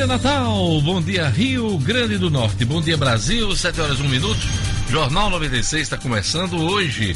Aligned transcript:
dia, 0.00 0.06
Natal. 0.06 0.80
Bom 0.80 1.02
dia, 1.02 1.28
Rio 1.28 1.76
Grande 1.76 2.16
do 2.16 2.30
Norte. 2.30 2.64
Bom 2.64 2.80
dia, 2.80 2.96
Brasil. 2.96 3.54
7 3.54 3.82
horas 3.82 4.00
1 4.00 4.08
minuto. 4.08 4.40
Jornal 4.88 5.28
96 5.28 5.82
está 5.82 5.98
começando 5.98 6.56
hoje, 6.56 7.14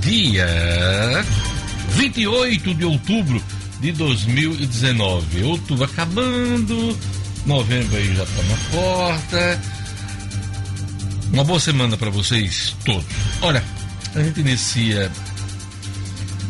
dia 0.00 0.46
28 1.90 2.74
de 2.74 2.84
outubro 2.84 3.42
de 3.80 3.92
2019. 3.92 5.44
Outubro 5.44 5.84
acabando, 5.84 6.94
novembro 7.46 7.96
aí 7.96 8.14
já 8.14 8.24
está 8.24 8.42
na 8.42 8.56
porta. 8.70 9.60
Uma 11.32 11.44
boa 11.44 11.60
semana 11.60 11.96
para 11.96 12.10
vocês 12.10 12.76
todos. 12.84 13.06
Olha, 13.40 13.64
a 14.14 14.22
gente 14.22 14.40
inicia 14.40 15.10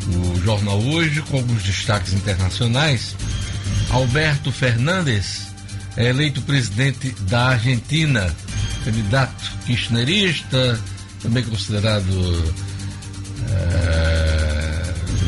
o 0.08 0.40
jornal 0.40 0.80
hoje 0.80 1.22
com 1.22 1.36
alguns 1.36 1.62
destaques 1.62 2.12
internacionais. 2.12 3.14
Alberto 3.92 4.50
Fernandes 4.50 5.49
é 5.96 6.08
eleito 6.08 6.40
presidente 6.42 7.10
da 7.22 7.50
Argentina, 7.50 8.34
candidato 8.84 9.56
kirchnerista, 9.66 10.78
também 11.22 11.42
considerado 11.42 12.54
é, 13.50 14.82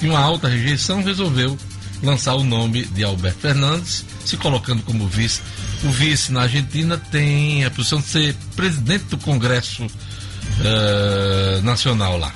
e 0.00 0.08
uma 0.08 0.20
alta 0.20 0.48
rejeição, 0.48 1.02
resolveu 1.02 1.58
lançar 2.02 2.34
o 2.34 2.44
nome 2.44 2.84
de 2.86 3.02
Alberto 3.02 3.40
Fernandes, 3.40 4.04
se 4.24 4.36
colocando 4.36 4.82
como 4.82 5.08
vice. 5.08 5.40
O 5.82 5.90
vice 5.90 6.30
na 6.30 6.42
Argentina 6.42 6.98
tem 7.10 7.64
a 7.64 7.70
posição 7.70 8.00
de 8.00 8.06
ser 8.06 8.34
presidente 8.54 9.04
do 9.04 9.18
Congresso 9.18 9.84
uh, 9.84 11.62
Nacional 11.62 12.18
lá, 12.18 12.32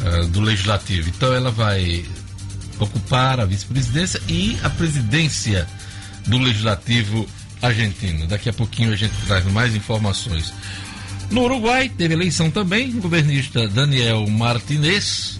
uh, 0.00 0.28
do 0.28 0.40
Legislativo. 0.40 1.08
Então 1.08 1.34
ela 1.34 1.50
vai 1.50 2.04
ocupar 2.78 3.40
a 3.40 3.44
vice-presidência 3.44 4.22
e 4.28 4.56
a 4.62 4.70
presidência 4.70 5.66
do 6.26 6.38
Legislativo 6.38 7.28
argentino. 7.60 8.26
Daqui 8.26 8.48
a 8.48 8.52
pouquinho 8.52 8.92
a 8.92 8.96
gente 8.96 9.14
traz 9.26 9.44
mais 9.46 9.74
informações. 9.74 10.54
No 11.30 11.42
Uruguai 11.42 11.88
teve 11.88 12.14
eleição 12.14 12.50
também. 12.50 12.90
O 12.96 13.02
governista 13.02 13.68
Daniel 13.68 14.26
Martinez 14.28 15.38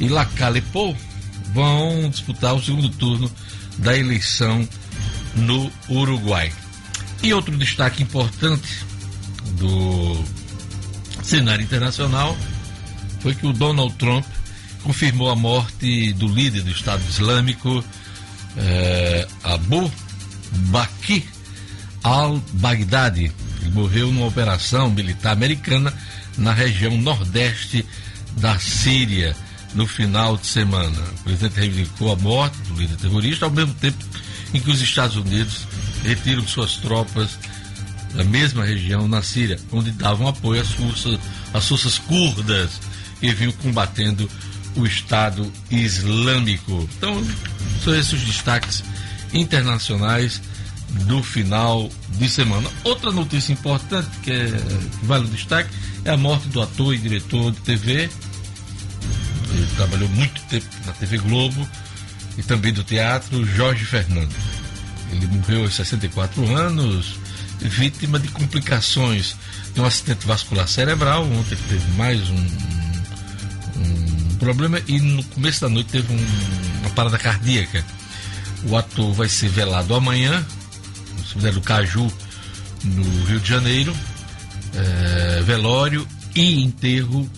e 0.00 0.08
Lacalle 0.08 0.60
Pou 0.60 0.96
vão 1.52 2.08
disputar 2.10 2.54
o 2.54 2.62
segundo 2.62 2.88
turno 2.88 3.30
da 3.78 3.96
eleição 3.96 4.68
no 5.36 5.70
Uruguai. 5.88 6.52
E 7.22 7.32
outro 7.32 7.56
destaque 7.56 8.02
importante 8.02 8.84
do 9.52 10.24
cenário 11.22 11.62
internacional 11.62 12.36
foi 13.20 13.34
que 13.34 13.46
o 13.46 13.52
Donald 13.52 13.94
Trump 13.94 14.24
confirmou 14.82 15.30
a 15.30 15.36
morte 15.36 16.12
do 16.14 16.26
líder 16.26 16.62
do 16.62 16.70
Estado 16.70 17.02
Islâmico, 17.08 17.84
eh, 18.56 19.28
Abu 19.44 19.90
Bakr 20.70 21.22
al-Baghdadi. 22.02 23.30
Morreu 23.68 24.12
numa 24.12 24.26
operação 24.26 24.90
militar 24.90 25.32
americana 25.32 25.92
na 26.38 26.52
região 26.52 26.96
nordeste 26.96 27.84
da 28.38 28.58
Síria 28.58 29.36
no 29.74 29.86
final 29.86 30.36
de 30.36 30.46
semana. 30.46 31.00
O 31.20 31.24
presidente 31.24 31.58
reivindicou 31.58 32.12
a 32.12 32.16
morte 32.16 32.56
do 32.62 32.74
líder 32.74 32.96
terrorista, 32.96 33.44
ao 33.44 33.50
mesmo 33.50 33.74
tempo 33.74 34.04
em 34.52 34.60
que 34.60 34.70
os 34.70 34.80
Estados 34.80 35.16
Unidos 35.16 35.66
retiram 36.02 36.46
suas 36.46 36.76
tropas 36.76 37.38
da 38.14 38.24
mesma 38.24 38.64
região 38.64 39.06
na 39.06 39.22
Síria, 39.22 39.58
onde 39.70 39.92
davam 39.92 40.26
apoio 40.26 40.60
às 40.60 40.70
forças, 40.70 41.18
às 41.54 41.68
forças 41.68 41.98
curdas 41.98 42.70
que 43.20 43.32
vinham 43.32 43.52
combatendo 43.52 44.28
o 44.74 44.86
Estado 44.86 45.50
Islâmico. 45.70 46.88
Então, 46.96 47.24
são 47.84 47.94
esses 47.94 48.14
os 48.14 48.22
destaques 48.22 48.82
internacionais 49.32 50.40
do 51.06 51.22
final 51.22 51.90
de 52.10 52.28
semana. 52.28 52.68
Outra 52.84 53.10
notícia 53.12 53.52
importante 53.52 54.08
que, 54.22 54.30
é, 54.30 54.46
que 54.46 55.06
vale 55.06 55.24
o 55.24 55.28
destaque 55.28 55.70
é 56.04 56.10
a 56.10 56.16
morte 56.16 56.48
do 56.48 56.60
ator 56.60 56.94
e 56.94 56.98
diretor 56.98 57.52
de 57.52 57.60
TV. 57.60 58.10
Ele 59.52 59.66
trabalhou 59.76 60.08
muito 60.10 60.40
tempo 60.42 60.66
na 60.86 60.92
TV 60.92 61.18
Globo 61.18 61.68
e 62.38 62.42
também 62.42 62.72
do 62.72 62.84
teatro, 62.84 63.44
Jorge 63.44 63.84
Fernando. 63.84 64.34
Ele 65.12 65.26
morreu 65.26 65.62
aos 65.62 65.74
64 65.74 66.56
anos, 66.56 67.18
vítima 67.60 68.18
de 68.18 68.28
complicações 68.28 69.36
de 69.74 69.80
um 69.80 69.84
acidente 69.84 70.26
vascular 70.26 70.68
cerebral. 70.68 71.24
Ontem 71.24 71.56
teve 71.68 71.90
mais 71.96 72.20
um, 72.30 72.46
um 73.76 74.36
problema 74.38 74.80
e 74.86 75.00
no 75.00 75.22
começo 75.24 75.60
da 75.60 75.68
noite 75.68 75.90
teve 75.90 76.12
um, 76.12 76.26
uma 76.80 76.90
parada 76.90 77.18
cardíaca. 77.18 77.84
O 78.68 78.76
ator 78.76 79.12
vai 79.12 79.28
ser 79.28 79.48
velado 79.48 79.94
amanhã, 79.94 80.44
no 81.34 81.40
cemitério 81.40 81.60
do 81.60 81.64
Caju, 81.64 82.12
no 82.84 83.24
Rio 83.24 83.40
de 83.40 83.48
Janeiro. 83.48 83.96
É, 84.74 85.42
velório 85.42 86.06
e 86.34 86.62
enterro 86.62 87.28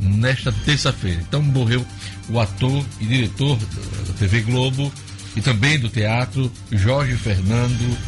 nesta 0.00 0.50
terça-feira. 0.50 1.20
Então 1.20 1.42
morreu 1.42 1.84
o 2.28 2.40
ator 2.40 2.84
e 3.00 3.06
diretor 3.06 3.58
da 4.06 4.12
TV 4.18 4.40
Globo 4.42 4.90
e 5.36 5.40
também 5.40 5.78
do 5.78 5.88
teatro, 5.88 6.50
Jorge 6.72 7.16
Fernando, 7.16 7.98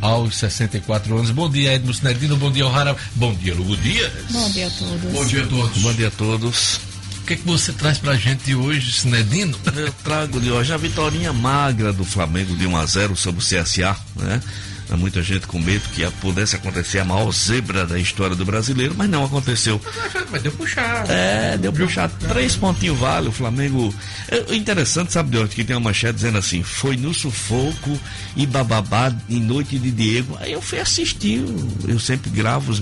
aos 0.00 0.36
64 0.36 1.16
anos. 1.16 1.30
Bom 1.30 1.48
dia, 1.48 1.74
Edmo 1.74 1.92
Sinedino. 1.92 2.36
Bom 2.36 2.50
dia, 2.50 2.66
O'Hara. 2.66 2.96
Bom 3.14 3.34
dia, 3.34 3.54
Lugo 3.54 3.76
Dias. 3.76 4.12
Bom 4.30 4.50
dia 4.50 4.66
a 4.66 4.70
todos. 4.70 5.12
Bom 5.12 5.24
dia 5.24 5.42
a 5.42 5.46
todos. 5.46 5.78
Bom 5.82 5.92
dia 5.92 6.08
a 6.08 6.10
todos. 6.10 6.80
O 7.22 7.26
que, 7.26 7.32
é 7.32 7.36
que 7.36 7.46
você 7.46 7.72
traz 7.72 7.96
pra 7.96 8.16
gente 8.16 8.54
hoje, 8.54 8.92
Sinedino? 8.92 9.58
Eu 9.74 9.92
trago 10.04 10.38
de 10.38 10.50
hoje 10.50 10.74
a 10.74 10.76
vitória 10.76 11.32
magra 11.32 11.90
do 11.90 12.04
Flamengo 12.04 12.54
de 12.54 12.66
1 12.66 12.76
a 12.76 12.84
0 12.84 13.16
sobre 13.16 13.40
o 13.40 13.44
CSA, 13.44 13.96
né? 14.16 14.42
Muita 14.90 15.22
gente 15.22 15.46
com 15.46 15.58
medo 15.58 15.88
que 15.90 16.06
pudesse 16.20 16.56
acontecer 16.56 17.00
a 17.00 17.04
maior 17.04 17.32
zebra 17.32 17.86
da 17.86 17.98
história 17.98 18.36
do 18.36 18.44
brasileiro, 18.44 18.94
mas 18.96 19.08
não 19.08 19.24
aconteceu. 19.24 19.80
Mas 20.30 20.42
deu 20.42 20.52
puxar. 20.52 21.08
É, 21.10 21.56
deu 21.56 21.72
puxar. 21.72 22.08
Três 22.08 22.56
pontinhos 22.56 22.98
vale. 22.98 23.28
O 23.28 23.32
Flamengo. 23.32 23.94
É 24.28 24.54
interessante, 24.54 25.12
sabe, 25.12 25.30
de 25.30 25.38
onde? 25.38 25.54
Que 25.54 25.64
tem 25.64 25.74
uma 25.76 25.88
manchete 25.88 26.14
dizendo 26.14 26.38
assim: 26.38 26.62
foi 26.62 26.96
no 26.96 27.12
sufoco 27.12 27.98
e 28.36 28.46
bababá 28.46 29.12
em 29.28 29.40
noite 29.40 29.78
de 29.78 29.90
Diego. 29.90 30.36
Aí 30.40 30.52
eu 30.52 30.62
fui 30.62 30.78
assistir, 30.78 31.44
eu 31.86 31.98
sempre 31.98 32.30
gravo 32.30 32.72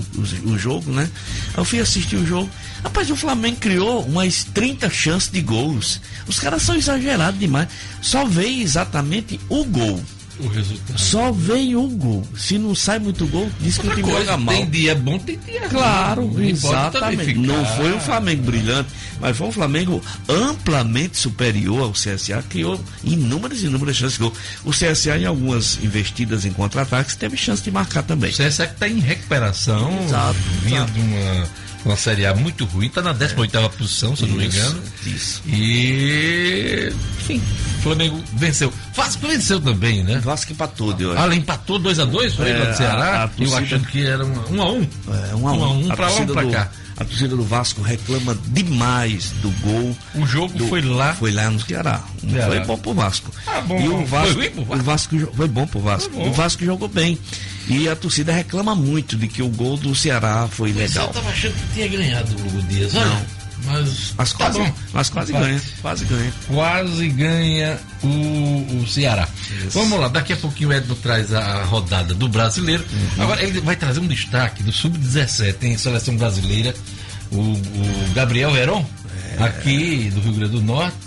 o 0.45 0.57
jogo, 0.57 0.91
né? 0.91 1.09
Aí 1.53 1.59
eu 1.59 1.65
fui 1.65 1.79
assistir 1.79 2.15
o 2.15 2.25
jogo. 2.25 2.49
Rapaz, 2.83 3.09
o 3.09 3.15
Flamengo 3.15 3.57
criou 3.57 4.03
umas 4.05 4.43
30 4.43 4.89
chances 4.89 5.29
de 5.29 5.41
gols. 5.41 6.01
Os 6.27 6.39
caras 6.39 6.61
são 6.61 6.75
exagerados 6.75 7.39
demais. 7.39 7.67
Só 8.01 8.25
veio 8.25 8.61
exatamente 8.61 9.39
o 9.49 9.63
gol 9.65 10.01
o 10.39 10.47
resultado. 10.47 10.97
Só 10.99 11.31
veio 11.31 11.81
um 11.81 11.97
gol. 11.97 12.25
Se 12.37 12.57
não 12.57 12.73
sai 12.75 12.99
muito 12.99 13.25
gol, 13.27 13.49
diz 13.59 13.77
que 13.77 13.87
o 13.87 13.95
time 13.95 14.11
joga 14.11 14.37
mal. 14.37 14.55
Tem 14.55 14.69
dia 14.69 14.95
bom, 14.95 15.19
tem 15.19 15.37
dia 15.37 15.61
Claro, 15.69 16.25
ruim. 16.25 16.49
exatamente. 16.49 17.33
Não 17.35 17.65
foi 17.77 17.93
um 17.93 17.99
Flamengo 17.99 18.43
brilhante, 18.43 18.89
mas 19.19 19.37
foi 19.37 19.47
um 19.47 19.51
Flamengo 19.51 20.01
amplamente 20.27 21.17
superior 21.17 21.81
ao 21.83 21.91
CSA, 21.91 22.43
criou 22.49 22.79
inúmeras 23.03 23.61
e 23.61 23.65
inúmeras 23.67 23.95
chances 23.95 24.17
de 24.17 24.23
gol. 24.23 24.33
O 24.65 24.71
CSA, 24.71 25.17
em 25.17 25.25
algumas 25.25 25.77
investidas 25.83 26.45
em 26.45 26.51
contra-ataques, 26.51 27.15
teve 27.15 27.37
chance 27.37 27.61
de 27.63 27.71
marcar 27.71 28.03
também. 28.03 28.31
O 28.31 28.33
CSA 28.33 28.67
que 28.67 28.73
está 28.73 28.87
em 28.87 28.99
recuperação, 28.99 30.03
exato, 30.05 30.39
vinha 30.63 30.77
exato. 30.79 30.91
de 30.93 30.99
uma 31.01 31.47
uma 31.85 31.97
Série 31.97 32.25
A 32.25 32.33
muito 32.33 32.65
ruim, 32.65 32.87
está 32.87 33.01
na 33.01 33.13
18 33.13 33.57
é. 33.57 33.69
posição, 33.69 34.15
se 34.15 34.23
eu 34.23 34.29
não 34.29 34.37
me 34.37 34.45
engano. 34.45 34.81
Isso. 35.05 35.41
E. 35.47 36.93
Enfim, 37.19 37.41
o 37.79 37.81
Flamengo 37.81 38.23
venceu. 38.33 38.73
Vasco 38.93 39.27
venceu 39.27 39.59
também, 39.59 40.03
né? 40.03 40.19
Vasco 40.19 40.51
empatou 40.51 40.93
de 40.93 41.05
hoje. 41.05 41.21
Ah, 41.21 41.35
empatou 41.35 41.79
2x2 41.79 42.35
foi 42.35 42.49
é, 42.49 42.65
do 42.65 42.77
Ceará. 42.77 43.23
A, 43.23 43.25
a 43.25 43.29
eu 43.37 43.57
achando 43.57 43.85
que 43.87 44.05
era 44.05 44.23
1x1. 44.23 44.51
Um, 44.51 44.61
um. 44.61 44.81
É, 44.81 45.33
1x1. 45.33 45.35
Um, 45.35 45.45
um, 45.45 45.63
um, 45.63 45.85
um 45.85 45.87
pra 45.89 46.09
lá, 46.09 46.19
um 46.19 46.25
pra 46.27 46.45
cá. 46.45 46.71
A 46.95 47.03
torcida 47.03 47.35
do 47.35 47.43
Vasco 47.43 47.81
reclama 47.81 48.37
demais 48.47 49.31
do 49.41 49.49
gol. 49.61 49.97
O 50.15 50.25
jogo 50.25 50.55
do, 50.57 50.67
foi 50.67 50.81
lá. 50.81 51.13
Foi 51.15 51.31
lá 51.31 51.49
no 51.49 51.59
Ceará. 51.59 52.03
Ceará. 52.29 52.47
Foi 52.47 52.59
bom 52.65 52.77
pro 52.77 52.93
Vasco. 52.93 53.31
Ah, 53.47 53.61
bom, 53.61 53.79
e 53.79 53.89
bom. 53.89 54.03
o 54.03 54.05
Vasco, 54.05 54.33
foi, 54.35 54.53
o 54.55 54.83
Vasco 54.83 55.31
foi 55.35 55.47
bom 55.47 55.67
pro 55.67 55.79
Vasco. 55.79 56.21
O 56.21 56.31
Vasco 56.31 56.63
jogou 56.63 56.87
bem. 56.87 57.17
E 57.67 57.87
a 57.89 57.95
torcida 57.95 58.31
reclama 58.33 58.75
muito 58.75 59.15
de 59.17 59.27
que 59.27 59.41
o 59.41 59.47
gol 59.49 59.77
do 59.77 59.95
Ceará 59.95 60.47
foi 60.51 60.71
legal. 60.73 61.07
Eu 61.07 61.13
tava 61.13 61.29
achando 61.29 61.53
que 61.53 61.73
tinha 61.73 61.87
ganhado 61.87 62.31
o 62.35 62.47
Hugo 62.47 62.61
Dias. 62.63 62.93
Olha, 62.95 63.05
Não. 63.05 63.43
Mas, 63.65 64.13
mas 64.17 64.31
tá 64.33 64.37
quase, 64.39 64.59
bom. 64.59 64.73
mas 64.91 65.09
quase 65.09 65.31
Quase. 65.31 65.45
ganha. 65.47 65.61
Quase 65.81 66.05
ganha. 66.05 66.33
quase 66.47 67.07
ganha 67.07 67.79
o, 68.03 68.81
o 68.81 68.87
Ceará. 68.89 69.25
Isso. 69.57 69.69
Vamos 69.79 69.97
lá, 70.01 70.09
daqui 70.09 70.33
a 70.33 70.35
pouquinho 70.37 70.69
o 70.69 70.73
Edno 70.73 70.93
traz 70.95 71.33
a 71.33 71.63
rodada 71.63 72.13
do 72.13 72.27
brasileiro. 72.27 72.83
Uhum. 72.91 73.23
Agora 73.23 73.41
ele 73.41 73.61
vai 73.61 73.77
trazer 73.77 74.01
um 74.01 74.07
destaque 74.07 74.61
do 74.63 74.71
Sub-17 74.73 75.63
em 75.63 75.77
seleção 75.77 76.17
brasileira. 76.17 76.75
O, 77.31 77.37
o 77.39 78.11
Gabriel 78.13 78.51
Veron, 78.51 78.85
É. 79.39 79.43
aqui 79.45 80.11
do 80.13 80.19
Rio 80.19 80.33
Grande 80.33 80.51
do 80.51 80.61
Norte, 80.61 80.97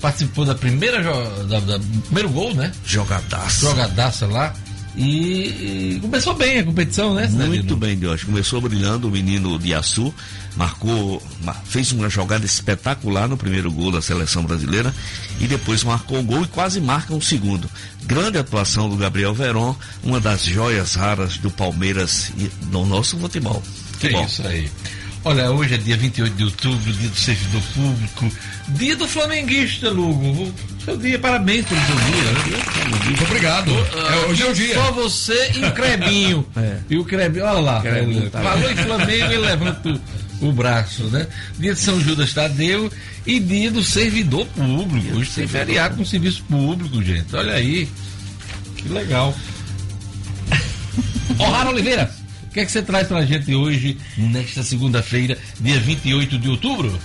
participou 0.00 0.46
da 0.46 0.54
primeira 0.54 1.02
da, 1.44 1.60
da- 1.60 1.76
do 1.76 2.00
primeiro 2.02 2.30
gol, 2.30 2.54
né? 2.54 2.72
Jogadaço. 2.86 3.60
Jogadaça 3.60 4.26
lá. 4.26 4.54
E, 4.96 5.94
e 5.96 5.98
começou 6.00 6.32
bem 6.34 6.58
a 6.60 6.64
competição, 6.64 7.14
né? 7.14 7.26
Cidadino? 7.28 7.48
Muito 7.54 7.76
bem, 7.76 7.96
Deus. 7.96 8.24
Começou 8.24 8.60
brilhando 8.62 9.08
o 9.08 9.10
menino 9.10 9.58
de 9.58 9.74
Açu, 9.74 10.12
marcou, 10.56 11.22
ma- 11.44 11.52
fez 11.52 11.92
uma 11.92 12.08
jogada 12.08 12.46
espetacular 12.46 13.28
no 13.28 13.36
primeiro 13.36 13.70
gol 13.70 13.92
da 13.92 14.00
seleção 14.00 14.42
brasileira 14.44 14.94
e 15.38 15.46
depois 15.46 15.84
marcou 15.84 16.18
um 16.18 16.24
gol 16.24 16.42
e 16.44 16.48
quase 16.48 16.80
marca 16.80 17.12
um 17.14 17.20
segundo. 17.20 17.70
Grande 18.04 18.38
atuação 18.38 18.88
do 18.88 18.96
Gabriel 18.96 19.34
Veron, 19.34 19.76
uma 20.02 20.18
das 20.18 20.44
joias 20.44 20.94
raras 20.94 21.36
do 21.36 21.50
Palmeiras 21.50 22.30
e 22.38 22.48
do 22.66 22.86
nosso 22.86 23.18
futebol. 23.18 23.62
Que 24.00 24.08
Futebol. 24.08 24.24
isso 24.24 24.46
aí. 24.46 24.70
Olha, 25.26 25.50
hoje 25.50 25.74
é 25.74 25.76
dia 25.76 25.96
28 25.96 26.36
de 26.36 26.44
outubro, 26.44 26.92
dia 26.92 27.08
do 27.08 27.16
servidor 27.16 27.60
público, 27.74 28.32
dia 28.68 28.94
do 28.94 29.08
flamenguista, 29.08 29.90
Lugo. 29.90 30.54
Seu 30.84 30.96
dia, 30.96 31.18
parabéns 31.18 31.66
pelo 31.66 31.80
seu 31.80 31.96
dia. 31.96 32.32
né? 32.32 33.04
Muito 33.06 33.24
obrigado. 33.24 33.72
É, 33.72 34.26
hoje 34.28 34.42
é 34.44 34.46
o 34.46 34.54
dia. 34.54 34.74
Só 34.74 34.92
você 34.92 35.50
e 35.56 35.64
o 35.64 35.72
Crebinho. 35.72 36.46
É. 36.56 36.78
E 36.88 36.96
o 36.96 37.04
Crebinho, 37.04 37.44
olha 37.44 37.58
lá. 37.58 37.82
Crebinho 37.82 38.30
tá 38.30 38.40
falou 38.40 38.70
em 38.70 38.76
Flamengo 38.76 39.32
e 39.32 39.36
levanta 39.36 40.00
o, 40.40 40.48
o 40.48 40.52
braço, 40.52 41.02
né? 41.08 41.26
Dia 41.58 41.74
de 41.74 41.80
São 41.80 42.00
Judas 42.00 42.32
Tadeu 42.32 42.88
e 43.26 43.40
dia 43.40 43.72
do 43.72 43.82
servidor 43.82 44.46
público. 44.46 45.16
Hoje 45.18 45.30
tem 45.32 45.48
feriado 45.48 45.96
com 45.96 46.04
serviço 46.04 46.44
público, 46.44 47.02
gente. 47.02 47.34
Olha 47.34 47.54
aí. 47.54 47.88
Que 48.76 48.88
legal. 48.90 49.34
O'Hara 51.36 51.70
Oliveira, 51.70 52.14
que 52.56 52.60
é 52.60 52.64
que 52.64 52.72
você 52.72 52.80
traz 52.80 53.06
pra 53.06 53.22
gente 53.22 53.54
hoje, 53.54 53.98
nesta 54.16 54.62
segunda-feira, 54.62 55.36
dia 55.60 55.78
28 55.78 56.38
de 56.38 56.48
outubro? 56.48 56.98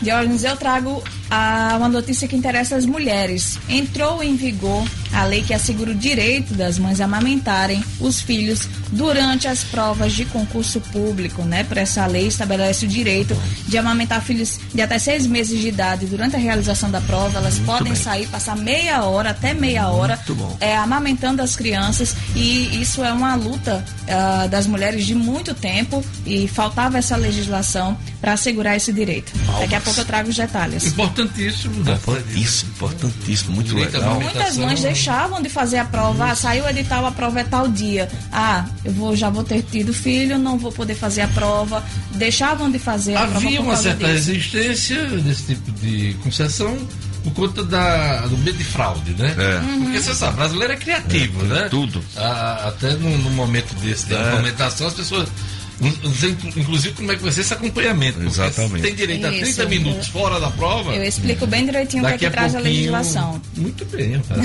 Diógenes, 0.00 0.44
eu 0.44 0.56
trago 0.56 1.02
ah, 1.28 1.74
uma 1.76 1.88
notícia 1.88 2.28
que 2.28 2.36
interessa 2.36 2.76
as 2.76 2.86
mulheres. 2.86 3.58
Entrou 3.68 4.22
em 4.22 4.36
vigor 4.36 4.86
a 5.16 5.24
lei 5.24 5.42
que 5.42 5.54
assegura 5.54 5.92
o 5.92 5.94
direito 5.94 6.52
das 6.52 6.78
mães 6.78 7.00
a 7.00 7.06
amamentarem 7.06 7.82
os 7.98 8.20
filhos 8.20 8.68
durante 8.92 9.48
as 9.48 9.64
provas 9.64 10.12
de 10.12 10.26
concurso 10.26 10.78
público, 10.92 11.42
né? 11.42 11.64
Por 11.64 11.78
essa 11.78 12.06
lei 12.06 12.26
estabelece 12.26 12.84
o 12.84 12.88
direito 12.88 13.34
de 13.66 13.78
amamentar 13.78 14.22
filhos 14.22 14.60
de 14.74 14.82
até 14.82 14.98
seis 14.98 15.26
meses 15.26 15.58
de 15.58 15.68
idade 15.68 16.04
durante 16.04 16.36
a 16.36 16.38
realização 16.38 16.90
da 16.90 17.00
prova. 17.00 17.38
Elas 17.38 17.58
podem 17.60 17.94
bem. 17.94 18.02
sair, 18.02 18.26
passar 18.26 18.56
meia 18.56 19.04
hora 19.04 19.30
até 19.30 19.54
meia 19.54 19.88
hora 19.88 20.16
Muito 20.16 20.34
bom. 20.34 20.56
é, 20.60 20.76
amamentando 20.76 21.40
as 21.40 21.56
crianças 21.56 22.14
e 22.34 22.80
isso 22.82 23.02
é 23.02 23.10
uma 23.12 23.34
luta 23.34 23.82
ah, 24.08 24.46
das 24.50 24.66
mulheres 24.66 25.06
de 25.06 25.14
muito 25.14 25.54
tempo 25.54 26.04
e 26.26 26.46
faltava 26.46 26.98
essa 26.98 27.16
legislação 27.16 27.96
para 28.20 28.34
assegurar 28.34 28.76
esse 28.76 28.92
direito. 28.92 29.32
Daqui 29.60 29.74
a 29.74 29.80
pouco 29.80 30.00
eu 30.00 30.04
trago 30.04 30.28
os 30.28 30.36
detalhes. 30.36 30.86
Importantíssimo, 30.88 31.82
né? 31.84 31.94
Importantíssimo, 31.94 32.70
importantíssimo, 32.72 33.54
muito 33.54 33.68
Direito 33.68 33.94
legal. 33.94 34.20
Muitas 34.20 34.56
mães 34.56 34.80
deixavam 35.06 35.40
de 35.40 35.48
fazer 35.48 35.78
a 35.78 35.84
prova. 35.84 36.30
Ah, 36.32 36.34
saiu 36.34 36.64
o 36.64 36.68
edital, 36.68 37.06
a 37.06 37.12
prova 37.12 37.38
é 37.40 37.44
tal 37.44 37.68
dia. 37.68 38.08
Ah, 38.32 38.64
eu 38.84 38.92
vou, 38.92 39.14
já 39.14 39.30
vou 39.30 39.44
ter 39.44 39.62
tido 39.62 39.94
filho, 39.94 40.36
não 40.36 40.58
vou 40.58 40.72
poder 40.72 40.96
fazer 40.96 41.20
a 41.22 41.28
prova. 41.28 41.82
Deixavam 42.14 42.68
de 42.70 42.78
fazer 42.80 43.14
a 43.14 43.20
prova 43.20 43.36
Havia 43.36 43.60
uma 43.60 43.76
certa 43.76 43.98
disso. 44.12 44.32
resistência 44.32 45.06
desse 45.20 45.54
tipo 45.54 45.70
de 45.72 46.14
concessão 46.24 46.76
por 47.22 47.32
conta 47.34 47.62
da, 47.64 48.26
do 48.26 48.36
medo 48.38 48.58
de 48.58 48.64
fraude, 48.64 49.12
né? 49.12 49.32
É. 49.38 49.58
Uhum. 49.64 49.84
Porque 49.84 50.00
você 50.02 50.14
sabe, 50.14 50.36
brasileiro 50.36 50.72
é 50.72 50.76
criativo, 50.76 51.44
né? 51.44 51.68
tudo. 51.70 52.02
Ah, 52.16 52.64
até 52.68 52.90
no, 52.94 53.16
no 53.18 53.30
momento 53.30 53.74
desse 53.76 54.06
da 54.06 54.16
É. 54.18 54.28
implementação, 54.32 54.88
as 54.88 54.94
pessoas. 54.94 55.28
Inclusive, 55.78 56.94
como 56.94 57.12
é 57.12 57.16
que 57.16 57.22
vai 57.22 57.32
ser 57.32 57.42
esse 57.42 57.52
acompanhamento? 57.52 58.22
Exatamente. 58.22 58.82
Tem 58.82 58.94
direito 58.94 59.26
a 59.26 59.30
30 59.30 59.46
Isso. 59.46 59.68
minutos 59.68 60.08
fora 60.08 60.40
da 60.40 60.50
prova. 60.50 60.94
Eu 60.94 61.04
explico 61.04 61.46
bem 61.46 61.66
direitinho 61.66 62.02
o 62.02 62.06
que 62.06 62.14
é 62.14 62.18
que 62.18 62.26
a 62.26 62.30
traz 62.30 62.54
a 62.54 62.58
pouquinho. 62.58 62.76
legislação. 62.78 63.42
Muito 63.56 63.84
bem, 63.86 64.16
rapaz. 64.16 64.40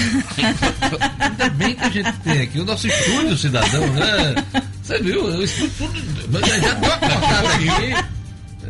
Ainda 1.19 1.49
bem 1.51 1.75
que 1.75 1.83
a 1.83 1.89
gente 1.89 2.11
tem 2.19 2.41
aqui 2.41 2.59
o 2.59 2.65
nosso 2.65 2.87
estúdio 2.87 3.37
cidadão, 3.37 3.87
né? 3.93 4.35
Você 4.83 4.99
viu? 5.01 5.29
Eu 5.29 5.43
estudo 5.43 5.71
tudo. 5.77 6.29
Mas 6.31 6.47
já 6.47 6.57
deu 6.57 6.89
uma 6.89 6.97
cortada 6.97 7.47
aqui. 7.53 8.11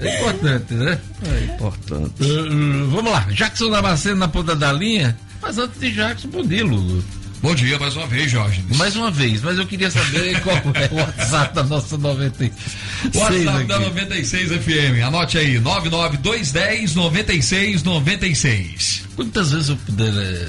É 0.04 0.18
importante, 0.20 0.74
né? 0.74 1.00
É 1.26 1.54
importante. 1.54 2.24
Uh, 2.24 2.90
vamos 2.90 3.12
lá, 3.12 3.20
Jackson 3.32 3.70
Damasceno 3.70 4.16
na 4.18 4.28
ponta 4.28 4.56
da 4.56 4.72
linha. 4.74 5.18
Mas 5.42 5.58
antes 5.58 5.80
de 5.80 5.92
Jackson, 5.92 6.28
bom 6.28 6.44
dia, 6.44 6.64
Lugo. 6.64 7.04
Bom 7.42 7.56
dia 7.56 7.80
mais 7.80 7.96
uma 7.96 8.06
vez, 8.06 8.30
Jorge. 8.32 8.64
Mais 8.76 8.96
uma 8.96 9.10
vez, 9.10 9.42
mas 9.42 9.58
eu 9.58 9.66
queria 9.66 9.90
saber 9.90 10.40
qual 10.42 10.56
é 10.58 10.90
o 10.92 10.96
WhatsApp 10.98 11.56
da 11.56 11.64
nossa 11.64 11.98
96. 11.98 12.52
WhatsApp 13.16 13.64
da 13.66 13.78
aqui. 13.78 13.86
96 13.86 14.50
FM. 14.64 15.02
Anote 15.08 15.38
aí, 15.40 15.58
99210 15.60 16.94
9696. 16.94 19.02
Quantas 19.16 19.52
vezes 19.52 19.70
eu 19.70 19.78
puder. 19.78 20.14
eh, 20.14 20.48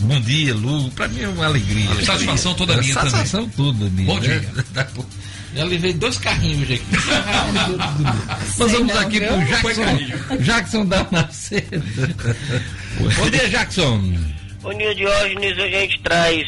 bom 0.00 0.20
dia, 0.20 0.52
Lugo. 0.54 0.90
Pra 0.90 1.06
mim 1.06 1.20
é 1.20 1.28
uma 1.28 1.46
alegria. 1.46 1.92
A 1.92 2.04
satisfação 2.04 2.54
toda 2.54 2.72
É, 2.74 2.80
minha 2.80 2.92
também. 2.94 3.10
Satisfação 3.10 3.48
toda 3.50 3.84
minha. 3.90 4.06
Bom 4.06 4.18
né? 4.18 4.40
dia. 4.40 4.50
Já 5.54 5.62
levei 5.64 5.92
dois 5.94 6.18
carrinhos 6.18 6.62
hoje 6.62 6.74
aqui. 6.74 6.84
Nós 8.58 8.72
vamos 8.72 8.88
não, 8.92 9.00
aqui 9.00 9.20
viu? 9.20 9.28
pro 9.28 9.44
Jackson. 9.46 9.98
Jackson 10.42 10.84
Damasceno. 10.86 11.84
Bom 13.16 13.30
dia, 13.30 13.48
Jackson. 13.48 14.14
Bom 14.66 14.74
dia, 14.74 14.92
Diógenes. 14.96 15.56
A 15.60 15.68
gente 15.68 16.00
traz 16.00 16.44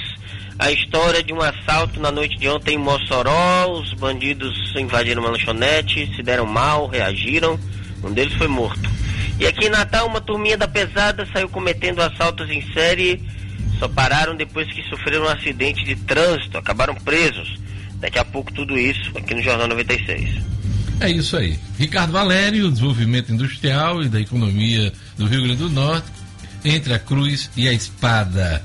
a 0.58 0.72
história 0.72 1.22
de 1.22 1.32
um 1.32 1.40
assalto 1.40 2.00
na 2.00 2.10
noite 2.10 2.36
de 2.36 2.48
ontem 2.48 2.74
em 2.74 2.76
Mossoró. 2.76 3.70
Os 3.70 3.94
bandidos 3.94 4.74
invadiram 4.74 5.22
uma 5.22 5.30
lanchonete, 5.30 6.12
se 6.16 6.20
deram 6.24 6.44
mal, 6.44 6.88
reagiram. 6.88 7.56
Um 8.02 8.12
deles 8.12 8.34
foi 8.34 8.48
morto. 8.48 8.90
E 9.38 9.46
aqui 9.46 9.66
em 9.66 9.70
Natal, 9.70 10.08
uma 10.08 10.20
turminha 10.20 10.58
da 10.58 10.66
pesada 10.66 11.28
saiu 11.32 11.48
cometendo 11.48 12.02
assaltos 12.02 12.50
em 12.50 12.60
série. 12.72 13.22
Só 13.78 13.86
pararam 13.86 14.34
depois 14.34 14.66
que 14.72 14.82
sofreram 14.88 15.26
um 15.26 15.28
acidente 15.28 15.84
de 15.84 15.94
trânsito, 15.94 16.58
acabaram 16.58 16.96
presos. 16.96 17.56
Daqui 18.00 18.18
a 18.18 18.24
pouco 18.24 18.52
tudo 18.52 18.76
isso 18.76 19.16
aqui 19.16 19.32
no 19.32 19.42
Jornal 19.44 19.68
96. 19.68 20.42
É 21.00 21.08
isso 21.08 21.36
aí. 21.36 21.56
Ricardo 21.78 22.12
Valério, 22.12 22.68
desenvolvimento 22.68 23.32
industrial 23.32 24.02
e 24.02 24.08
da 24.08 24.20
economia 24.20 24.92
do 25.16 25.28
Rio 25.28 25.44
Grande 25.44 25.58
do 25.58 25.70
Norte, 25.70 26.17
entre 26.64 26.94
a 26.94 26.98
cruz 26.98 27.50
e 27.56 27.68
a 27.68 27.72
espada. 27.72 28.62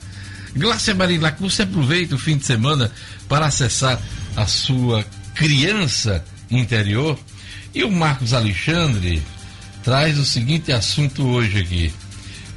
Glácia 0.56 0.94
Marilac, 0.94 1.42
você 1.42 1.64
aproveita 1.64 2.16
o 2.16 2.20
fim 2.20 2.38
de 2.38 2.46
semana 2.46 2.92
para 3.28 3.48
acessar 3.48 4.00
a 4.36 4.46
sua 4.46 5.04
criança 5.34 6.24
interior? 6.50 7.18
E 7.74 7.84
o 7.84 7.92
Marcos 7.92 8.34
Alexandre 8.34 9.22
traz 9.84 10.20
o 10.20 10.26
seguinte 10.26 10.72
assunto 10.72 11.26
hoje 11.28 11.60
aqui. 11.60 11.94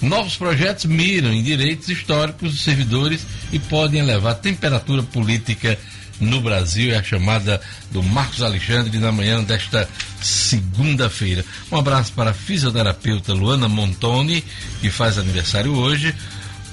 Novos 0.00 0.36
projetos 0.36 0.84
miram 0.84 1.32
em 1.32 1.42
direitos 1.42 1.88
históricos 1.88 2.52
dos 2.52 2.62
servidores 2.62 3.26
e 3.50 3.58
podem 3.58 4.00
elevar 4.00 4.32
a 4.32 4.36
temperatura 4.36 5.02
política 5.02 5.78
no 6.20 6.40
Brasil. 6.40 6.92
É 6.92 6.98
a 6.98 7.02
chamada 7.02 7.60
do 7.90 8.02
Marcos 8.02 8.42
Alexandre 8.42 8.98
na 8.98 9.12
manhã 9.12 9.42
desta 9.42 9.88
segunda-feira. 10.20 11.44
Um 11.70 11.76
abraço 11.76 12.12
para 12.12 12.30
a 12.30 12.34
fisioterapeuta 12.34 13.32
Luana 13.32 13.68
Montoni, 13.68 14.44
que 14.80 14.90
faz 14.90 15.18
aniversário 15.18 15.74
hoje. 15.74 16.14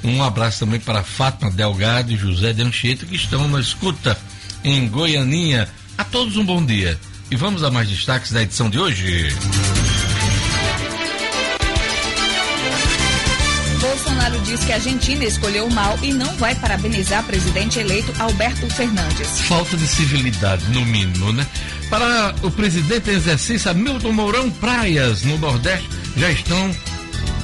Um 0.04 0.22
abraço 0.22 0.60
também 0.60 0.80
para 0.80 1.04
Fátima 1.04 1.50
Delgado 1.50 2.12
e 2.12 2.18
José 2.18 2.52
de 2.52 2.62
Anchieta, 2.62 3.06
que 3.06 3.16
estão 3.16 3.48
na 3.48 3.60
escuta 3.60 4.18
em 4.64 4.88
Goianinha. 4.88 5.68
A 5.98 6.04
todos 6.04 6.36
um 6.38 6.46
bom 6.46 6.64
dia. 6.66 7.00
E 7.32 7.36
vamos 7.36 7.64
a 7.64 7.72
mais 7.72 7.90
destaques 7.90 8.32
da 8.32 8.42
edição 8.42 8.70
de 8.70 8.80
hoje. 8.80 9.30
Bolsonaro 14.14 14.40
diz 14.42 14.64
que 14.64 14.72
a 14.72 14.76
Argentina 14.76 15.26
escolheu 15.26 15.70
mal 15.72 15.98
e 16.04 16.14
não 16.14 16.32
vai 16.36 16.54
parabenizar 16.56 17.24
presidente 17.24 17.80
eleito 17.80 18.14
Alberto 18.22 18.70
Fernandes. 18.70 19.42
Falta 19.42 19.76
de 19.76 19.88
civilidade, 19.88 20.64
no 20.70 20.86
mínimo, 20.86 21.34
né? 21.34 21.48
Para 21.90 22.36
o 22.44 22.52
presidente 22.52 23.10
em 23.10 23.14
exercício, 23.14 23.72
Hamilton 23.72 24.12
Mourão, 24.12 24.52
praias 24.52 25.24
no 25.24 25.38
Nordeste 25.40 25.90
já 26.16 26.30
estão 26.30 26.72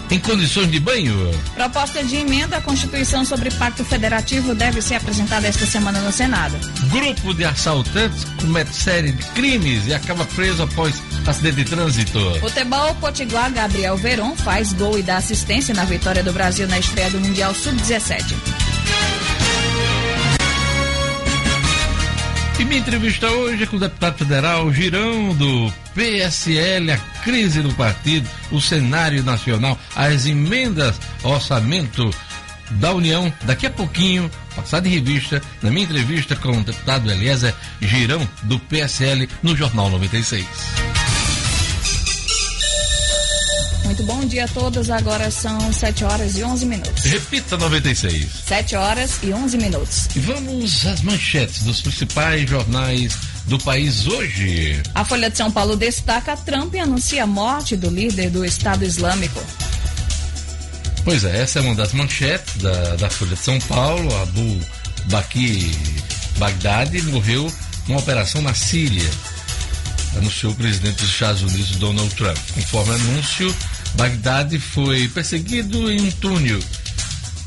em 0.09 0.19
condições 0.19 0.71
de 0.71 0.79
banho. 0.79 1.31
Proposta 1.53 2.03
de 2.03 2.15
emenda 2.17 2.57
à 2.57 2.61
Constituição 2.61 3.23
sobre 3.23 3.51
Pacto 3.51 3.83
Federativo 3.85 4.55
deve 4.55 4.81
ser 4.81 4.95
apresentada 4.95 5.47
esta 5.47 5.65
semana 5.65 5.99
no 5.99 6.11
Senado. 6.11 6.55
Grupo 6.89 7.33
de 7.33 7.45
assaltantes 7.45 8.25
comete 8.39 8.73
série 8.73 9.11
de 9.11 9.23
crimes 9.27 9.87
e 9.87 9.93
acaba 9.93 10.25
preso 10.25 10.63
após 10.63 11.01
acidente 11.25 11.57
de 11.57 11.65
trânsito. 11.65 12.19
Futebol 12.39 12.95
Potiguar 12.95 13.51
Gabriel 13.51 13.95
Veron 13.97 14.35
faz 14.35 14.73
gol 14.73 14.97
e 14.97 15.03
dá 15.03 15.17
assistência 15.17 15.73
na 15.73 15.85
vitória 15.85 16.23
do 16.23 16.33
Brasil 16.33 16.67
na 16.67 16.79
estreia 16.79 17.09
do 17.09 17.19
Mundial 17.19 17.53
Sub-17. 17.53 18.35
E 22.59 22.65
minha 22.65 22.81
entrevista 22.81 23.31
hoje 23.31 23.63
é 23.63 23.65
com 23.65 23.77
o 23.77 23.79
deputado 23.79 24.17
federal 24.17 24.69
Girão 24.73 25.33
do 25.33 25.73
PSL, 25.95 26.91
a 26.91 26.97
crise 27.23 27.61
do 27.61 27.73
partido, 27.73 28.29
o 28.51 28.59
cenário 28.59 29.23
nacional, 29.23 29.79
as 29.95 30.25
emendas 30.25 30.99
orçamento 31.23 32.13
da 32.71 32.91
União. 32.93 33.33
Daqui 33.43 33.65
a 33.65 33.69
pouquinho, 33.69 34.29
passar 34.53 34.81
de 34.81 34.89
revista, 34.89 35.41
na 35.61 35.71
minha 35.71 35.85
entrevista 35.85 36.35
com 36.35 36.51
o 36.51 36.63
deputado 36.63 37.09
Eliezer 37.09 37.55
Girão 37.81 38.27
do 38.43 38.59
PSL 38.59 39.29
no 39.41 39.55
Jornal 39.55 39.89
96. 39.89 40.98
Muito 43.89 44.03
bom 44.03 44.23
dia 44.23 44.45
a 44.45 44.47
todos. 44.47 44.91
Agora 44.91 45.31
são 45.31 45.73
7 45.73 46.03
horas 46.03 46.37
e 46.37 46.43
11 46.43 46.63
minutos. 46.67 47.03
Repita 47.05 47.57
96. 47.57 48.27
7 48.45 48.75
horas 48.75 49.17
e 49.23 49.33
11 49.33 49.57
minutos. 49.57 50.07
E 50.15 50.19
vamos 50.19 50.85
às 50.85 51.01
manchetes 51.01 51.63
dos 51.63 51.81
principais 51.81 52.47
jornais 52.47 53.17
do 53.45 53.57
país 53.57 54.05
hoje. 54.05 54.79
A 54.93 55.03
Folha 55.03 55.27
de 55.27 55.35
São 55.37 55.51
Paulo 55.51 55.75
destaca 55.75 56.37
Trump 56.37 56.75
e 56.75 56.79
anuncia 56.79 57.23
a 57.23 57.25
morte 57.25 57.75
do 57.75 57.89
líder 57.89 58.29
do 58.29 58.45
Estado 58.45 58.85
Islâmico. 58.85 59.43
Pois 61.03 61.23
é, 61.23 61.41
essa 61.41 61.57
é 61.57 61.63
uma 61.63 61.73
das 61.73 61.91
manchetes 61.91 62.61
da, 62.61 62.95
da 62.95 63.09
Folha 63.09 63.35
de 63.35 63.41
São 63.41 63.59
Paulo. 63.61 64.15
Abu 64.21 64.59
Bakr 65.05 65.39
Baghdadi 66.37 67.01
morreu 67.01 67.51
numa 67.87 67.99
operação 67.99 68.43
na 68.43 68.53
Síria, 68.53 69.09
anunciou 70.15 70.51
o 70.51 70.55
presidente 70.55 70.97
dos 70.97 71.09
Estados 71.09 71.41
Unidos, 71.41 71.75
Donald 71.77 72.13
Trump. 72.13 72.37
Conforme 72.53 72.93
anúncio, 72.93 73.55
Bagdad 73.95 74.57
foi 74.59 75.07
perseguido 75.09 75.91
em 75.91 76.01
um 76.01 76.11
túnel. 76.11 76.59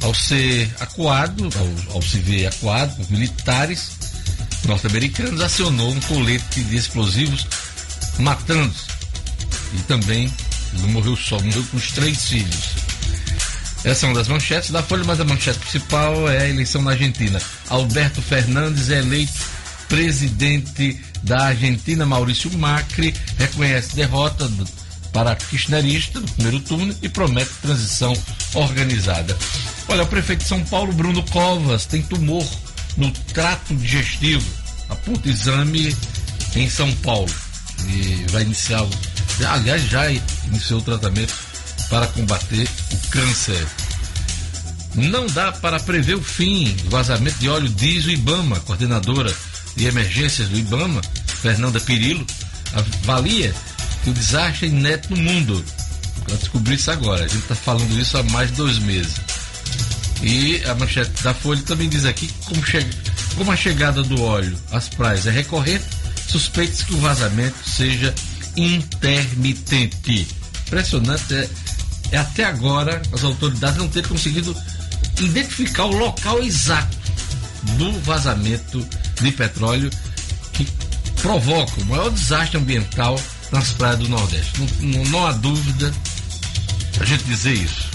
Ao 0.02 0.14
ser 0.14 0.68
acuado, 0.80 1.48
ao, 1.56 1.96
ao 1.96 2.02
se 2.02 2.18
ver 2.18 2.46
acuado 2.46 2.94
por 2.96 3.10
militares 3.10 3.92
norte-americanos, 4.66 5.40
acionou 5.40 5.90
um 5.90 6.00
colete 6.00 6.62
de 6.64 6.76
explosivos, 6.76 7.46
matando. 8.18 8.74
E 9.74 9.78
também 9.82 10.32
não 10.80 10.88
morreu 10.88 11.16
só, 11.16 11.40
morreu 11.40 11.64
com 11.70 11.76
os 11.76 11.92
três 11.92 12.24
filhos. 12.26 12.82
Essa 13.84 14.06
é 14.06 14.08
uma 14.08 14.14
das 14.14 14.28
manchetes 14.28 14.70
da 14.70 14.82
Folha, 14.82 15.04
mas 15.04 15.20
a 15.20 15.24
manchete 15.24 15.58
principal 15.58 16.28
é 16.28 16.42
a 16.42 16.48
eleição 16.48 16.82
na 16.82 16.92
Argentina. 16.92 17.40
Alberto 17.68 18.22
Fernandes 18.22 18.90
é 18.90 18.98
eleito 18.98 19.32
presidente 19.88 20.98
da 21.22 21.48
Argentina, 21.48 22.06
Maurício 22.06 22.50
Macri, 22.56 23.14
reconhece 23.36 23.94
derrota 23.94 24.50
para 25.12 25.36
kirchnerista 25.36 26.20
no 26.20 26.28
primeiro 26.28 26.60
turno 26.60 26.94
e 27.02 27.08
promete 27.08 27.50
transição 27.60 28.16
organizada. 28.54 29.36
Olha, 29.88 30.04
o 30.04 30.06
prefeito 30.06 30.42
de 30.42 30.48
São 30.48 30.64
Paulo, 30.64 30.92
Bruno 30.92 31.22
Covas, 31.24 31.86
tem 31.86 32.02
tumor 32.02 32.46
no 32.96 33.10
trato 33.32 33.74
digestivo. 33.74 34.48
Aponta 34.88 35.28
exame 35.28 35.94
em 36.56 36.68
São 36.68 36.90
Paulo. 36.96 37.32
E 37.88 38.26
vai 38.30 38.42
iniciar, 38.42 38.86
aliás, 39.46 39.82
já 39.88 40.10
iniciou 40.46 40.80
o 40.80 40.82
tratamento 40.82 41.34
para 41.90 42.06
combater 42.08 42.68
o 42.92 43.08
câncer. 43.08 43.66
Não 44.94 45.26
dá 45.26 45.52
para 45.52 45.80
prever 45.80 46.16
o 46.16 46.22
fim 46.22 46.74
do 46.84 46.90
vazamento 46.90 47.38
de 47.38 47.48
óleo 47.48 47.68
diesel 47.68 48.12
Ibama, 48.12 48.60
coordenadora 48.60 49.34
de 49.74 49.86
emergências 49.86 50.48
do 50.48 50.58
Ibama, 50.58 51.00
Fernanda 51.26 51.80
Pirillo, 51.80 52.26
avalia 52.74 53.54
que 54.02 54.10
o 54.10 54.12
desastre 54.12 54.68
inédito 54.68 55.14
no 55.14 55.22
mundo. 55.22 55.64
Eu 56.28 56.36
descobri 56.36 56.74
isso 56.74 56.90
agora. 56.90 57.24
A 57.24 57.28
gente 57.28 57.42
está 57.42 57.54
falando 57.54 57.98
isso 57.98 58.16
há 58.18 58.22
mais 58.24 58.50
de 58.50 58.56
dois 58.56 58.78
meses. 58.78 59.14
E 60.22 60.62
a 60.66 60.74
manchete 60.74 61.22
da 61.22 61.34
Folha 61.34 61.62
também 61.62 61.88
diz 61.88 62.04
aqui 62.04 62.28
como, 62.44 62.64
che 62.64 62.86
como 63.36 63.50
a 63.50 63.56
chegada 63.56 64.02
do 64.02 64.22
óleo 64.22 64.56
às 64.70 64.88
praias 64.88 65.26
é 65.26 65.30
recorrente, 65.30 65.84
suspeita-se 66.28 66.84
que 66.84 66.94
o 66.94 67.00
vazamento 67.00 67.56
seja 67.68 68.14
intermitente. 68.56 70.28
Impressionante 70.66 71.34
é, 71.34 71.48
é 72.12 72.18
até 72.18 72.44
agora 72.44 73.02
as 73.12 73.24
autoridades 73.24 73.78
não 73.78 73.88
terem 73.88 74.08
conseguido 74.08 74.56
identificar 75.20 75.86
o 75.86 75.96
local 75.96 76.40
exato 76.42 76.96
do 77.76 77.92
vazamento 78.00 78.86
de 79.20 79.32
petróleo 79.32 79.90
que 80.52 80.66
provoca 81.20 81.80
o 81.80 81.84
maior 81.86 82.10
desastre 82.10 82.58
ambiental 82.58 83.18
nas 83.52 83.70
praias 83.72 83.98
do 83.98 84.08
Nordeste. 84.08 84.52
Não, 84.80 85.04
não, 85.04 85.26
há 85.26 85.32
dúvida 85.32 85.92
a 86.98 87.04
gente 87.04 87.24
dizer 87.24 87.52
isso. 87.52 87.88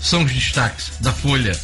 São 0.00 0.24
os 0.24 0.32
destaques 0.32 0.92
da 1.00 1.12
Folha. 1.12 1.58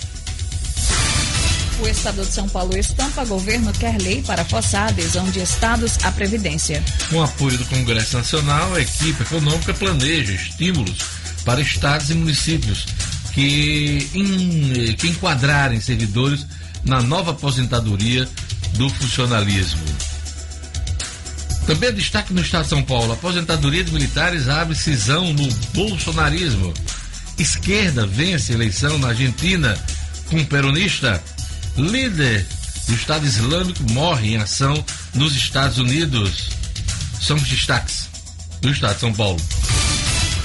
O 1.78 1.87
Estado 1.87 2.25
de 2.25 2.33
São 2.33 2.49
Paulo 2.49 2.76
estampa 2.76 3.25
governo 3.26 3.71
quer 3.75 4.00
lei 4.00 4.23
para 4.23 4.45
forçar 4.47 4.85
a 4.85 4.88
adesão 4.88 5.31
de 5.31 5.40
estados 5.40 5.99
à 6.02 6.11
Previdência. 6.11 6.83
Com 7.11 7.23
apoio 7.23 7.59
do 7.59 7.66
Congresso 7.66 8.16
Nacional, 8.16 8.75
a 8.75 8.81
equipe 8.81 9.23
econômica 9.23 9.75
planeja 9.75 10.33
estímulos 10.33 10.97
para 11.45 11.61
estados 11.61 12.09
e 12.09 12.14
municípios 12.14 12.87
que, 13.35 14.11
em, 14.14 14.95
que 14.95 15.09
enquadrarem 15.09 15.78
servidores 15.81 16.47
na 16.83 17.02
nova 17.02 17.33
aposentadoria 17.33 18.26
do 18.73 18.88
funcionalismo. 18.88 19.85
Também 21.66 21.92
destaque 21.92 22.32
no 22.32 22.40
Estado 22.40 22.62
de 22.62 22.70
São 22.70 22.82
Paulo: 22.82 23.11
a 23.11 23.14
aposentadoria 23.14 23.82
de 23.82 23.92
militares 23.92 24.49
abre 24.49 24.76
cisão 24.76 25.32
no 25.32 25.49
bolsonarismo. 25.75 26.73
Esquerda 27.38 28.06
vence 28.06 28.52
eleição 28.52 28.99
na 28.99 29.08
Argentina 29.08 29.76
com 30.30 30.42
peronista. 30.44 31.23
Líder 31.76 32.46
do 32.87 32.94
Estado 32.94 33.26
Islâmico 33.26 33.82
morre 33.92 34.35
em 34.35 34.37
ação 34.37 34.82
nos 35.12 35.35
Estados 35.35 35.78
Unidos. 35.78 36.49
São 37.20 37.37
os 37.37 37.42
destaques 37.42 38.08
do 38.61 38.70
Estado 38.70 38.94
de 38.94 39.00
São 39.00 39.12
Paulo. 39.12 39.40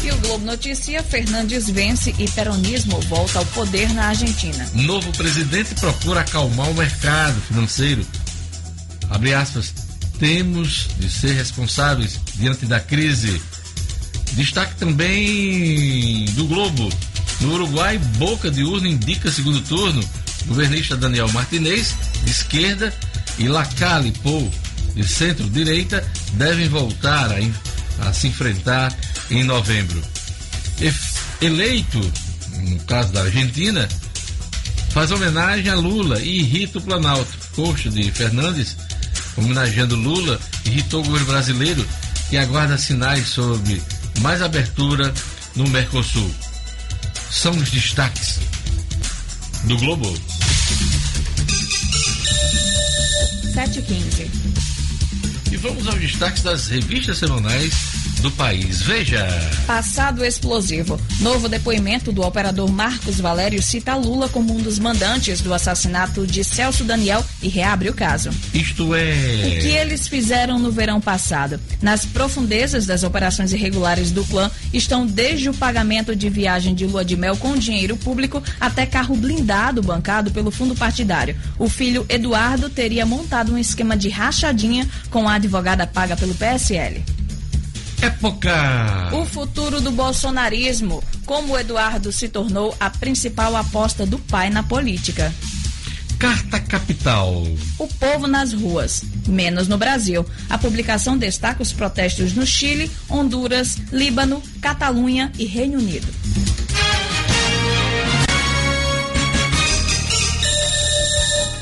E 0.04 0.12
o 0.12 0.18
Globo 0.18 0.44
Notícia, 0.44 1.04
Fernandes 1.04 1.70
vence 1.70 2.14
e 2.18 2.28
peronismo 2.32 3.00
volta 3.02 3.38
ao 3.38 3.46
poder 3.46 3.94
na 3.94 4.08
Argentina. 4.08 4.68
Novo 4.74 5.12
presidente 5.12 5.76
procura 5.76 6.22
acalmar 6.22 6.70
o 6.72 6.74
mercado 6.74 7.40
financeiro. 7.42 8.06
Abre 9.10 9.34
aspas 9.36 9.91
temos 10.22 10.88
de 11.00 11.10
ser 11.10 11.34
responsáveis 11.34 12.20
diante 12.36 12.68
da 12.68 12.80
crise. 12.80 13.42
Destaque 14.34 14.76
também 14.76 16.26
do 16.36 16.46
Globo. 16.46 16.88
No 17.42 17.56
Uruguai, 17.56 17.98
boca 17.98 18.52
de 18.52 18.64
urna 18.64 18.88
indica 18.88 19.32
segundo 19.32 19.60
turno. 19.62 20.08
Governista 20.46 20.96
Daniel 20.96 21.28
Martinez, 21.34 21.96
de 22.24 22.30
esquerda, 22.30 22.94
e 23.40 23.48
Lacalle 23.48 24.12
Pou, 24.22 24.48
de 24.94 25.08
centro-direita, 25.08 26.08
devem 26.34 26.70
voltar 26.70 27.32
a, 27.32 28.08
a, 28.08 28.14
se 28.14 28.28
enfrentar 28.28 28.96
em 29.32 29.44
novembro. 29.44 30.04
Eleito, 31.42 32.00
no 32.60 32.80
caso 32.82 33.12
da 33.12 33.24
Argentina, 33.24 33.90
faz 34.92 35.10
homenagem 35.10 35.72
a 35.72 35.76
Lula 35.76 36.20
e 36.20 36.42
irrita 36.42 36.78
o 36.78 36.82
Planalto. 36.82 37.42
Coxa 37.56 37.90
de 37.90 38.12
Fernandes 38.12 38.78
homenageando 39.38 39.96
Lula, 39.96 40.40
irritou 40.66 41.02
o 41.02 41.06
governo 41.06 41.28
brasileiro 41.28 41.88
que 42.30 42.38
aguarda 42.38 42.78
sinais 42.78 43.28
sobre 43.28 43.82
mais 44.22 44.42
abertura 44.42 45.14
no 45.56 45.68
Mercosul. 45.70 46.34
São 47.30 47.52
os 47.52 47.70
destaques 47.70 48.40
do 49.64 49.78
Globo. 49.78 50.14
7h15. 53.54 54.28
E 55.52 55.58
vamos 55.58 55.88
aos 55.88 56.00
destaques 56.00 56.44
das 56.44 56.68
revistas 56.68 57.18
semanais 57.18 57.74
do 58.22 58.32
país. 58.32 58.82
Veja. 58.84 59.28
Passado 59.66 60.24
explosivo. 60.24 61.00
Novo 61.20 61.50
depoimento 61.50 62.12
do 62.12 62.22
operador 62.22 62.72
Marcos 62.72 63.20
Valério 63.20 63.62
cita 63.62 63.96
Lula 63.96 64.30
como 64.30 64.56
um 64.56 64.62
dos 64.62 64.78
mandantes 64.78 65.42
do 65.42 65.54
assassinato 65.54 66.26
de 66.28 66.44
Celso 66.44 66.84
Daniel 66.84 67.26
e 67.42 67.50
reabre 67.50 67.90
o 67.90 67.94
caso. 67.94 68.30
Isto 68.54 68.94
é. 68.94 69.14
O 69.46 69.62
que 69.62 69.70
eles 69.70 70.08
fizeram 70.08 70.60
no 70.60 70.72
verão 70.72 71.02
passado? 71.02 71.60
Nas 71.82 72.06
profundezas 72.06 72.86
das 72.86 73.04
operações 73.04 73.54
irregulares 73.54 74.12
do 74.12 74.24
clã 74.26 74.52
estão 74.72 75.06
desde 75.06 75.50
o 75.50 75.54
pagamento 75.54 76.16
de 76.16 76.30
viagem 76.30 76.76
de 76.76 76.86
lua 76.86 77.04
de 77.04 77.18
mel 77.18 77.36
com 77.38 77.58
dinheiro 77.58 77.98
público 77.98 78.42
até 78.60 78.86
carro 78.86 79.16
blindado 79.16 79.82
bancado 79.82 80.30
pelo 80.32 80.52
fundo 80.52 80.76
partidário. 80.76 81.36
O 81.58 81.68
filho 81.68 82.06
Eduardo 82.08 82.70
teria 82.70 83.06
montado 83.06 83.54
um 83.54 83.58
esquema 83.58 83.98
de 83.98 84.10
rachadinha 84.10 84.88
com 85.10 85.28
a 85.28 85.36
advogada 85.36 85.88
paga 85.88 86.16
pelo 86.16 86.36
PSL. 86.36 87.04
Época. 88.02 89.10
O 89.14 89.26
futuro 89.26 89.80
do 89.80 89.92
bolsonarismo. 89.92 91.04
Como 91.24 91.54
o 91.54 91.60
Eduardo 91.60 92.12
se 92.12 92.28
tornou 92.28 92.76
a 92.80 92.90
principal 92.90 93.56
aposta 93.56 94.08
do 94.08 94.18
pai 94.18 94.50
na 94.50 94.64
política. 94.64 95.32
Carta 96.18 96.60
Capital. 96.60 97.44
O 97.78 97.88
povo 97.88 98.28
nas 98.28 98.54
ruas, 98.54 99.04
menos 99.28 99.68
no 99.68 99.78
Brasil. 99.78 100.26
A 100.50 100.58
publicação 100.58 101.16
destaca 101.16 101.62
os 101.62 101.74
protestos 101.74 102.34
no 102.34 102.46
Chile, 102.46 102.92
Honduras, 103.08 103.78
Líbano, 103.92 104.42
Catalunha 104.62 105.32
e 105.38 105.46
Reino 105.46 105.78
Unido. 105.78 106.08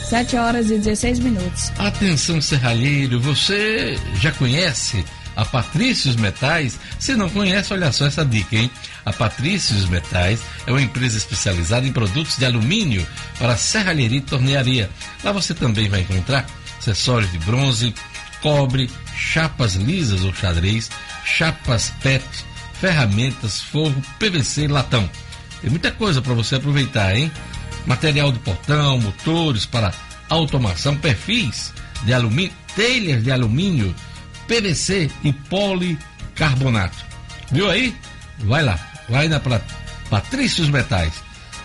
Sete 0.10 0.38
horas 0.38 0.72
e 0.72 0.78
16 0.78 1.20
minutos. 1.20 1.72
Atenção, 1.78 2.42
serralheiro, 2.42 3.22
você 3.22 3.96
já 4.20 4.32
conhece 4.32 5.06
a 5.40 5.46
Patrícios 5.46 6.18
Metais? 6.18 6.78
Se 7.00 7.16
não 7.16 7.30
conhece, 7.30 7.72
olha 7.72 7.92
só 7.94 8.06
essa 8.06 8.26
dica, 8.26 8.58
hein? 8.58 8.70
A 9.06 9.14
Patrícios 9.14 9.88
Metais 9.88 10.42
é 10.68 10.72
uma 10.72 10.82
empresa 10.82 11.18
especializada 11.18 11.88
em 11.88 11.94
produtos 11.94 12.36
de 12.38 12.46
alumínio 12.46 13.08
para 13.38 13.56
serralheria 13.56 14.18
e 14.18 14.22
tornearia. 14.22 14.90
Lá 15.24 15.32
você 15.32 15.54
também 15.54 15.88
vai 15.88 16.02
encontrar 16.02 16.46
acessórios 16.78 17.32
de 17.32 17.40
bronze, 17.40 17.96
cobre, 18.42 18.90
chapas 19.16 19.76
lisas 19.76 20.26
ou 20.26 20.34
xadrez, 20.34 20.92
chapas 21.24 21.94
PET, 22.02 22.24
ferramentas, 22.82 23.62
forro, 23.62 23.96
PVC 24.20 24.64
e 24.64 24.68
latão. 24.68 25.10
Tem 25.62 25.70
muita 25.70 25.92
coisa 25.92 26.22
para 26.22 26.34
você 26.34 26.56
aproveitar, 26.56 27.16
hein? 27.16 27.32
Material 27.86 28.32
de 28.34 28.40
portão, 28.40 29.00
motores 29.00 29.66
para 29.66 29.94
automação, 30.30 30.98
perfis 30.98 31.74
de 32.04 32.14
alumínio, 32.14 32.52
telhas 32.76 33.24
de 33.24 33.32
alumínio, 33.32 33.96
PVC 34.50 35.12
e 35.24 35.32
policarbonato. 35.32 36.98
Viu 37.52 37.70
aí? 37.70 37.96
Vai 38.40 38.64
lá, 38.64 38.80
vai 39.08 39.28
na 39.28 39.40
Patrícios 40.10 40.70
Metais, 40.70 41.14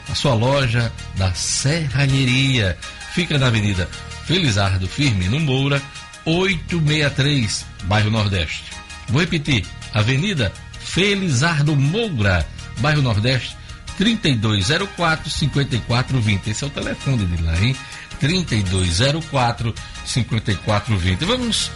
a 0.09 0.15
sua 0.15 0.35
loja 0.35 0.93
da 1.17 1.33
serralheria. 1.33 2.77
Fica 3.15 3.39
na 3.39 3.47
Avenida 3.47 3.89
Felizardo 4.27 4.87
Firmino 4.87 5.41
Moura, 5.41 5.81
863, 6.27 7.65
bairro 7.85 8.11
Nordeste. 8.11 8.65
Vou 9.09 9.21
repetir, 9.21 9.65
Avenida 9.95 10.53
Felizardo 10.79 11.75
Moura, 11.75 12.47
bairro 12.81 13.01
Nordeste, 13.01 13.57
3204 13.97 15.31
5420. 15.31 16.51
Esse 16.51 16.65
é 16.65 16.67
o 16.67 16.71
telefone 16.71 17.25
de 17.25 17.43
lá, 17.43 17.59
hein? 17.59 17.75
3204 18.21 19.75
5420. 20.05 21.25
Vamos 21.25 21.71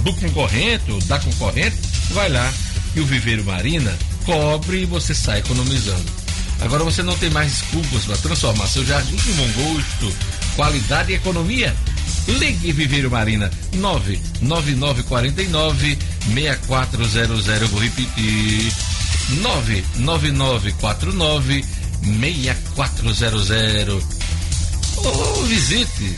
do 0.02 0.12
concorrente 0.14 0.90
ou 0.90 0.98
da 1.02 1.18
concorrente, 1.18 1.76
vai 2.12 2.28
lá 2.28 2.52
e 2.94 3.00
o 3.00 3.06
Viveiro 3.06 3.44
Marina 3.44 3.96
cobre 4.24 4.82
e 4.82 4.86
você 4.86 5.14
sai 5.14 5.40
economizando. 5.40 6.04
Agora 6.60 6.84
você 6.84 7.02
não 7.02 7.16
tem 7.16 7.30
mais 7.30 7.50
desculpas 7.52 8.04
para 8.04 8.16
transformar 8.16 8.66
seu 8.66 8.84
jardim 8.84 9.16
com 9.16 9.32
bom 9.32 9.48
gosto, 9.74 10.12
qualidade 10.54 11.12
e 11.12 11.16
economia. 11.16 11.74
Ligue 12.26 12.72
Viveiro 12.72 13.10
Marina 13.10 13.50
99949 13.74 15.98
6400. 16.34 17.68
Vou 17.68 17.80
repetir: 17.80 18.72
99949 19.42 21.64
6400. 22.02 24.04
Ou 24.96 25.44
visite 25.44 26.16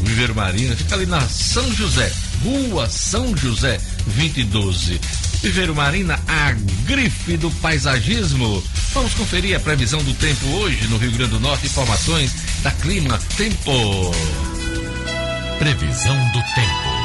Viveiro 0.00 0.34
Marina, 0.34 0.76
fica 0.76 0.94
ali 0.94 1.06
na 1.06 1.20
São 1.28 1.72
José, 1.74 2.12
Rua 2.44 2.88
São 2.88 3.36
José 3.36 3.80
2012. 4.06 5.00
Viveiro 5.42 5.74
Marina, 5.74 6.18
a 6.28 6.52
grife 6.84 7.36
do 7.36 7.50
paisagismo. 7.50 8.62
Vamos 8.92 9.14
conferir 9.14 9.56
a 9.56 9.60
previsão 9.60 10.02
do 10.04 10.14
tempo 10.14 10.46
hoje 10.58 10.86
no 10.88 10.98
Rio 10.98 11.12
Grande 11.12 11.32
do 11.32 11.40
Norte. 11.40 11.66
Informações 11.66 12.32
da 12.62 12.70
Clima 12.70 13.18
Tempo. 13.36 14.10
Previsão 15.58 16.16
do 16.32 16.38
tempo. 16.54 17.02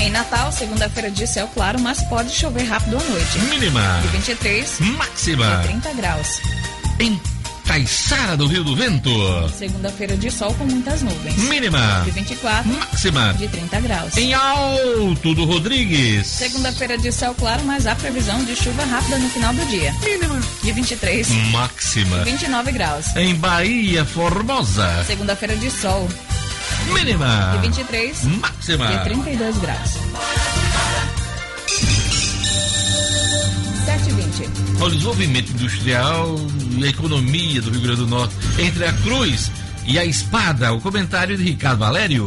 Em 0.00 0.10
Natal, 0.10 0.52
segunda-feira 0.52 1.10
de 1.10 1.26
céu 1.26 1.48
claro, 1.54 1.80
mas 1.80 2.02
pode 2.02 2.30
chover 2.30 2.64
rápido 2.64 2.98
à 2.98 3.02
noite. 3.02 3.38
Mínima. 3.38 4.00
De 4.02 4.08
23 4.08 4.80
Máxima. 4.80 5.60
e 5.64 5.68
30 5.68 5.92
graus. 5.94 6.40
Em 7.00 7.18
Caiçara 7.66 8.36
do 8.36 8.46
Rio 8.46 8.62
do 8.62 8.76
Vento. 8.76 9.10
Segunda-feira 9.58 10.16
de 10.16 10.30
sol 10.30 10.52
com 10.54 10.64
muitas 10.64 11.02
nuvens. 11.02 11.36
Mínima. 11.48 12.02
De 12.04 12.10
24 12.10 12.70
Máxima. 12.72 13.34
de 13.34 13.48
30 13.48 13.80
graus. 13.80 14.16
Em 14.16 14.34
Alto 14.34 15.34
do 15.34 15.44
Rodrigues. 15.44 16.26
Segunda-feira 16.26 16.96
de 16.98 17.10
céu 17.10 17.34
claro, 17.34 17.62
mas 17.64 17.86
há 17.86 17.94
previsão 17.94 18.44
de 18.44 18.54
chuva 18.54 18.84
rápida 18.84 19.18
no 19.18 19.28
final 19.30 19.52
do 19.54 19.64
dia. 19.66 19.92
Mínima. 20.04 20.40
De 20.62 20.72
23 20.72 21.28
Máxima. 21.50 22.18
29 22.24 22.72
graus. 22.72 23.16
Em 23.16 23.34
Bahia 23.34 24.04
Formosa. 24.04 25.04
Segunda-feira 25.06 25.56
de 25.56 25.70
sol, 25.70 26.08
Mínima. 26.92 27.52
de 27.54 27.68
23 27.68 28.24
Máxima. 28.24 28.86
de 28.88 29.04
32 29.04 29.58
graus. 29.58 29.90
7h20. 34.44 34.80
ao 34.80 34.90
desenvolvimento 34.90 35.52
industrial 35.52 36.36
e 36.76 36.84
a 36.84 36.88
economia 36.88 37.60
do 37.60 37.70
Rio 37.70 37.80
Grande 37.80 38.00
do 38.00 38.06
Norte 38.06 38.34
entre 38.58 38.84
a 38.84 38.92
cruz 38.92 39.50
e 39.86 39.98
a 39.98 40.04
espada. 40.04 40.72
O 40.72 40.80
comentário 40.80 41.36
de 41.36 41.42
Ricardo 41.42 41.78
Valério. 41.78 42.26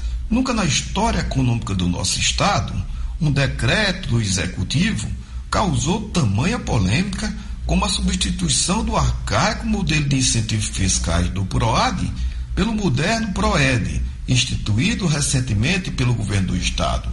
Nunca 0.31 0.53
na 0.53 0.63
história 0.63 1.19
econômica 1.19 1.75
do 1.75 1.89
nosso 1.89 2.17
Estado, 2.17 2.73
um 3.19 3.29
decreto 3.29 4.07
do 4.07 4.21
Executivo 4.21 5.11
causou 5.49 6.09
tamanha 6.09 6.57
polêmica 6.57 7.35
como 7.65 7.83
a 7.83 7.89
substituição 7.89 8.81
do 8.85 8.95
arcaico 8.95 9.67
modelo 9.67 10.07
de 10.07 10.15
incentivos 10.15 10.69
fiscais 10.69 11.27
do 11.31 11.45
PROAD 11.45 12.09
pelo 12.55 12.73
moderno 12.73 13.33
PROED, 13.33 14.01
instituído 14.25 15.05
recentemente 15.05 15.91
pelo 15.91 16.13
governo 16.13 16.47
do 16.47 16.57
Estado. 16.57 17.09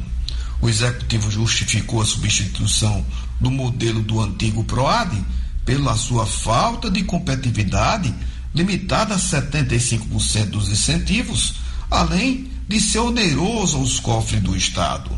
O 0.60 0.68
Executivo 0.68 1.28
justificou 1.28 2.00
a 2.00 2.06
substituição 2.06 3.04
do 3.40 3.50
modelo 3.50 4.00
do 4.00 4.20
antigo 4.20 4.62
PROAD 4.62 5.24
pela 5.64 5.96
sua 5.96 6.24
falta 6.24 6.88
de 6.88 7.02
competitividade, 7.02 8.14
limitada 8.54 9.16
a 9.16 9.18
75% 9.18 10.50
dos 10.50 10.68
incentivos, 10.68 11.54
além 11.90 12.50
de 12.68 12.80
ser 12.80 12.98
oneroso 12.98 13.78
aos 13.78 13.98
cofres 13.98 14.40
do 14.42 14.56
Estado. 14.56 15.10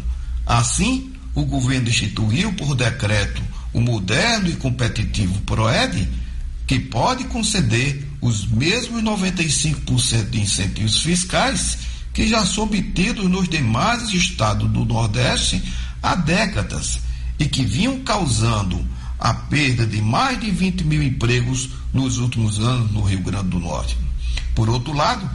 Assim, 0.47 1.13
o 1.35 1.45
governo 1.45 1.89
instituiu 1.89 2.53
por 2.55 2.75
decreto 2.75 3.43
o 3.73 3.81
moderno 3.81 4.49
e 4.49 4.57
competitivo 4.57 5.41
PROED, 5.43 6.09
que 6.67 6.79
pode 6.79 7.25
conceder 7.25 8.07
os 8.21 8.47
mesmos 8.47 9.03
95% 9.03 10.31
de 10.31 10.41
incentivos 10.41 11.03
fiscais 11.03 11.79
que 12.13 12.29
já 12.29 12.45
são 12.45 12.65
obtidos 12.65 13.29
nos 13.29 13.49
demais 13.49 14.13
estados 14.13 14.69
do 14.71 14.85
Nordeste 14.85 15.63
há 16.03 16.15
décadas 16.15 17.01
e 17.39 17.47
que 17.47 17.65
vinham 17.65 18.01
causando 18.01 18.85
a 19.19 19.35
perda 19.35 19.87
de 19.87 20.01
mais 20.01 20.41
de 20.41 20.51
20 20.51 20.85
mil 20.85 21.03
empregos 21.03 21.71
nos 21.93 22.19
últimos 22.19 22.59
anos 22.59 22.91
no 22.91 23.03
Rio 23.03 23.21
Grande 23.21 23.49
do 23.49 23.61
Norte. 23.61 23.97
Por 24.55 24.69
outro 24.69 24.93
lado, 24.93 25.29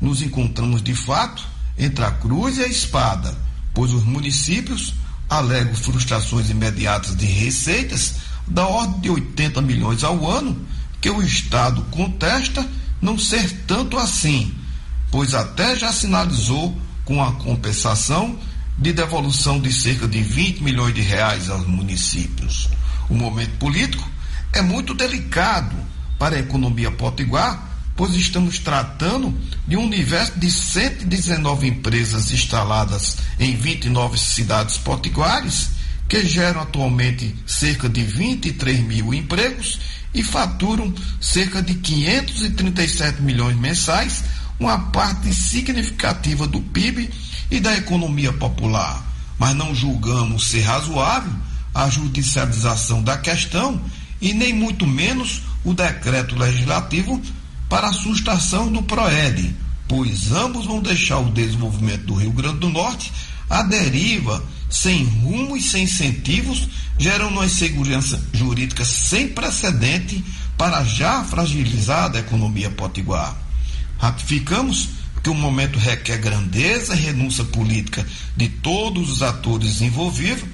nos 0.00 0.22
encontramos 0.22 0.82
de 0.82 0.94
fato 0.94 1.46
entre 1.78 2.04
a 2.04 2.10
cruz 2.10 2.58
e 2.58 2.62
a 2.62 2.68
espada, 2.68 3.36
pois 3.74 3.92
os 3.92 4.04
municípios 4.04 4.94
alegam 5.28 5.74
frustrações 5.74 6.50
imediatas 6.50 7.16
de 7.16 7.26
receitas 7.26 8.14
da 8.46 8.66
ordem 8.66 9.00
de 9.00 9.10
80 9.10 9.62
milhões 9.62 10.02
ao 10.02 10.28
ano, 10.28 10.56
que 11.00 11.08
o 11.08 11.22
Estado 11.22 11.82
contesta 11.90 12.66
não 13.00 13.18
ser 13.18 13.50
tanto 13.66 13.96
assim, 13.96 14.54
pois 15.10 15.34
até 15.34 15.76
já 15.76 15.92
sinalizou 15.92 16.76
com 17.04 17.22
a 17.22 17.32
compensação 17.32 18.38
de 18.76 18.92
devolução 18.92 19.60
de 19.60 19.72
cerca 19.72 20.08
de 20.08 20.22
20 20.22 20.62
milhões 20.62 20.94
de 20.94 21.00
reais 21.00 21.48
aos 21.48 21.66
municípios. 21.66 22.68
O 23.08 23.14
momento 23.14 23.56
político 23.58 24.08
é 24.52 24.62
muito 24.62 24.94
delicado 24.94 25.76
para 26.18 26.36
a 26.36 26.40
economia 26.40 26.90
potiguar, 26.90 27.69
pois 28.00 28.14
estamos 28.14 28.58
tratando 28.58 29.38
de 29.68 29.76
um 29.76 29.84
universo 29.84 30.32
de 30.38 30.50
119 30.50 31.66
empresas 31.66 32.30
instaladas 32.30 33.18
em 33.38 33.54
29 33.54 34.16
cidades 34.16 34.78
potiguares, 34.78 35.68
que 36.08 36.24
geram 36.24 36.62
atualmente 36.62 37.36
cerca 37.46 37.90
de 37.90 38.02
23 38.02 38.80
mil 38.80 39.12
empregos 39.12 39.78
e 40.14 40.22
faturam 40.22 40.94
cerca 41.20 41.60
de 41.62 41.74
537 41.74 43.20
milhões 43.20 43.58
mensais, 43.58 44.24
uma 44.58 44.78
parte 44.78 45.30
significativa 45.34 46.46
do 46.46 46.62
PIB 46.62 47.10
e 47.50 47.60
da 47.60 47.76
economia 47.76 48.32
popular. 48.32 49.04
Mas 49.38 49.54
não 49.54 49.74
julgamos 49.74 50.46
ser 50.46 50.62
razoável 50.62 51.34
a 51.74 51.86
judicialização 51.90 53.02
da 53.02 53.18
questão 53.18 53.78
e 54.22 54.32
nem 54.32 54.54
muito 54.54 54.86
menos 54.86 55.42
o 55.62 55.74
decreto 55.74 56.34
legislativo 56.34 57.20
para 57.70 57.88
a 57.88 57.92
sustação 57.92 58.70
do 58.70 58.82
PROED, 58.82 59.54
pois 59.86 60.32
ambos 60.32 60.66
vão 60.66 60.82
deixar 60.82 61.18
o 61.18 61.30
desenvolvimento 61.30 62.06
do 62.06 62.14
Rio 62.14 62.32
Grande 62.32 62.58
do 62.58 62.68
Norte 62.68 63.12
à 63.48 63.62
deriva, 63.62 64.44
sem 64.68 65.04
rumo 65.04 65.56
e 65.56 65.62
sem 65.62 65.84
incentivos, 65.84 66.68
gerando 66.98 67.34
uma 67.34 67.46
insegurança 67.46 68.20
jurídica 68.32 68.84
sem 68.84 69.28
precedente 69.28 70.22
para 70.58 70.78
a 70.78 70.84
já 70.84 71.22
fragilizada 71.22 72.18
economia 72.18 72.70
potiguar. 72.70 73.36
Ratificamos 73.98 74.88
que 75.22 75.30
o 75.30 75.34
momento 75.34 75.78
requer 75.78 76.18
grandeza 76.18 76.94
e 76.94 76.98
renúncia 76.98 77.44
política 77.44 78.04
de 78.36 78.48
todos 78.48 79.10
os 79.10 79.22
atores 79.22 79.80
envolvidos 79.80 80.44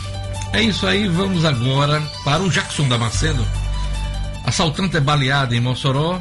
É 0.53 0.63
isso 0.63 0.87
aí. 0.87 1.09
Vamos 1.09 1.45
agora 1.45 2.01
para 2.25 2.43
o 2.43 2.51
Jackson 2.51 2.89
Damasceno. 2.89 3.47
Assaltante 4.45 4.97
é 4.97 5.01
baleado 5.01 5.55
em 5.55 5.61
Mossoró 5.61 6.21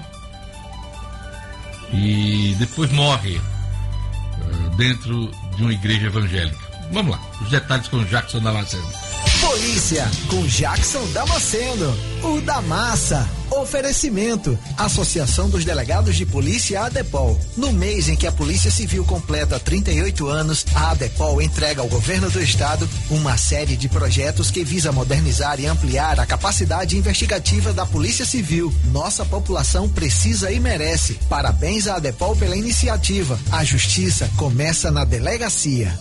e 1.94 2.56
depois 2.60 2.92
morre 2.92 3.38
uh, 3.38 4.76
dentro 4.76 5.32
de 5.56 5.64
uma 5.64 5.74
igreja 5.74 6.08
evangélica. 6.08 6.68
Vamos 6.92 7.14
lá, 7.14 7.22
os 7.42 7.50
detalhes 7.50 7.88
com 7.88 7.98
o 7.98 8.06
Jackson 8.06 8.40
Damasceno. 8.40 9.07
Polícia 9.48 10.06
com 10.30 10.46
Jackson 10.46 11.06
Damasceno, 11.14 11.98
o 12.22 12.42
da 12.42 12.62
massa. 12.62 13.26
Oferecimento: 13.50 14.60
Associação 14.78 15.50
dos 15.50 15.64
Delegados 15.64 16.18
de 16.18 16.26
Polícia 16.26 16.82
ADEPOL. 16.82 17.40
No 17.56 17.72
mês 17.72 18.10
em 18.10 18.16
que 18.18 18.28
a 18.28 18.32
Polícia 18.32 18.70
Civil 18.70 19.06
completa 19.06 19.58
38 19.58 20.28
anos, 20.28 20.66
a 20.76 20.92
ADEPOL 20.92 21.42
entrega 21.42 21.82
ao 21.82 21.88
governo 21.88 22.30
do 22.30 22.42
estado 22.42 22.88
uma 23.10 23.38
série 23.38 23.78
de 23.78 23.88
projetos 23.88 24.52
que 24.52 24.66
visa 24.66 24.92
modernizar 24.92 25.62
e 25.62 25.66
ampliar 25.66 26.20
a 26.20 26.26
capacidade 26.26 26.98
investigativa 26.98 27.72
da 27.72 27.86
Polícia 27.86 28.26
Civil. 28.26 28.74
Nossa 28.92 29.24
população 29.24 29.88
precisa 29.88 30.52
e 30.52 30.60
merece. 30.60 31.14
Parabéns 31.30 31.88
à 31.88 31.96
ADEPOL 31.96 32.36
pela 32.36 32.58
iniciativa. 32.58 33.40
A 33.50 33.64
justiça 33.64 34.30
começa 34.36 34.92
na 34.92 35.06
delegacia. 35.06 35.98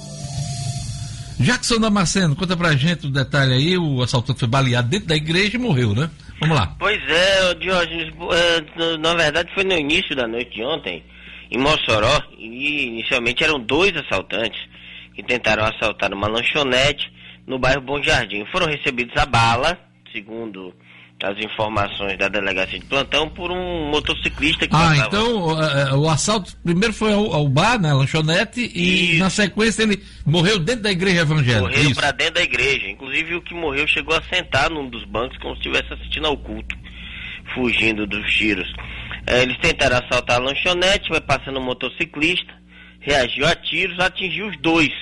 Jackson 1.39 1.79
Damasceno, 1.79 2.35
conta 2.35 2.57
pra 2.57 2.73
gente 2.73 3.07
o 3.07 3.11
detalhe 3.11 3.53
aí, 3.53 3.79
o 3.79 4.03
assaltante 4.03 4.41
foi 4.41 4.49
baleado 4.49 4.89
dentro 4.89 5.07
da 5.07 5.17
igreja 5.17 5.57
e 5.57 5.61
morreu, 5.61 5.95
né? 5.95 6.11
Vamos 6.41 6.57
lá. 6.57 6.75
Pois 6.79 7.01
é, 7.09 7.55
Diógenes, 7.55 8.13
é, 8.33 8.97
na 8.99 9.15
verdade 9.15 9.53
foi 9.55 9.65
no 9.65 9.75
início 9.75 10.17
da 10.17 10.27
noite 10.27 10.55
de 10.55 10.63
ontem, 10.63 11.05
em 11.51 11.59
Mossoró, 11.59 12.23
e 12.39 12.87
inicialmente 12.87 13.45
eram 13.45 13.61
dois 13.61 13.95
assaltantes 13.97 14.61
que 15.15 15.23
tentaram 15.23 15.65
assaltar 15.65 16.13
uma 16.13 16.27
lanchonete 16.27 17.11
no 17.47 17.59
bairro 17.59 17.81
Bom 17.81 18.03
Jardim. 18.03 18.45
Foram 18.53 18.67
recebidos 18.67 19.17
a 19.17 19.27
bala, 19.27 19.79
segundo 20.13 20.75
as 21.23 21.39
informações 21.43 22.19
da 22.19 22.29
delegacia 22.29 22.79
de 22.79 22.85
plantão 22.85 23.29
por 23.31 23.51
um 23.51 23.91
motociclista 23.91 24.67
que 24.69 24.75
Ah, 24.77 24.79
passava. 24.79 25.07
então 25.07 25.47
o, 25.47 25.63
é, 25.63 25.95
o 25.95 26.09
assalto 26.11 26.55
primeiro 26.63 26.93
foi 26.93 27.13
ao, 27.13 27.33
ao 27.33 27.49
bar, 27.49 27.81
né, 27.81 27.93
lanchonete, 27.95 28.61
e 28.75 29.13
Isso. 29.13 29.19
na 29.21 29.31
sequência 29.31 29.83
ele 29.83 30.03
morreu 30.27 30.59
dentro 30.59 30.83
da 30.83 30.91
igreja 30.91 31.23
evangélica. 31.23 31.75
Isso. 31.81 31.95
para 31.95 32.11
dentro 32.13 32.35
da 32.35 32.43
igreja. 32.43 32.87
Inclusive 32.91 33.35
o 33.35 33.41
que 33.41 33.55
morreu 33.55 33.87
chegou 33.89 34.15
a 34.15 34.23
sentar 34.25 34.69
num 34.69 34.89
dos 34.91 35.05
bancos 35.07 35.39
como 35.39 35.55
se 35.55 35.61
estivesse 35.61 35.91
assistindo 35.95 36.27
ao 36.27 36.37
culto, 36.37 36.77
fugindo 37.55 38.07
dos 38.07 38.31
tiros. 38.35 38.71
Eh, 39.27 39.43
eles 39.43 39.57
tentaram 39.59 39.97
assaltar 39.99 40.37
a 40.37 40.45
lanchonete, 40.45 41.09
vai 41.09 41.21
passando 41.23 41.59
um 41.59 41.65
motociclista, 41.65 42.53
reagiu 43.01 43.47
a 43.47 43.55
tiros, 43.55 43.99
atingiu 44.01 44.49
os 44.49 44.57
dois. 44.61 44.93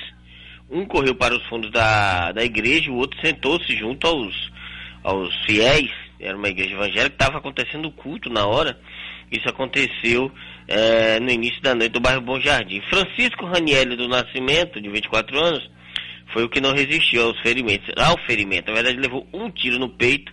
Um 0.70 0.86
correu 0.86 1.14
para 1.16 1.34
os 1.36 1.44
fundos 1.46 1.72
da, 1.72 2.30
da 2.30 2.44
igreja, 2.44 2.88
o 2.90 2.96
outro 2.96 3.18
sentou-se 3.20 3.76
junto 3.76 4.06
aos, 4.06 4.32
aos 5.02 5.34
fiéis. 5.44 5.90
Era 6.24 6.36
uma 6.36 6.48
igreja 6.48 6.74
evangélica, 6.74 7.14
estava 7.14 7.38
acontecendo 7.38 7.86
o 7.86 7.92
culto 7.92 8.30
na 8.30 8.46
hora. 8.46 8.78
Isso 9.30 9.48
aconteceu 9.48 10.32
eh, 10.68 11.18
no 11.20 11.30
início 11.30 11.60
da 11.62 11.74
noite 11.74 11.92
do 11.92 12.00
bairro 12.00 12.20
Bom 12.20 12.40
Jardim. 12.40 12.80
Francisco 12.88 13.46
Ranielli 13.46 13.96
do 13.96 14.08
Nascimento, 14.08 14.80
de 14.80 14.88
24 14.88 15.38
anos, 15.38 15.70
foi 16.32 16.44
o 16.44 16.48
que 16.48 16.60
não 16.60 16.72
resistiu 16.72 17.22
aos 17.26 17.40
ferimentos. 17.40 17.92
Ao 17.96 18.18
ferimento, 18.26 18.68
na 18.68 18.74
verdade, 18.74 18.98
levou 18.98 19.26
um 19.32 19.50
tiro 19.50 19.78
no 19.78 19.88
peito 19.88 20.32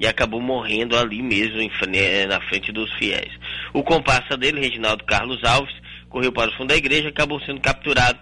e 0.00 0.06
acabou 0.06 0.40
morrendo 0.40 0.96
ali 0.96 1.22
mesmo, 1.22 1.60
em 1.60 1.70
eh, 1.94 2.26
na 2.26 2.40
frente 2.42 2.72
dos 2.72 2.92
fiéis. 2.94 3.32
O 3.72 3.82
comparsa 3.82 4.36
dele, 4.36 4.60
Reginaldo 4.60 5.04
Carlos 5.04 5.42
Alves, 5.44 5.74
correu 6.08 6.32
para 6.32 6.50
o 6.50 6.54
fundo 6.54 6.68
da 6.68 6.76
igreja 6.76 7.04
e 7.04 7.08
acabou 7.08 7.40
sendo 7.40 7.60
capturado 7.60 8.18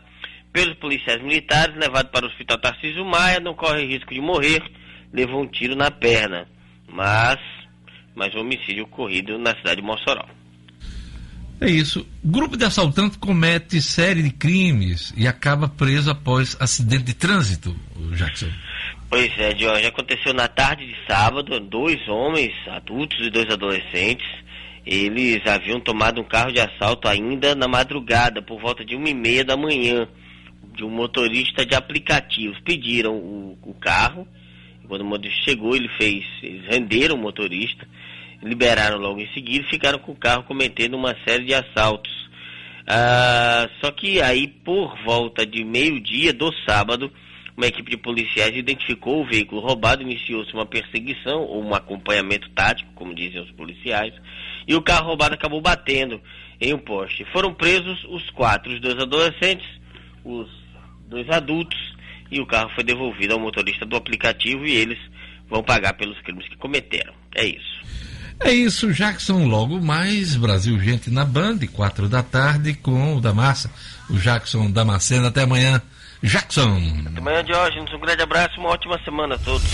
pelos 0.52 0.74
policiais 0.76 1.22
militares, 1.22 1.76
levado 1.76 2.08
para 2.08 2.24
o 2.24 2.28
hospital 2.28 2.58
Tarcísio 2.58 3.04
Maia, 3.04 3.40
não 3.40 3.54
corre 3.54 3.84
risco 3.84 4.14
de 4.14 4.20
morrer, 4.20 4.62
levou 5.12 5.42
um 5.42 5.46
tiro 5.46 5.76
na 5.76 5.90
perna. 5.90 6.48
Mas, 6.88 7.38
mas 8.14 8.34
um 8.34 8.40
homicídio 8.40 8.84
ocorrido 8.84 9.38
na 9.38 9.54
cidade 9.56 9.80
de 9.80 9.86
Mossoró. 9.86 10.26
É 11.60 11.70
isso. 11.70 12.06
Grupo 12.22 12.56
de 12.56 12.64
assaltantes 12.64 13.16
comete 13.16 13.80
série 13.80 14.22
de 14.22 14.30
crimes 14.30 15.14
e 15.16 15.26
acaba 15.26 15.68
preso 15.68 16.10
após 16.10 16.56
acidente 16.60 17.04
de 17.04 17.14
trânsito, 17.14 17.74
Jackson. 18.14 18.50
Pois 19.08 19.32
é, 19.38 19.56
Jorge, 19.56 19.86
aconteceu 19.86 20.34
na 20.34 20.48
tarde 20.48 20.86
de 20.86 20.96
sábado, 21.06 21.58
dois 21.60 22.06
homens 22.08 22.52
adultos 22.68 23.18
e 23.24 23.30
dois 23.30 23.48
adolescentes, 23.48 24.26
eles 24.84 25.44
haviam 25.46 25.80
tomado 25.80 26.20
um 26.20 26.24
carro 26.24 26.52
de 26.52 26.60
assalto 26.60 27.08
ainda 27.08 27.54
na 27.54 27.66
madrugada, 27.66 28.40
por 28.40 28.60
volta 28.60 28.84
de 28.84 28.94
uma 28.94 29.08
e 29.08 29.14
meia 29.14 29.44
da 29.44 29.56
manhã, 29.56 30.06
de 30.76 30.84
um 30.84 30.90
motorista 30.90 31.66
de 31.66 31.74
aplicativos. 31.74 32.60
Pediram 32.60 33.14
o, 33.16 33.58
o 33.62 33.74
carro, 33.74 34.28
quando 34.86 35.02
o 35.02 35.04
motorista 35.04 35.44
chegou, 35.44 35.74
ele 35.74 35.88
fez, 35.98 36.24
eles 36.42 36.64
renderam 36.66 37.16
o 37.16 37.18
motorista, 37.18 37.86
liberaram 38.42 38.98
logo 38.98 39.20
em 39.20 39.32
seguida 39.32 39.64
e 39.66 39.70
ficaram 39.70 39.98
com 39.98 40.12
o 40.12 40.16
carro 40.16 40.44
cometendo 40.44 40.96
uma 40.96 41.14
série 41.26 41.44
de 41.44 41.54
assaltos. 41.54 42.12
Ah, 42.86 43.68
só 43.80 43.90
que 43.90 44.20
aí, 44.20 44.46
por 44.46 44.96
volta 45.04 45.44
de 45.44 45.64
meio-dia 45.64 46.32
do 46.32 46.52
sábado, 46.68 47.10
uma 47.56 47.66
equipe 47.66 47.90
de 47.90 47.96
policiais 47.96 48.54
identificou 48.54 49.22
o 49.22 49.26
veículo 49.26 49.60
roubado, 49.60 50.02
iniciou-se 50.02 50.52
uma 50.52 50.66
perseguição 50.66 51.42
ou 51.42 51.64
um 51.64 51.74
acompanhamento 51.74 52.48
tático, 52.50 52.92
como 52.94 53.14
dizem 53.14 53.40
os 53.40 53.50
policiais, 53.52 54.12
e 54.68 54.74
o 54.74 54.82
carro 54.82 55.06
roubado 55.06 55.34
acabou 55.34 55.60
batendo 55.60 56.20
em 56.60 56.74
um 56.74 56.78
poste. 56.78 57.24
Foram 57.32 57.54
presos 57.54 58.04
os 58.04 58.28
quatro, 58.30 58.72
os 58.72 58.80
dois 58.80 58.98
adolescentes, 58.98 59.66
os 60.24 60.48
dois 61.08 61.28
adultos, 61.30 61.95
e 62.30 62.40
o 62.40 62.46
carro 62.46 62.70
foi 62.74 62.84
devolvido 62.84 63.34
ao 63.34 63.40
motorista 63.40 63.84
do 63.84 63.96
aplicativo 63.96 64.64
e 64.66 64.74
eles 64.74 64.98
vão 65.48 65.62
pagar 65.62 65.94
pelos 65.94 66.20
crimes 66.22 66.48
que 66.48 66.56
cometeram. 66.56 67.12
É 67.34 67.44
isso. 67.44 67.76
É 68.40 68.52
isso, 68.52 68.92
Jackson. 68.92 69.46
Logo 69.46 69.80
mais, 69.80 70.36
Brasil 70.36 70.78
Gente 70.78 71.10
na 71.10 71.24
Band, 71.24 71.58
quatro 71.72 72.08
da 72.08 72.22
tarde, 72.22 72.74
com 72.74 73.16
o 73.16 73.20
da 73.20 73.32
Massa, 73.32 73.70
o 74.10 74.18
Jackson 74.18 74.70
Damasceno. 74.70 75.26
Até 75.26 75.42
amanhã, 75.42 75.80
Jackson. 76.22 76.76
Até 77.06 77.18
amanhã, 77.18 77.44
Diógenes. 77.44 77.92
Um 77.92 78.00
grande 78.00 78.22
abraço 78.22 78.56
e 78.56 78.60
uma 78.60 78.70
ótima 78.70 78.98
semana 79.04 79.36
a 79.36 79.38
todos. 79.38 79.66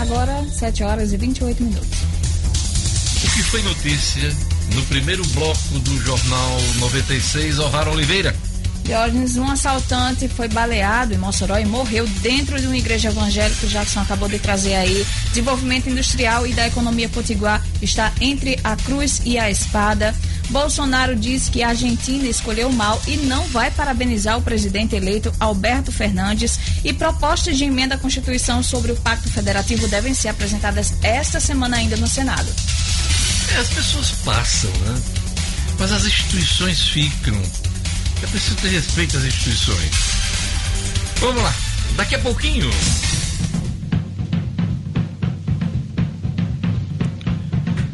Agora, 0.00 0.44
7 0.44 0.82
horas 0.82 1.12
e 1.12 1.16
28 1.16 1.62
minutos. 1.62 2.02
O 3.24 3.36
que 3.36 3.42
foi 3.44 3.62
notícia 3.62 4.28
no 4.74 4.82
primeiro 4.86 5.24
bloco 5.28 5.78
do 5.80 5.98
Jornal 5.98 6.58
96, 6.80 7.58
O'Hara 7.58 7.90
Oliveira? 7.90 8.34
Diógenes, 8.86 9.36
um 9.36 9.50
assaltante 9.50 10.28
foi 10.28 10.46
baleado 10.46 11.12
em 11.12 11.18
Mossoró 11.18 11.58
e 11.58 11.66
morreu 11.66 12.06
dentro 12.22 12.60
de 12.60 12.68
uma 12.68 12.76
igreja 12.76 13.08
evangélica. 13.08 13.66
Jackson 13.66 13.98
acabou 13.98 14.28
de 14.28 14.38
trazer 14.38 14.76
aí. 14.76 15.04
Desenvolvimento 15.30 15.90
industrial 15.90 16.46
e 16.46 16.54
da 16.54 16.68
economia 16.68 17.08
potiguar 17.08 17.60
está 17.82 18.12
entre 18.20 18.60
a 18.62 18.76
cruz 18.76 19.20
e 19.24 19.38
a 19.38 19.50
espada. 19.50 20.14
Bolsonaro 20.50 21.16
diz 21.16 21.48
que 21.48 21.64
a 21.64 21.70
Argentina 21.70 22.28
escolheu 22.28 22.70
mal 22.70 23.02
e 23.08 23.16
não 23.16 23.42
vai 23.48 23.72
parabenizar 23.72 24.38
o 24.38 24.42
presidente 24.42 24.94
eleito 24.94 25.32
Alberto 25.40 25.90
Fernandes. 25.90 26.56
E 26.84 26.92
propostas 26.92 27.58
de 27.58 27.64
emenda 27.64 27.96
à 27.96 27.98
Constituição 27.98 28.62
sobre 28.62 28.92
o 28.92 28.96
Pacto 28.96 29.28
Federativo 29.28 29.88
devem 29.88 30.14
ser 30.14 30.28
apresentadas 30.28 30.94
esta 31.02 31.40
semana 31.40 31.78
ainda 31.78 31.96
no 31.96 32.06
Senado. 32.06 32.48
É, 33.52 33.56
as 33.56 33.68
pessoas 33.68 34.12
passam, 34.24 34.70
né? 34.70 35.02
Mas 35.76 35.90
as 35.90 36.04
instituições 36.04 36.80
ficam. 36.86 37.42
É 38.26 38.28
preciso 38.28 38.56
ter 38.56 38.68
respeito 38.68 39.16
às 39.16 39.24
instituições. 39.24 39.90
Vamos 41.20 41.42
lá, 41.42 41.54
daqui 41.96 42.16
a 42.16 42.18
pouquinho. 42.18 42.68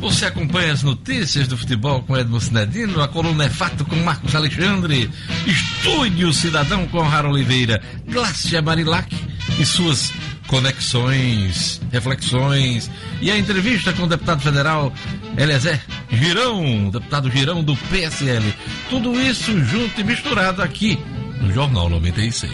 Você 0.01 0.25
acompanha 0.25 0.73
as 0.73 0.83
notícias 0.83 1.47
do 1.47 1.57
futebol 1.57 2.03
com 2.03 2.17
Edmo 2.17 2.41
Cinedino, 2.41 3.03
a 3.03 3.09
coluna 3.09 3.45
é 3.45 3.51
fato 3.51 3.85
com 3.85 3.95
Marcos 3.97 4.35
Alexandre, 4.35 5.09
Estúdio 5.47 6.33
Cidadão 6.33 6.89
com 6.89 7.03
Rara 7.03 7.29
Oliveira, 7.29 7.81
Glácia 8.09 8.61
Marilac 8.63 9.15
e 9.61 9.67
suas 9.67 10.13
conexões, 10.53 11.81
reflexões 11.91 12.91
e 13.23 13.31
a 13.31 13.39
entrevista 13.39 13.91
com 13.95 14.03
o 14.03 14.07
deputado 14.07 14.43
federal 14.43 14.93
Eliezer 15.39 15.81
Girão, 16.11 16.91
deputado 16.91 17.31
Girão 17.31 17.65
do 17.65 17.75
PSL. 17.75 18.55
Tudo 18.91 19.19
isso 19.19 19.59
junto 19.65 19.99
e 19.99 20.05
misturado 20.05 20.61
aqui 20.61 20.99
no 21.41 21.51
Jornal 21.51 21.89
96. 21.89 22.53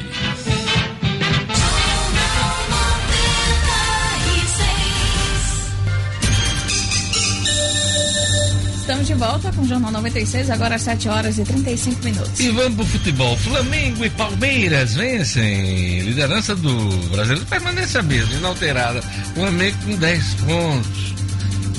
Estamos 8.89 9.07
de 9.07 9.15
volta 9.17 9.53
com 9.53 9.61
o 9.61 9.69
Jornal 9.69 9.93
96, 9.93 10.49
agora 10.49 10.77
às 10.77 10.81
7 10.81 11.11
horas 11.11 11.39
e 11.39 11.45
35 11.45 12.03
minutos. 12.03 12.41
E 12.41 12.49
vamos 12.49 12.75
pro 12.75 12.87
futebol. 12.87 13.37
Flamengo 13.37 14.03
e 14.03 14.09
Palmeiras 14.09 14.95
vencem. 14.95 16.01
Liderança 16.01 16.57
do 16.57 16.89
brasileiro 17.11 17.45
permanece 17.45 17.99
a 17.99 18.03
mesma, 18.03 18.33
inalterada. 18.37 19.03
Flamengo 19.35 19.77
com 19.85 19.95
10 19.95 20.35
pontos. 20.37 21.15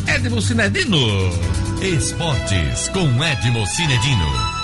Edmo 0.06 0.40
Cinedino. 0.40 1.00
Esportes 1.82 2.90
com 2.90 3.24
Edmo 3.24 3.66
Cinedino. 3.66 4.60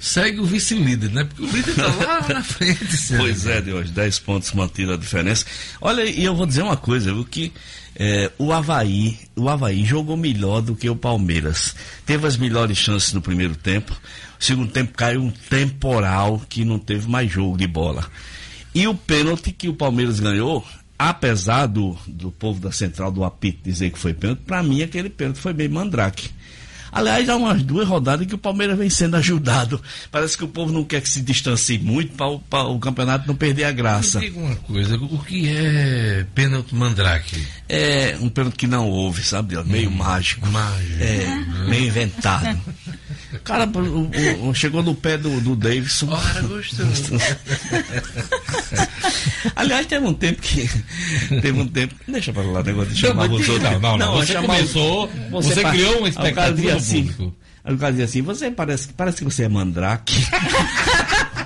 Segue 0.00 0.38
o 0.38 0.44
vice-líder, 0.44 1.10
né? 1.10 1.24
Porque 1.24 1.42
o 1.42 1.46
líder 1.46 1.74
tá 1.74 1.86
lá 1.86 2.26
na 2.32 2.42
frente. 2.44 2.96
Pois 3.16 3.44
é, 3.44 3.60
de 3.60 3.72
hoje, 3.72 3.90
10 3.90 4.18
pontos 4.20 4.52
mantido 4.52 4.92
a 4.92 4.96
diferença. 4.96 5.44
Olha, 5.80 6.04
e 6.04 6.24
eu 6.24 6.36
vou 6.36 6.46
dizer 6.46 6.62
uma 6.62 6.76
coisa, 6.76 7.12
viu, 7.12 7.24
que 7.24 7.52
é, 7.98 8.30
o 8.38 8.52
Havaí, 8.52 9.18
o 9.34 9.48
Havaí 9.48 9.84
jogou 9.84 10.16
melhor 10.16 10.60
do 10.62 10.76
que 10.76 10.88
o 10.88 10.94
Palmeiras. 10.94 11.74
Teve 12.06 12.28
as 12.28 12.36
melhores 12.36 12.78
chances 12.78 13.12
no 13.12 13.20
primeiro 13.20 13.56
tempo. 13.56 13.92
O 14.38 14.44
segundo 14.44 14.70
tempo 14.70 14.96
caiu 14.96 15.20
um 15.20 15.30
temporal 15.30 16.40
que 16.48 16.64
não 16.64 16.78
teve 16.78 17.08
mais 17.08 17.30
jogo 17.30 17.56
de 17.56 17.66
bola. 17.66 18.06
E 18.72 18.86
o 18.86 18.94
pênalti 18.94 19.50
que 19.50 19.68
o 19.68 19.74
Palmeiras 19.74 20.20
ganhou, 20.20 20.64
apesar 20.96 21.66
do, 21.66 21.98
do 22.06 22.30
povo 22.30 22.60
da 22.60 22.70
central 22.70 23.10
do 23.10 23.24
apito 23.24 23.64
dizer 23.64 23.90
que 23.90 23.98
foi 23.98 24.14
pênalti, 24.14 24.42
para 24.46 24.62
mim 24.62 24.80
aquele 24.80 25.10
pênalti 25.10 25.40
foi 25.40 25.52
bem 25.52 25.68
mandrake. 25.68 26.30
Aliás, 26.90 27.28
há 27.28 27.36
umas 27.36 27.62
duas 27.62 27.86
rodadas 27.86 28.26
que 28.26 28.34
o 28.34 28.38
Palmeiras 28.38 28.78
vem 28.78 28.90
sendo 28.90 29.16
ajudado. 29.16 29.80
Parece 30.10 30.36
que 30.36 30.44
o 30.44 30.48
povo 30.48 30.72
não 30.72 30.84
quer 30.84 31.00
que 31.00 31.08
se 31.08 31.20
distancie 31.20 31.78
muito 31.78 32.12
para 32.48 32.62
o 32.64 32.78
campeonato 32.78 33.26
não 33.28 33.34
perder 33.34 33.64
a 33.64 33.72
graça. 33.72 34.18
Me 34.20 34.26
diga 34.26 34.40
uma 34.40 34.56
coisa, 34.56 34.96
o 34.96 35.18
que 35.24 35.48
é 35.48 36.26
pênalti 36.34 36.74
mandrake? 36.74 37.46
É 37.68 38.16
um 38.20 38.28
pênalti 38.28 38.56
que 38.56 38.66
não 38.66 38.88
houve, 38.88 39.22
sabe? 39.22 39.56
Meio 39.64 39.90
mágico. 39.90 40.46
Mágico. 40.48 41.02
É, 41.02 41.68
meio 41.68 41.86
inventado. 41.86 42.58
Cara, 43.48 43.66
o- 43.66 44.48
o- 44.50 44.54
chegou 44.54 44.82
no 44.82 44.94
pé 44.94 45.16
do, 45.18 45.40
do 45.40 45.56
Davidson. 45.56 46.08
Ora, 46.10 46.42
gostoso. 46.42 47.14
Aliás, 49.56 49.86
teve 49.86 50.06
um 50.06 50.14
tempo 50.14 50.40
que. 50.40 50.68
Teve 51.40 51.60
um 51.60 51.66
tempo. 51.66 51.94
Deixa 52.06 52.32
pra 52.32 52.42
lá 52.42 52.60
o 52.60 52.64
negócio 52.64 52.94
de 52.94 53.02
Não, 53.02 53.10
chamar 53.10 53.30
os 53.30 53.48
outros. 53.48 53.62
não, 53.62 53.78
não, 53.80 53.98
não. 53.98 54.22
é 54.22 54.26
Você 54.26 54.32
chamar 54.34 54.46
começou, 54.56 55.10
você 55.30 55.60
pa- 55.62 55.70
criou 55.72 55.98
uma 55.98 56.08
expectativa. 56.08 57.32
Aí 57.64 57.74
o 57.74 57.78
cara 57.78 57.90
dizia 57.92 58.04
assim: 58.04 58.22
você 58.22 58.50
parece, 58.50 58.88
parece 58.96 59.18
que 59.18 59.24
você 59.24 59.44
é 59.44 59.48
mandrake. 59.48 60.14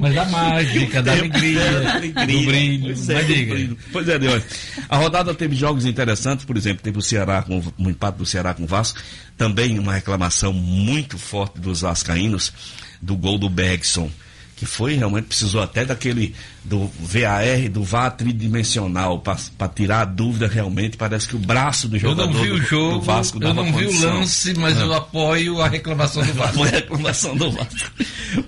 Mas 0.00 0.14
da 0.14 0.24
mágica, 0.24 1.02
da 1.02 1.12
alegria, 1.12 1.70
Da 2.14 2.24
do 2.24 2.40
brilho. 2.42 2.84
Pois 2.94 3.08
é, 3.08 3.14
Mas 3.14 3.26
do 3.26 3.34
diga. 3.34 3.54
brilho. 3.54 3.78
Pois 3.92 4.08
é, 4.08 4.18
Deus. 4.18 4.42
A 4.88 4.96
rodada 4.96 5.34
teve 5.34 5.54
jogos 5.54 5.84
interessantes, 5.84 6.44
por 6.44 6.56
exemplo, 6.56 6.82
teve 6.82 6.98
o 6.98 7.02
Ceará 7.02 7.42
com 7.42 7.62
um 7.78 7.90
empate 7.90 8.18
do 8.18 8.26
Ceará 8.26 8.54
com 8.54 8.64
o 8.64 8.66
Vasco, 8.66 8.98
também 9.36 9.78
uma 9.78 9.92
reclamação 9.92 10.52
muito 10.52 11.18
forte 11.18 11.60
dos 11.60 11.82
vascaínos 11.82 12.52
do 13.00 13.16
gol 13.16 13.38
do 13.38 13.48
Bergson, 13.48 14.10
que 14.56 14.66
foi 14.66 14.94
realmente 14.94 15.26
precisou 15.26 15.62
até 15.62 15.84
daquele 15.84 16.34
do 16.62 16.90
VAR, 17.00 17.68
do 17.70 17.82
VAR 17.82 18.10
tridimensional 18.10 19.20
para 19.20 19.68
tirar 19.68 20.02
a 20.02 20.04
dúvida 20.04 20.46
realmente, 20.46 20.96
parece 20.96 21.26
que 21.26 21.36
o 21.36 21.38
braço 21.38 21.88
do 21.88 21.96
Eu 21.96 22.00
jogador 22.00 22.32
não 22.32 22.42
vi 22.42 22.48
do, 22.48 22.54
o 22.54 22.62
jogo, 22.62 22.98
do 22.98 23.00
Vasco 23.00 23.42
eu 23.42 23.54
não 23.54 23.72
vi 23.72 23.86
o 23.86 24.00
lance, 24.00 24.54
mas 24.58 24.78
eu 24.78 24.92
apoio 24.92 25.60
a 25.60 25.68
reclamação 25.68 26.22
do 26.24 26.32
Vasco. 26.34 26.58
Foi 26.58 26.68
a 26.68 26.72
reclamação 26.72 27.36
do 27.36 27.50
Vasco. 27.50 27.90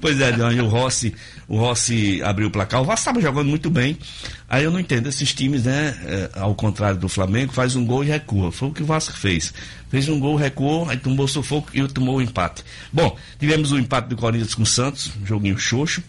Pois 0.01 0.20
é, 0.20 0.31
e 0.55 0.61
o 0.61 0.68
Rossi, 0.68 1.14
o 1.48 1.57
Rossi 1.57 2.22
abriu 2.22 2.48
o 2.48 2.51
placar. 2.51 2.83
O 2.83 2.85
Vasco 2.85 3.01
estava 3.01 3.20
jogando 3.20 3.48
muito 3.48 3.70
bem. 3.70 3.96
Aí 4.48 4.64
eu 4.64 4.70
não 4.70 4.79
entendo 4.79 5.09
esses 5.09 5.33
times, 5.35 5.64
né? 5.64 5.96
é, 6.05 6.31
ao 6.35 6.55
contrário 6.55 6.98
do 6.98 7.09
Flamengo, 7.09 7.53
faz 7.53 7.77
um 7.77 7.85
gol 7.85 8.05
e 8.05 8.09
recua. 8.09 8.53
Foi 8.53 8.68
o 8.68 8.72
que 8.72 8.83
o 8.83 8.87
Vasco 8.87 9.16
fez. 9.16 9.53
Fez 9.88 10.09
um 10.09 10.18
gol, 10.18 10.37
recuou, 10.37 10.88
aí 10.88 10.96
tomou 10.96 11.27
sufoco 11.27 11.70
e 11.72 11.87
tomou 11.88 12.16
o 12.16 12.22
empate. 12.22 12.64
Bom, 12.92 13.16
tivemos 13.38 13.72
o 13.72 13.79
empate 13.79 14.09
do 14.09 14.16
Corinthians 14.16 14.55
com 14.55 14.62
o 14.62 14.66
Santos, 14.66 15.12
um 15.20 15.27
joguinho 15.27 15.59
xoxo. 15.59 16.03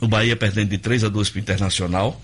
O 0.00 0.08
Bahia 0.08 0.36
perdendo 0.36 0.70
de 0.70 0.78
3 0.78 1.04
a 1.04 1.08
2 1.08 1.30
para 1.30 1.38
o 1.38 1.40
Internacional. 1.40 2.20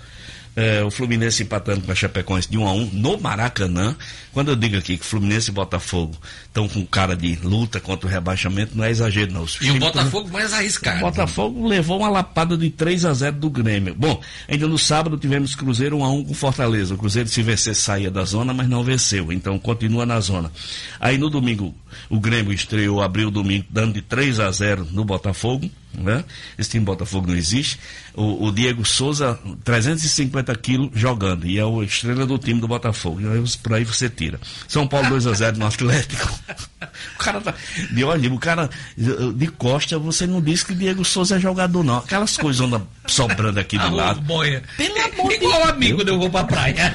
É, 0.56 0.84
o 0.84 0.90
Fluminense 0.90 1.42
empatando 1.42 1.80
com 1.80 1.90
a 1.90 1.94
Chapecoense 1.96 2.48
de 2.48 2.56
1 2.56 2.66
a 2.66 2.72
1 2.72 2.90
no 2.92 3.18
Maracanã. 3.18 3.96
Quando 4.32 4.52
eu 4.52 4.56
digo 4.56 4.76
aqui 4.76 4.96
que 4.96 5.04
Fluminense 5.04 5.50
e 5.50 5.52
Botafogo 5.52 6.16
estão 6.44 6.68
com 6.68 6.86
cara 6.86 7.16
de 7.16 7.34
luta 7.42 7.80
contra 7.80 8.06
o 8.06 8.10
rebaixamento, 8.10 8.76
não 8.76 8.84
é 8.84 8.90
exagero, 8.90 9.32
não. 9.32 9.42
Os 9.42 9.56
E 9.60 9.70
o 9.72 9.78
Botafogo 9.80 10.30
mais 10.30 10.52
o 10.52 10.54
arriscado. 10.54 11.00
Botafogo 11.00 11.66
levou 11.66 11.98
uma 11.98 12.08
lapada 12.08 12.56
de 12.56 12.70
3 12.70 13.04
a 13.04 13.12
0 13.12 13.36
do 13.36 13.50
Grêmio. 13.50 13.96
Bom, 13.96 14.20
ainda 14.48 14.68
no 14.68 14.78
sábado 14.78 15.18
tivemos 15.18 15.56
Cruzeiro 15.56 15.98
1 15.98 16.04
a 16.04 16.12
1 16.12 16.24
com 16.24 16.34
Fortaleza. 16.34 16.94
O 16.94 16.98
Cruzeiro 16.98 17.28
se 17.28 17.42
vencesse 17.42 17.80
saía 17.80 18.10
da 18.10 18.24
zona, 18.24 18.54
mas 18.54 18.68
não 18.68 18.84
venceu, 18.84 19.32
então 19.32 19.58
continua 19.58 20.06
na 20.06 20.20
zona. 20.20 20.52
Aí 21.00 21.18
no 21.18 21.28
domingo 21.28 21.74
o 22.08 22.20
Grêmio 22.20 22.52
estreou, 22.52 23.02
abriu 23.02 23.26
o 23.26 23.30
domingo 23.32 23.66
dando 23.68 23.94
de 23.94 24.02
3 24.02 24.38
a 24.38 24.50
0 24.52 24.86
no 24.92 25.04
Botafogo, 25.04 25.68
né? 25.98 26.24
Esse 26.58 26.70
time 26.70 26.84
Botafogo 26.84 27.28
não 27.28 27.36
existe. 27.36 27.78
O, 28.14 28.46
o 28.46 28.52
Diego 28.52 28.84
Souza 28.84 29.38
350 29.64 30.54
quilos 30.56 30.90
jogando 30.94 31.46
e 31.46 31.58
é 31.58 31.64
o 31.64 31.82
estrela 31.82 32.26
do 32.26 32.38
time 32.38 32.60
do 32.60 32.68
Botafogo. 32.68 33.20
E 33.20 33.26
aí, 33.26 33.44
por 33.62 33.74
aí 33.74 33.84
você 33.84 34.08
tira. 34.08 34.40
São 34.68 34.86
Paulo 34.86 35.08
2 35.10 35.26
a 35.26 35.32
0 35.32 35.58
no 35.58 35.66
Atlético. 35.66 36.28
O 37.14 37.18
cara 37.18 37.40
tá. 37.40 37.54
De 37.90 38.04
olha, 38.04 38.32
o 38.32 38.38
cara 38.38 38.68
de 38.96 39.46
costa, 39.48 39.98
você 39.98 40.26
não 40.26 40.40
disse 40.40 40.66
que 40.66 40.74
Diego 40.74 41.04
Souza 41.04 41.36
é 41.36 41.40
jogador, 41.40 41.82
não. 41.82 41.98
Aquelas 41.98 42.36
coisas 42.36 42.60
andam 42.60 42.86
sobrando 43.06 43.60
aqui 43.60 43.76
do 43.76 43.84
Arroz, 43.84 43.96
lado. 43.96 44.20
boia. 44.22 44.62
Pelo 44.76 44.98
amor 44.98 45.28
de 45.28 45.34
Igual 45.36 45.52
Deus. 45.58 45.68
amigo 45.70 45.96
quando 45.98 46.08
eu 46.08 46.18
vou 46.18 46.30
pra 46.30 46.44
praia. 46.44 46.94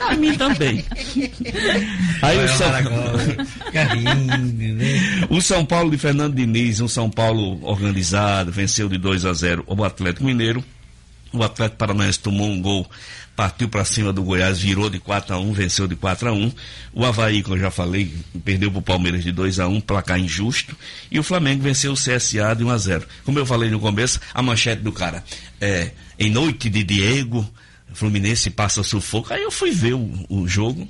A 0.00 0.14
mim 0.14 0.34
também. 0.36 0.84
Aí 2.22 2.44
o 2.44 2.48
São, 2.48 2.72
Carrinho, 3.72 4.74
né? 4.74 5.26
o 5.30 5.40
São 5.40 5.64
Paulo 5.64 5.90
de 5.90 5.98
Fernando 5.98 6.34
Diniz, 6.34 6.80
um 6.80 6.88
São 6.88 7.08
Paulo 7.10 7.58
organizado, 7.62 8.50
venceu 8.52 8.88
de 8.88 8.98
2 8.98 9.24
a 9.24 9.32
0 9.32 9.64
o 9.66 9.84
Atlético 9.84 10.24
Mineiro. 10.24 10.62
O 11.32 11.42
Atlético 11.42 11.78
Paranaense 11.78 12.18
tomou 12.18 12.48
um 12.48 12.60
gol, 12.60 12.88
partiu 13.34 13.68
para 13.68 13.84
cima 13.84 14.12
do 14.12 14.22
Goiás, 14.22 14.58
virou 14.58 14.90
de 14.90 14.98
4 14.98 15.34
a 15.34 15.38
1 15.38 15.52
venceu 15.52 15.88
de 15.88 15.96
4 15.96 16.28
a 16.28 16.32
1 16.32 16.52
O 16.92 17.04
Havaí, 17.04 17.42
como 17.42 17.56
eu 17.56 17.60
já 17.60 17.70
falei, 17.70 18.14
perdeu 18.44 18.70
para 18.70 18.80
o 18.80 18.82
Palmeiras 18.82 19.24
de 19.24 19.32
2 19.32 19.58
a 19.60 19.68
1 19.68 19.80
placar 19.80 20.18
injusto. 20.18 20.76
E 21.10 21.18
o 21.18 21.22
Flamengo 21.22 21.62
venceu 21.62 21.92
o 21.92 21.96
CSA 21.96 22.54
de 22.54 22.64
1 22.64 22.70
a 22.70 22.78
0 22.78 23.06
Como 23.24 23.38
eu 23.38 23.46
falei 23.46 23.70
no 23.70 23.80
começo, 23.80 24.20
a 24.34 24.42
manchete 24.42 24.82
do 24.82 24.92
cara 24.92 25.24
é 25.60 25.92
em 26.18 26.30
noite 26.30 26.68
de 26.68 26.84
Diego, 26.84 27.48
Fluminense 27.92 28.50
passa 28.50 28.82
sufoco. 28.82 29.32
Aí 29.32 29.42
eu 29.42 29.50
fui 29.50 29.70
ver 29.70 29.94
o, 29.94 30.26
o 30.28 30.48
jogo. 30.48 30.88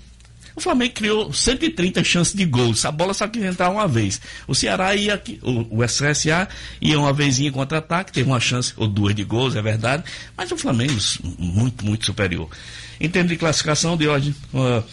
O 0.55 0.61
Flamengo 0.61 0.93
criou 0.95 1.33
130 1.33 2.05
chances 2.05 2.35
de 2.35 2.45
gols. 2.45 2.85
A 2.85 2.93
bola 2.93 3.15
só 3.15 3.27
queria 3.27 3.49
entrar 3.49 3.71
uma 3.71 3.89
vez. 3.89 4.21
O 4.47 4.55
Ceará 4.55 4.95
ia 4.95 5.21
o, 5.43 5.83
SSA 5.85 6.49
ia 6.81 6.99
uma 6.99 7.13
vezinha 7.13 7.51
contra-ataque, 7.51 8.13
teve 8.13 8.29
uma 8.29 8.41
chance 8.41 8.73
ou 8.77 8.87
duas 8.87 9.15
de 9.15 9.25
gols, 9.25 9.57
é 9.57 9.63
verdade. 9.63 10.05
Mas 10.37 10.51
o 10.53 10.57
Flamengo 10.57 10.93
muito, 11.39 11.85
muito 11.85 12.07
superior. 12.07 12.49
Em 13.01 13.09
termos 13.09 13.33
de 13.33 13.39
classificação 13.39 13.97
de 13.97 14.07
hoje, 14.07 14.35
uh, 14.53 14.85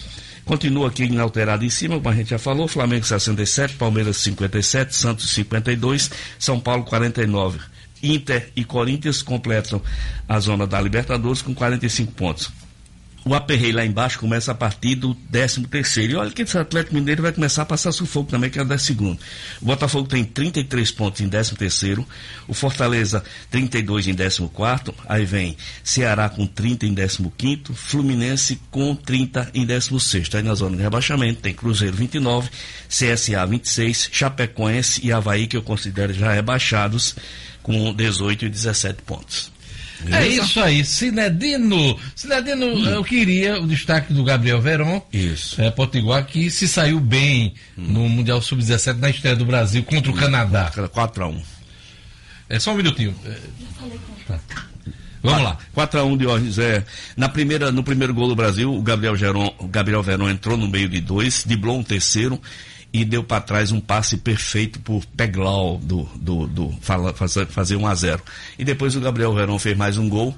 continua 0.46 0.88
aqui 0.88 1.04
inalterado 1.04 1.64
em 1.66 1.70
cima, 1.70 1.96
como 1.96 2.10
a 2.10 2.16
gente 2.16 2.30
já 2.30 2.40
falou, 2.40 2.68
Flamengo 2.68 3.06
67, 3.06 3.76
Palmeiras 3.76 4.18
57, 4.18 4.96
Santos 4.96 5.30
52, 5.32 6.10
São 6.40 6.60
Paulo 6.60 6.84
49. 6.84 7.60
Inter 8.02 8.50
e 8.56 8.64
Corinthians 8.64 9.22
completam 9.22 9.82
a 10.28 10.40
zona 10.40 10.66
da 10.66 10.80
Libertadores 10.80 11.42
com 11.42 11.54
45 11.54 12.12
pontos. 12.14 12.50
O 13.30 13.36
aperreio 13.36 13.76
lá 13.76 13.86
embaixo 13.86 14.18
começa 14.18 14.52
a 14.52 14.56
partir 14.56 14.96
do 14.96 15.14
13 15.14 15.68
terceiro. 15.68 16.14
E 16.14 16.16
olha 16.16 16.32
que 16.32 16.42
esse 16.42 16.58
Atlético 16.58 16.96
Mineiro 16.96 17.22
vai 17.22 17.32
começar 17.32 17.62
a 17.62 17.66
passar 17.66 17.92
sufoco 17.92 18.32
também, 18.32 18.50
que 18.50 18.58
é 18.58 18.62
o 18.64 18.66
10 18.66 18.82
segundo. 18.82 19.20
O 19.62 19.66
Botafogo 19.66 20.08
tem 20.08 20.24
33 20.24 20.90
pontos 20.90 21.22
em 21.22 21.30
13 21.30 21.54
terceiro. 21.54 22.08
O 22.48 22.56
Fortaleza 22.56 23.24
32 23.52 24.08
em 24.08 24.16
14 24.16 24.50
quarto. 24.52 24.96
Aí 25.08 25.26
vem 25.26 25.56
Ceará 25.84 26.28
com 26.28 26.48
30 26.48 26.88
em 26.88 26.96
15 26.96 27.32
quinto. 27.38 27.72
Fluminense 27.76 28.60
com 28.72 28.96
30 28.96 29.52
em 29.54 29.64
16 29.64 30.02
sexto. 30.02 30.36
Aí 30.36 30.42
na 30.42 30.56
zona 30.56 30.76
de 30.76 30.82
rebaixamento 30.82 31.40
tem 31.40 31.54
Cruzeiro 31.54 31.96
29, 31.96 32.50
CSA 32.88 33.46
26, 33.46 34.10
Chapecoense 34.12 35.06
e 35.06 35.12
Havaí, 35.12 35.46
que 35.46 35.56
eu 35.56 35.62
considero 35.62 36.12
já 36.14 36.34
rebaixados, 36.34 37.16
com 37.62 37.94
18 37.94 38.46
e 38.46 38.50
17 38.50 39.04
pontos. 39.04 39.59
É 40.12 40.28
isso 40.28 40.60
aí, 40.62 40.84
Cinedino. 40.86 42.00
Cinedino, 42.16 42.66
eu 42.90 43.04
queria 43.04 43.60
o 43.60 43.68
destaque 43.68 44.14
do 44.14 44.24
Gabriel 44.24 44.62
Veron, 44.62 45.02
Isso. 45.12 45.62
é, 45.62 45.70
Potiguar, 45.70 46.26
que 46.26 46.50
se 46.50 46.68
saiu 46.68 47.00
bem 47.00 47.54
no 47.76 48.08
Mundial 48.08 48.42
Sub-17 48.42 48.98
na 48.98 49.10
estreia 49.10 49.36
do 49.36 49.46
Brasil 49.46 49.84
contra 49.84 50.12
o 50.12 50.16
Canadá. 50.16 50.72
4 50.92 51.24
a 51.24 51.28
1 51.28 51.42
É 52.50 52.60
só 52.60 52.72
um 52.74 52.78
minutinho. 52.78 53.14
É, 53.26 53.38
tá. 54.28 54.40
Vamos 55.22 55.44
lá. 55.44 55.58
4 55.74 56.00
a 56.00 56.04
1 56.06 56.18
de 56.18 56.26
hoje, 56.26 56.62
é, 56.62 56.84
na 57.18 57.28
primeira, 57.28 57.72
no 57.72 57.84
primeiro 57.84 58.14
gol 58.14 58.28
do 58.28 58.36
Brasil, 58.36 58.74
o 58.74 58.82
Gabriel, 58.82 59.16
Geron, 59.18 59.54
o 59.60 59.68
Gabriel 59.68 60.02
Verón 60.02 60.30
entrou 60.30 60.56
no 60.56 60.68
meio 60.68 60.88
de 60.88 61.02
dois, 61.02 61.44
driblou 61.44 61.78
um 61.78 61.84
terceiro 61.84 62.42
e 62.92 63.06
deu 63.06 63.24
para 63.24 63.42
trás 63.42 63.72
um 63.72 63.80
passe 63.80 64.18
perfeito 64.18 64.80
por 64.80 65.06
Peglau 65.06 65.78
do, 65.78 66.04
do, 66.16 66.48
do 66.48 66.80
fazer, 67.16 67.46
fazer 67.48 67.76
1 67.76 67.88
a 67.88 67.96
0 67.96 68.22
E 68.58 68.64
depois 68.64 68.96
o 68.96 69.02
Gabriel 69.02 69.34
Verón 69.34 69.60
fez 69.60 69.78
mais 69.78 69.98
um 69.98 70.10
gol 70.10 70.36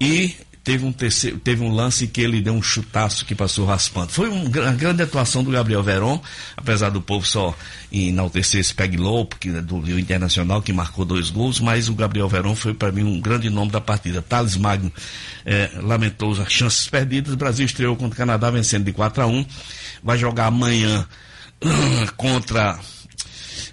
e 0.00 0.34
teve 0.64 0.84
um, 0.84 0.92
terceiro, 0.92 1.38
teve 1.38 1.62
um 1.62 1.70
lance 1.70 2.06
que 2.06 2.22
ele 2.22 2.40
deu 2.40 2.54
um 2.54 2.62
chutaço 2.62 3.26
que 3.26 3.34
passou 3.34 3.66
raspando. 3.66 4.10
Foi 4.10 4.30
um 4.30 4.44
uma 4.44 4.72
grande 4.72 5.02
atuação 5.02 5.44
do 5.44 5.50
Gabriel 5.50 5.82
Verón, 5.82 6.18
apesar 6.56 6.88
do 6.88 7.02
povo 7.02 7.26
só 7.26 7.54
enaltecer 7.92 8.60
esse 8.60 8.74
Peglau, 8.74 9.26
porque 9.26 9.50
é 9.50 9.60
do 9.60 9.78
Rio 9.78 9.98
Internacional, 9.98 10.62
que 10.62 10.72
marcou 10.72 11.04
dois 11.04 11.28
gols, 11.28 11.60
mas 11.60 11.88
o 11.90 11.94
Gabriel 11.94 12.28
Verón 12.28 12.54
foi 12.54 12.72
para 12.72 12.90
mim 12.90 13.04
um 13.04 13.20
grande 13.20 13.50
nome 13.50 13.70
da 13.70 13.80
partida. 13.80 14.22
Thales 14.22 14.56
Magno 14.56 14.90
eh, 15.44 15.70
lamentou 15.82 16.32
as 16.32 16.50
chances 16.50 16.88
perdidas. 16.88 17.34
O 17.34 17.36
Brasil 17.36 17.66
estreou 17.66 17.94
contra 17.94 18.14
o 18.14 18.16
Canadá 18.16 18.50
vencendo 18.50 18.84
de 18.84 18.92
4 18.92 19.22
a 19.22 19.26
1 19.26 19.46
Vai 20.02 20.18
jogar 20.18 20.46
amanhã 20.46 21.06
contra. 22.16 22.78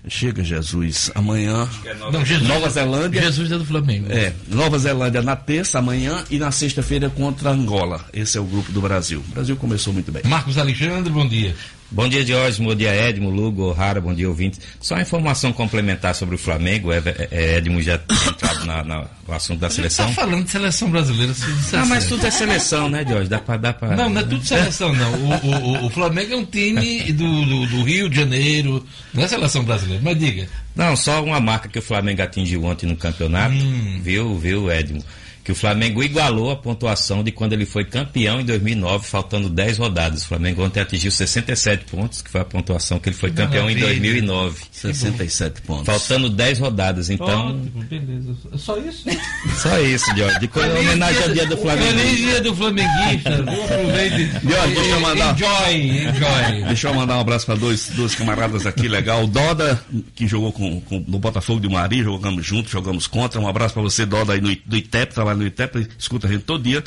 Chega, 0.08 0.44
Jesus. 0.44 1.12
Amanhã. 1.14 1.70
Não, 2.12 2.26
Jesus, 2.26 2.48
Nova 2.48 2.70
Zelândia. 2.70 3.22
Jesus 3.22 3.52
é 3.52 3.58
do 3.58 3.66
Flamengo. 3.66 4.08
É, 4.12 4.34
Nova 4.48 4.80
Zelândia 4.80 5.22
na 5.22 5.36
terça, 5.36 5.78
amanhã, 5.78 6.24
e 6.30 6.40
na 6.40 6.52
sexta-feira 6.52 7.10
contra 7.10 7.52
Angola. 7.52 8.04
Esse 8.12 8.38
é 8.38 8.42
o 8.42 8.46
grupo 8.46 8.72
do 8.72 8.82
Brasil. 8.82 9.24
O 9.30 9.32
Brasil 9.34 9.56
começou 9.56 9.94
muito 9.94 10.12
bem. 10.12 10.24
Marcos 10.26 10.58
Alexandre, 10.58 11.12
bom 11.12 11.28
dia. 11.28 11.56
Bom 11.92 12.08
dia, 12.08 12.26
Jorge. 12.26 12.64
Bom 12.64 12.74
dia, 12.74 12.96
Edmo, 12.96 13.30
Lugo, 13.30 13.64
O'Hara. 13.64 14.00
Bom 14.00 14.14
dia, 14.14 14.30
ouvintes. 14.30 14.62
Só 14.80 14.96
uma 14.96 15.02
informação 15.02 15.52
complementar 15.52 16.16
sobre 16.16 16.36
o 16.36 16.38
Flamengo. 16.38 16.90
É, 16.90 17.02
é, 17.30 17.58
Edmo 17.58 17.82
já 17.82 17.98
tem 17.98 18.18
entrado 18.32 18.66
na, 18.66 18.82
na, 18.82 19.06
no 19.28 19.34
assunto 19.34 19.60
da 19.60 19.70
seleção. 19.70 20.08
Tá 20.08 20.14
falando 20.14 20.46
de 20.46 20.52
seleção 20.52 20.90
brasileira. 20.90 21.34
Ah, 21.74 21.86
mas 21.86 22.06
tudo 22.06 22.26
é 22.26 22.32
seleção, 22.32 22.88
né, 22.88 23.06
Jorge? 23.06 23.30
Dá 23.30 23.40
pra, 23.40 23.58
dá 23.58 23.74
pra... 23.74 23.94
Não, 23.98 24.10
não 24.10 24.22
é 24.22 24.24
tudo 24.24 24.46
seleção, 24.46 24.94
não. 24.94 25.12
O, 25.14 25.84
o, 25.84 25.86
o 25.88 25.90
Flamengo 25.90 26.34
é 26.34 26.38
um 26.38 26.46
time 26.46 27.12
do, 27.12 27.46
do, 27.46 27.68
do, 27.68 27.84
Rio 27.84 28.10
de 28.10 28.16
Janeiro, 28.16 28.86
não 29.14 29.24
é 29.24 29.28
seleção 29.28 29.66
brasileira. 29.66 30.02
Mas 30.02 30.18
diga. 30.18 30.48
Não, 30.74 30.96
só 30.96 31.22
uma 31.22 31.42
marca 31.42 31.68
que 31.68 31.80
o 31.80 31.82
Flamengo 31.82 32.22
atingiu 32.22 32.64
ontem 32.64 32.86
no 32.86 32.96
campeonato. 32.96 33.54
Hum. 33.54 34.00
Viu, 34.02 34.38
viu, 34.38 34.72
Edmo? 34.72 35.04
Que 35.44 35.52
o 35.52 35.56
Flamengo 35.56 36.04
igualou 36.04 36.52
a 36.52 36.56
pontuação 36.56 37.24
de 37.24 37.32
quando 37.32 37.54
ele 37.54 37.66
foi 37.66 37.84
campeão 37.84 38.40
em 38.40 38.46
2009, 38.46 39.08
faltando 39.08 39.50
10 39.50 39.78
rodadas. 39.78 40.24
O 40.24 40.28
Flamengo 40.28 40.64
ontem 40.64 40.80
atingiu 40.80 41.12
67 41.12 41.86
pontos, 41.86 42.22
que 42.22 42.30
foi 42.30 42.42
a 42.42 42.46
pontuação 42.46 43.00
que 43.00 43.10
ele 43.10 43.16
foi 43.16 43.32
campeão 43.32 43.70
em 43.70 43.76
2009. 43.76 44.62
67 44.72 45.62
pontos. 45.62 45.86
Faltando 45.86 46.30
10 46.30 46.60
rodadas, 46.60 47.10
então... 47.10 47.50
Ótimo, 47.50 47.84
beleza. 47.84 48.36
Só 48.56 48.78
isso? 48.78 49.06
Só 49.58 49.80
isso, 49.80 50.06
Jorge. 50.16 50.40
De 50.40 50.50
homenagem 50.60 51.24
ao 51.24 51.30
dia 51.30 51.46
do 51.46 51.58
Flamengo. 51.58 51.88
Feliz 51.88 52.18
dia 52.18 52.42
do 52.42 52.56
flamenguista. 52.56 53.36
Aproveite. 53.42 54.32
Jorge, 54.48 54.76
deixa 54.76 54.90
eu 54.90 55.00
mandar... 55.02 55.36
Enjoy, 55.36 55.76
enjoy. 55.76 56.64
Deixa 56.68 56.88
eu 56.88 56.94
mandar 56.94 57.18
um 57.18 57.22
abraço 57.22 57.46
para 57.46 57.56
dois, 57.56 57.90
dois 57.90 58.16
camaradas 58.16 58.66
aqui, 58.66 58.88
legal. 58.88 59.24
O 59.24 59.28
Doda, 59.28 59.84
que 60.16 60.28
jogou 60.28 60.52
com, 60.52 60.80
com, 60.82 61.04
no 61.08 61.20
Botafogo 61.20 61.60
de 61.60 61.68
Maria, 61.68 62.04
jogamos 62.04 62.46
juntos, 62.46 62.72
jogamos 62.72 63.08
contra. 63.08 63.40
Um 63.40 63.48
abraço 63.48 63.74
para 63.74 63.84
você, 63.84 64.06
Doda, 64.06 64.34
aí 64.34 64.42
no, 64.42 64.56
do 64.66 64.78
ITEP, 64.78 65.14
trabalha 65.32 65.36
no 65.36 65.46
ITEP, 65.46 65.88
escuta 65.98 66.28
a 66.28 66.32
gente 66.32 66.44
todo 66.44 66.64
dia. 66.64 66.84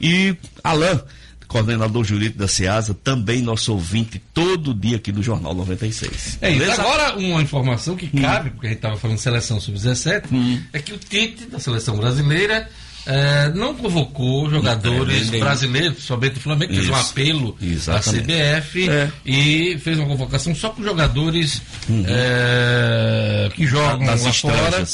E 0.00 0.34
Alain, 0.62 1.00
coordenador 1.46 2.04
jurídico 2.04 2.38
da 2.38 2.48
SEASA, 2.48 2.94
também 2.94 3.42
nosso 3.42 3.72
ouvinte 3.72 4.20
todo 4.32 4.74
dia 4.74 4.96
aqui 4.96 5.10
do 5.10 5.22
Jornal 5.22 5.54
96. 5.54 6.38
É 6.40 6.50
isso. 6.50 6.80
Agora, 6.80 7.16
uma 7.16 7.42
informação 7.42 7.96
que 7.96 8.06
cabe, 8.20 8.48
hum. 8.48 8.52
porque 8.52 8.66
a 8.66 8.70
gente 8.70 8.78
estava 8.78 8.96
falando 8.96 9.18
seleção 9.18 9.60
sub-17, 9.60 10.24
hum. 10.32 10.62
é 10.72 10.78
que 10.78 10.92
o 10.92 10.98
Tite, 10.98 11.46
da 11.46 11.58
seleção 11.58 11.96
brasileira, 11.96 12.68
é, 13.06 13.50
não 13.54 13.74
convocou 13.74 14.50
jogadores 14.50 15.30
não, 15.30 15.40
brasileiros, 15.40 16.02
somente 16.04 16.38
o 16.38 16.40
Flamengo, 16.40 16.74
fez 16.74 16.90
um 16.90 16.94
apelo 16.94 17.56
Exatamente. 17.60 18.32
à 18.32 18.60
CBF 18.60 18.90
é. 18.90 19.10
e 19.24 19.78
fez 19.78 19.98
uma 19.98 20.06
convocação 20.06 20.54
só 20.54 20.68
com 20.70 20.82
jogadores 20.82 21.62
uhum. 21.88 22.04
é, 22.06 23.48
que 23.54 23.66
jogam 23.66 24.04
das 24.04 24.24
lá 24.24 24.32
fora 24.32 24.84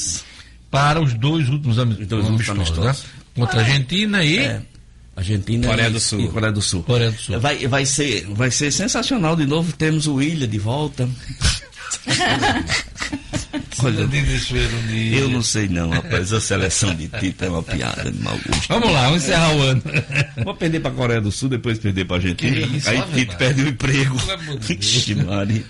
para 0.74 1.00
os 1.00 1.14
dois 1.14 1.48
últimos 1.48 1.78
amistosos, 1.78 2.76
né? 2.78 2.94
Contra 3.36 3.60
a 3.60 3.62
Argentina 3.62 4.24
e. 4.24 4.38
É. 4.38 4.60
Argentina 5.16 5.68
Coreia 5.68 5.90
do 5.90 6.00
Sul. 6.00 6.20
e 6.20 6.28
Coreia 6.28 6.52
do 6.52 6.60
Sul. 6.60 6.82
Coreia 6.82 7.12
do 7.12 7.16
Sul. 7.16 7.38
Vai, 7.38 7.68
vai, 7.68 7.86
ser, 7.86 8.26
vai 8.30 8.50
ser 8.50 8.72
sensacional 8.72 9.36
de 9.36 9.46
novo. 9.46 9.72
Temos 9.72 10.08
o 10.08 10.14
William 10.14 10.48
de 10.48 10.58
volta. 10.58 11.08
Olha, 13.84 14.08
eu 15.16 15.28
não 15.28 15.42
sei 15.42 15.68
não, 15.68 15.90
rapaz. 15.90 16.32
A 16.32 16.40
seleção 16.40 16.94
de 16.94 17.06
Tito 17.06 17.44
é 17.44 17.48
uma 17.48 17.62
piada 17.62 18.10
de 18.10 18.20
mau 18.20 18.34
gosto. 18.34 18.66
Vamos 18.68 18.90
lá, 18.92 19.04
vamos 19.04 19.22
encerrar 19.22 19.54
o 19.54 19.62
ano. 19.62 19.82
Vou 20.44 20.54
perder 20.54 20.80
para 20.80 20.90
a 20.90 20.94
Coreia 20.94 21.20
do 21.20 21.30
Sul, 21.30 21.48
depois 21.48 21.78
perder 21.78 22.04
para 22.06 22.16
a 22.16 22.18
Argentina. 22.18 22.56
Isso, 22.76 22.90
Aí 22.90 23.02
Tito 23.14 23.36
perde 23.36 23.62
o 23.62 23.68
emprego. 23.68 24.16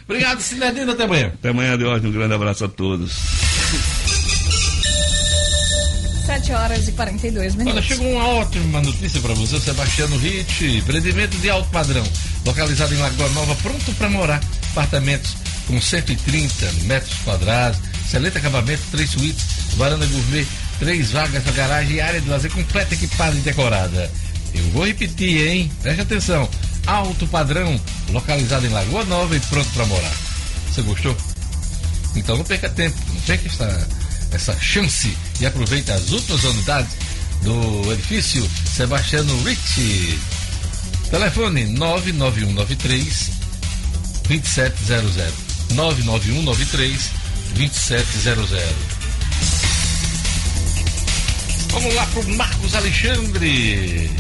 Obrigado, 0.05 0.41
Sinedino. 0.41 0.93
Até 0.93 1.05
amanhã. 1.05 1.27
Até 1.35 1.49
amanhã, 1.51 1.77
Deus. 1.77 2.05
Um 2.05 2.13
grande 2.13 2.35
abraço 2.35 2.65
a 2.65 2.69
todos. 2.69 3.13
7 6.45 6.53
horas 6.53 6.89
e 6.89 6.93
42 6.93 7.55
minutos. 7.55 7.79
Olha, 7.79 7.83
chegou 7.83 8.13
uma 8.13 8.29
ótima 8.29 8.83
notícia 8.83 9.21
para 9.21 9.33
você, 9.35 9.59
Sebastiano 9.59 10.17
Ritt. 10.19 10.79
Empreendimento 10.79 11.37
de 11.39 11.49
alto 11.49 11.69
padrão, 11.71 12.05
localizado 12.45 12.95
em 12.95 12.99
Lagoa 12.99 13.29
Nova, 13.31 13.55
pronto 13.57 13.93
para 13.95 14.11
morar. 14.11 14.43
Apartamentos 14.73 15.37
com 15.67 15.81
130 15.81 16.73
metros 16.83 17.15
quadrados, 17.25 17.81
excelente 18.05 18.37
acabamento, 18.37 18.83
três 18.91 19.11
suítes, 19.11 19.45
varanda 19.77 20.07
gourmet, 20.07 20.47
três 20.79 21.13
vagas 21.13 21.45
na 21.47 21.53
garagem 21.53 21.97
e 21.97 22.01
área 22.01 22.21
de 22.21 22.29
lazer 22.29 22.51
completa, 22.51 22.95
equipada 22.95 23.35
e 23.35 23.41
decorada. 23.41 24.11
Eu 24.55 24.65
vou 24.71 24.87
repetir, 24.87 25.47
hein? 25.47 25.73
Preste 25.83 26.03
atenção. 26.03 26.49
Alto 26.87 27.27
padrão, 27.27 27.81
localizado 28.11 28.67
em 28.67 28.71
Lagoa 28.71 29.05
Nova 29.05 29.35
e 29.35 29.41
pronto 29.41 29.71
para 29.71 29.87
morar. 29.87 30.13
Você 30.71 30.83
gostou? 30.83 31.17
Então 32.15 32.37
não 32.37 32.45
perca 32.45 32.69
tempo, 32.69 32.97
não 33.13 33.21
perca 33.23 33.49
essa, 33.49 33.89
essa 34.35 34.59
chance 34.61 35.17
e 35.41 35.47
aproveite 35.47 35.91
as 35.93 36.11
outras 36.13 36.43
unidades 36.45 36.97
do 37.43 37.93
edifício 37.93 38.49
Sebastiano 38.67 39.37
Ricci. 39.45 40.19
Telefone 41.11 41.67
99193 41.67 43.31
2700. 44.29 45.33
99193 45.75 47.11
2700. 47.55 48.95
Vamos 51.71 51.95
lá 51.95 52.07
para 52.07 52.21
o 52.21 52.37
Marcos 52.37 52.75
Alexandre. 52.75 54.11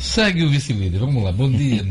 Segue 0.00 0.44
o 0.44 0.50
vice-líder. 0.50 0.98
Vamos 0.98 1.22
lá. 1.22 1.32
Bom 1.32 1.50
dia, 1.50 1.84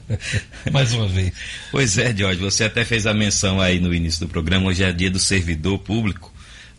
Mais 0.72 0.92
uma 0.92 1.08
vez. 1.08 1.32
Pois 1.70 1.98
é, 1.98 2.14
Jorge, 2.14 2.40
você 2.40 2.64
até 2.64 2.84
fez 2.84 3.06
a 3.06 3.14
menção 3.14 3.60
aí 3.60 3.78
no 3.78 3.92
início 3.94 4.20
do 4.20 4.28
programa. 4.28 4.68
Hoje 4.68 4.82
é 4.82 4.92
dia 4.92 5.10
do 5.10 5.18
servidor 5.18 5.78
público 5.78 6.32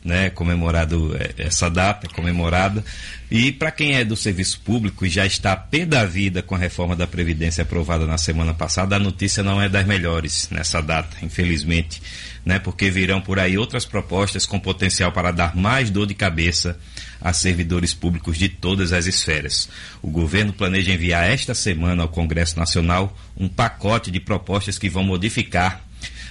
né, 0.07 0.29
comemorado 0.29 1.15
é, 1.17 1.33
essa 1.37 1.69
data, 1.69 2.07
comemorada. 2.07 2.83
E 3.29 3.51
para 3.51 3.71
quem 3.71 3.95
é 3.95 4.05
do 4.05 4.15
serviço 4.15 4.61
público 4.61 5.05
e 5.05 5.09
já 5.09 5.25
está 5.25 5.55
pé 5.55 5.85
da 5.85 6.05
vida 6.05 6.41
com 6.41 6.55
a 6.55 6.57
reforma 6.57 6.95
da 6.95 7.05
Previdência 7.05 7.63
aprovada 7.63 8.05
na 8.05 8.17
semana 8.17 8.53
passada, 8.53 8.95
a 8.95 8.99
notícia 8.99 9.43
não 9.43 9.61
é 9.61 9.67
das 9.67 9.85
melhores 9.85 10.47
nessa 10.49 10.81
data, 10.81 11.17
infelizmente, 11.21 12.01
né, 12.45 12.57
porque 12.57 12.89
virão 12.89 13.19
por 13.19 13.37
aí 13.37 13.57
outras 13.57 13.85
propostas 13.85 14.45
com 14.45 14.57
potencial 14.57 15.11
para 15.11 15.31
dar 15.31 15.55
mais 15.55 15.89
dor 15.89 16.07
de 16.07 16.13
cabeça 16.13 16.79
a 17.21 17.33
servidores 17.33 17.93
públicos 17.93 18.37
de 18.37 18.49
todas 18.49 18.93
as 18.93 19.05
esferas. 19.05 19.69
O 20.01 20.09
governo 20.09 20.53
planeja 20.53 20.93
enviar 20.93 21.29
esta 21.29 21.53
semana 21.53 22.03
ao 22.03 22.09
Congresso 22.09 22.57
Nacional 22.57 23.17
um 23.37 23.47
pacote 23.47 24.11
de 24.11 24.19
propostas 24.19 24.77
que 24.77 24.89
vão 24.89 25.03
modificar 25.03 25.81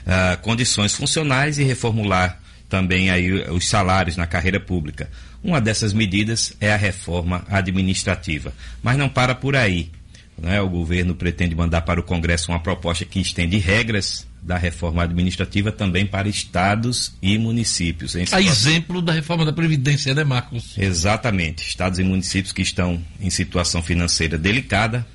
uh, 0.07 0.41
condições 0.43 0.95
funcionais 0.95 1.59
e 1.59 1.65
reformular 1.65 2.41
também 2.69 3.11
aí 3.11 3.33
os 3.51 3.69
salários 3.69 4.17
na 4.17 4.27
carreira 4.27 4.59
pública. 4.59 5.09
Uma 5.43 5.61
dessas 5.61 5.93
medidas 5.93 6.53
é 6.61 6.73
a 6.73 6.77
reforma 6.77 7.45
administrativa. 7.49 8.53
Mas 8.83 8.99
não 8.99 9.09
para 9.09 9.35
por 9.35 9.55
aí. 9.55 9.91
Né? 10.37 10.61
O 10.61 10.69
governo 10.69 11.15
pretende 11.15 11.55
mandar 11.55 11.83
para 11.83 12.01
o 12.01 12.03
Congresso 12.03 12.51
uma 12.51 12.61
proposta 12.61 13.05
que 13.05 13.21
estende 13.21 13.57
regras 13.59 14.26
da 14.43 14.57
reforma 14.57 15.03
administrativa 15.03 15.73
também 15.73 16.07
para 16.07 16.29
estados 16.29 17.15
e 17.21 17.37
municípios. 17.37 18.15
A 18.33 18.41
exemplo 18.41 19.03
da 19.03 19.13
reforma 19.13 19.45
da 19.45 19.53
Previdência, 19.53 20.15
né, 20.15 20.23
Marcos? 20.23 20.79
Exatamente. 20.79 21.69
Estados 21.69 21.99
e 21.99 22.05
municípios 22.05 22.53
que 22.53 22.63
estão 22.63 23.03
em 23.21 23.31
situação 23.31 23.83
financeira 23.83 24.39
delicada 24.39 25.07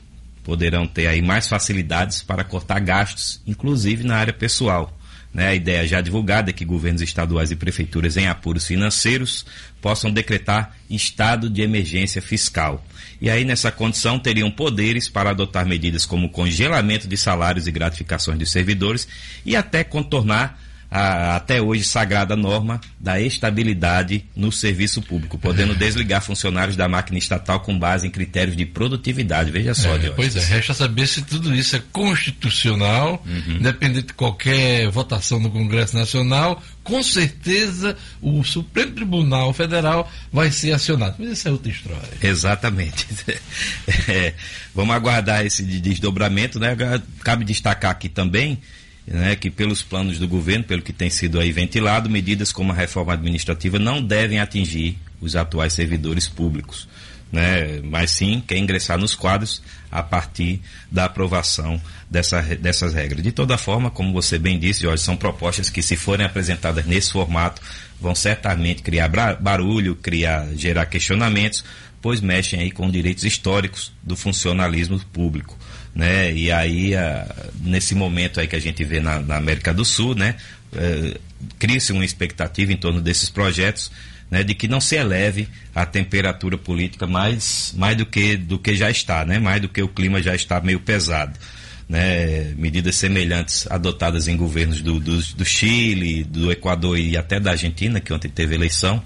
poderão 0.44 0.88
ter 0.88 1.08
aí 1.08 1.22
mais 1.22 1.48
facilidades 1.48 2.22
para 2.22 2.44
cortar 2.44 2.80
gastos, 2.80 3.42
inclusive 3.46 4.04
na 4.04 4.18
área 4.18 4.34
pessoal. 4.34 4.98
Né, 5.34 5.48
a 5.48 5.56
ideia 5.56 5.88
já 5.88 6.02
divulgada 6.02 6.50
é 6.50 6.54
que 6.54 6.66
governos 6.66 7.02
estaduais 7.02 7.52
e 7.52 7.56
prefeituras 7.56 8.18
em 8.18 8.28
apuros 8.28 8.68
financeiros 8.68 9.46
possam 9.82 10.12
decretar 10.12 10.76
estado 10.90 11.50
de 11.50 11.62
emergência 11.62 12.22
fiscal. 12.22 12.86
E 13.22 13.30
aí, 13.30 13.46
nessa 13.46 13.72
condição, 13.72 14.18
teriam 14.18 14.50
poderes 14.50 15.08
para 15.08 15.30
adotar 15.30 15.64
medidas 15.64 16.08
como 16.08 16.30
congelamento 16.30 17.08
de 17.08 17.16
salários 17.16 17.68
e 17.68 17.72
gratificações 17.72 18.40
dos 18.40 18.52
servidores 18.52 19.08
e 19.46 19.56
até 19.56 19.84
contornar 19.84 20.60
a 20.92 21.38
até 21.38 21.62
hoje 21.62 21.86
sagrada 21.86 22.36
norma 22.36 22.82
da 23.00 23.20
estabilidade 23.20 24.26
no 24.36 24.52
serviço 24.52 25.02
público, 25.02 25.38
podendo 25.40 25.74
desligar 25.74 26.22
funcionários 26.22 26.76
da 26.76 26.88
máquina 26.90 27.18
estatal 27.18 27.62
com 27.62 27.80
base 27.80 28.06
em 28.06 28.12
critérios 28.12 28.58
de 28.58 28.66
produtividade. 28.66 29.50
Veja 29.52 29.74
só, 29.74 29.96
É, 29.96 30.10
pois 30.10 30.36
é, 30.36 30.44
resta 30.44 30.74
saber 30.74 31.08
se 31.08 31.22
tudo 31.22 31.56
isso 31.56 31.78
é 31.78 31.82
constitucional, 31.94 33.24
independente 33.48 34.08
de 34.08 34.14
qualquer 34.14 34.90
votação 34.90 35.40
no 35.40 35.50
Congresso 35.50 35.96
Nacional, 35.96 36.62
com 36.84 37.02
certeza 37.02 37.96
o 38.22 38.44
Supremo 38.44 38.92
Tribunal 38.92 39.54
Federal 39.54 40.12
vai 40.34 40.52
ser 40.52 40.74
acionado. 40.74 41.16
Mas 41.20 41.30
isso 41.30 41.48
é 41.48 41.52
outra 41.52 41.72
história. 41.72 42.10
Exatamente. 42.22 43.08
É, 44.08 44.34
vamos 44.74 44.94
aguardar 44.96 45.46
esse 45.46 45.64
de- 45.64 45.80
desdobramento, 45.80 46.60
né? 46.60 46.76
Cabe 47.24 47.46
destacar 47.46 47.92
aqui 47.92 48.10
também 48.10 48.60
né, 49.12 49.36
que 49.36 49.50
pelos 49.50 49.82
planos 49.82 50.18
do 50.18 50.28
governo, 50.28 50.64
pelo 50.64 50.82
que 50.82 50.94
tem 50.94 51.10
sido 51.10 51.40
aí 51.40 51.52
ventilado, 51.52 52.10
medidas 52.10 52.52
como 52.52 52.72
a 52.72 52.76
reforma 52.76 53.14
administrativa 53.14 53.78
não 53.78 54.02
devem 54.02 54.40
atingir 54.40 54.98
os 55.20 55.36
atuais 55.36 55.74
servidores 55.74 56.28
públicos. 56.28 56.88
Né, 57.32 57.80
mas 57.84 58.12
sim 58.12 58.44
quer 58.46 58.58
ingressar 58.58 58.98
nos 58.98 59.16
quadros 59.16 59.62
a 59.90 60.04
partir 60.04 60.60
da 60.92 61.06
aprovação 61.06 61.82
dessa, 62.10 62.42
dessas 62.42 62.94
regras. 62.94 63.24
De 63.24 63.32
toda 63.32 63.58
forma, 63.58 63.90
como 63.90 64.12
você 64.12 64.38
bem 64.38 64.60
disse, 64.60 64.82
Jorge, 64.82 65.02
são 65.02 65.16
propostas 65.16 65.70
que, 65.70 65.82
se 65.82 65.96
forem 65.96 66.26
apresentadas 66.26 66.86
nesse 66.86 67.14
formato, 67.14 67.62
vão 68.02 68.14
certamente 68.14 68.82
criar 68.82 69.10
barulho, 69.40 69.96
criar, 69.96 70.46
gerar 70.58 70.86
questionamentos, 70.88 71.64
pois 72.02 72.20
mexem 72.20 72.60
aí 72.60 72.72
com 72.72 72.90
direitos 72.90 73.24
históricos 73.24 73.94
do 74.04 74.18
funcionalismo 74.18 75.00
público. 75.14 75.58
Né? 75.94 76.34
E 76.34 76.52
aí, 76.52 76.96
ah, 76.96 77.28
nesse 77.62 77.94
momento 77.94 78.40
aí 78.40 78.48
que 78.48 78.56
a 78.56 78.62
gente 78.62 78.84
vê 78.84 79.00
na, 79.00 79.20
na 79.20 79.38
América 79.38 79.74
do 79.74 79.84
Sul, 79.84 80.16
né? 80.16 80.36
eh, 80.74 81.18
cria-se 81.60 81.92
uma 81.92 82.06
expectativa 82.06 82.72
em 82.72 82.78
torno 82.78 83.02
desses 83.02 83.30
projetos 83.30 83.92
né, 84.30 84.44
de 84.44 84.56
que 84.56 84.68
não 84.68 84.80
se 84.80 84.96
eleve 84.96 85.48
a 85.76 85.86
temperatura 85.86 86.58
política 86.58 87.06
mais, 87.06 87.74
mais 87.76 87.98
do, 87.98 88.06
que, 88.06 88.38
do 88.38 88.58
que 88.58 88.76
já 88.76 88.90
está, 88.90 89.26
né, 89.26 89.40
mais 89.40 89.62
do 89.62 89.68
que 89.68 89.82
o 89.82 89.88
clima 89.88 90.22
já 90.22 90.34
está 90.34 90.62
meio 90.62 90.80
pesado. 90.80 91.38
Né, 91.90 92.54
medidas 92.56 92.96
semelhantes 92.96 93.70
adotadas 93.70 94.30
em 94.30 94.38
governos 94.38 94.80
do, 94.80 94.98
do, 94.98 95.18
do 95.18 95.44
Chile, 95.44 96.24
do 96.24 96.50
Equador 96.50 96.98
e 96.98 97.18
até 97.18 97.38
da 97.38 97.52
Argentina, 97.52 98.00
que 98.00 98.14
ontem 98.14 98.30
teve 98.30 98.56
eleição, 98.56 99.04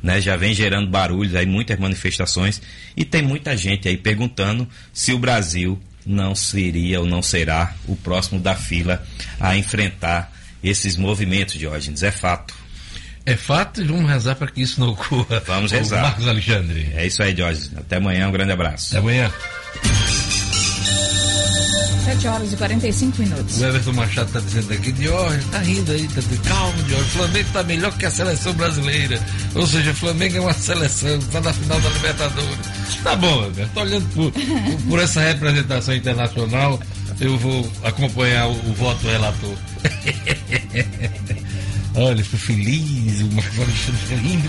né, 0.00 0.20
já 0.20 0.36
vem 0.36 0.54
gerando 0.54 0.88
barulhos, 0.88 1.34
aí 1.34 1.46
muitas 1.46 1.76
manifestações, 1.80 2.62
e 2.96 3.04
tem 3.04 3.22
muita 3.22 3.56
gente 3.56 3.88
aí 3.88 3.96
perguntando 3.96 4.68
se 4.92 5.12
o 5.12 5.18
Brasil 5.18 5.80
não 6.08 6.34
seria 6.34 7.00
ou 7.00 7.06
não 7.06 7.22
será 7.22 7.74
o 7.86 7.94
próximo 7.94 8.40
da 8.40 8.54
fila 8.54 9.04
a 9.38 9.56
enfrentar 9.56 10.32
esses 10.64 10.96
movimentos, 10.96 11.54
Diógenes. 11.54 12.02
É 12.02 12.10
fato. 12.10 12.54
É 13.26 13.36
fato 13.36 13.82
e 13.82 13.84
vamos 13.84 14.08
rezar 14.08 14.34
para 14.36 14.50
que 14.50 14.62
isso 14.62 14.80
não 14.80 14.88
ocorra. 14.88 15.40
Vamos 15.46 15.70
rezar. 15.70 16.02
Marcos 16.02 16.26
Alexandre. 16.26 16.90
É 16.94 17.06
isso 17.06 17.22
aí, 17.22 17.34
Diógenes. 17.34 17.70
Até 17.76 17.96
amanhã, 17.96 18.26
um 18.26 18.32
grande 18.32 18.52
abraço. 18.52 18.88
Até 18.88 18.98
amanhã. 18.98 19.30
7 22.08 22.28
horas 22.28 22.52
e 22.52 22.56
45 22.56 23.22
minutos. 23.22 23.60
O 23.60 23.64
Everton 23.66 23.92
Machado 23.92 24.28
está 24.28 24.40
dizendo 24.40 24.72
aqui, 24.72 24.92
Diógenes, 24.92 25.44
tá 25.46 25.58
rindo 25.58 25.92
aí, 25.92 26.08
tá 26.08 26.20
dizendo, 26.20 26.42
calma, 26.42 26.82
Diógenes, 26.84 27.06
o 27.06 27.18
Flamengo 27.18 27.48
tá 27.52 27.62
melhor 27.62 27.98
que 27.98 28.06
a 28.06 28.10
seleção 28.10 28.54
brasileira. 28.54 29.20
Ou 29.54 29.66
seja, 29.66 29.90
o 29.90 29.94
Flamengo 29.94 30.36
é 30.38 30.40
uma 30.40 30.54
seleção, 30.54 31.18
está 31.18 31.40
na 31.42 31.52
final 31.52 31.78
da 31.78 31.90
Libertadores. 31.90 32.58
Tá 33.04 33.14
bom, 33.14 33.46
Everton, 33.46 33.80
olhando 33.80 34.08
por, 34.14 34.32
por, 34.88 34.98
essa 34.98 35.20
representação 35.20 35.94
internacional, 35.94 36.80
eu 37.20 37.36
vou 37.36 37.70
acompanhar 37.84 38.48
o, 38.48 38.52
o 38.52 38.74
voto 38.74 39.06
relator. 39.06 39.56
Olha, 41.94 42.20
estou 42.20 42.38
feliz, 42.38 43.20
Alexandre 43.20 44.00
fica 44.02 44.14
lindo. 44.16 44.48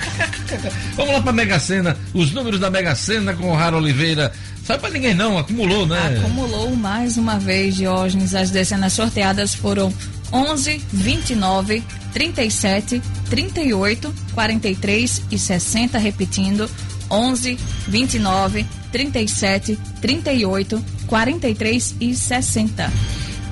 Vamos 0.96 1.14
lá 1.14 1.22
para 1.22 1.32
a 1.32 1.34
Mega 1.34 1.60
Sena, 1.60 1.98
os 2.14 2.32
números 2.32 2.60
da 2.60 2.70
Mega 2.70 2.96
Sena 2.96 3.34
com 3.34 3.50
o 3.50 3.56
Raro 3.56 3.78
Oliveira. 3.78 4.32
Sabe 4.64 4.82
para 4.82 4.92
ninguém 4.92 5.16
não, 5.16 5.38
acumulou, 5.38 5.88
né? 5.88 6.20
Acumulou 6.20 6.76
mais 6.76 7.18
uma 7.18 7.40
vez, 7.40 7.76
Diógenes. 7.76 8.36
As 8.36 8.52
dezenas 8.52 8.94
sorteadas 8.94 9.56
foram 9.56 9.92
11, 10.32 10.80
29, 10.94 11.84
37, 12.14 13.02
38, 13.30 14.14
43 14.34 15.24
e 15.32 15.40
60. 15.40 15.98
Repetindo: 15.98 16.70
11, 17.10 17.58
29, 17.88 18.66
37, 18.92 19.80
38, 20.02 20.86
43 21.08 21.96
e 22.00 22.16
60. 22.16 22.92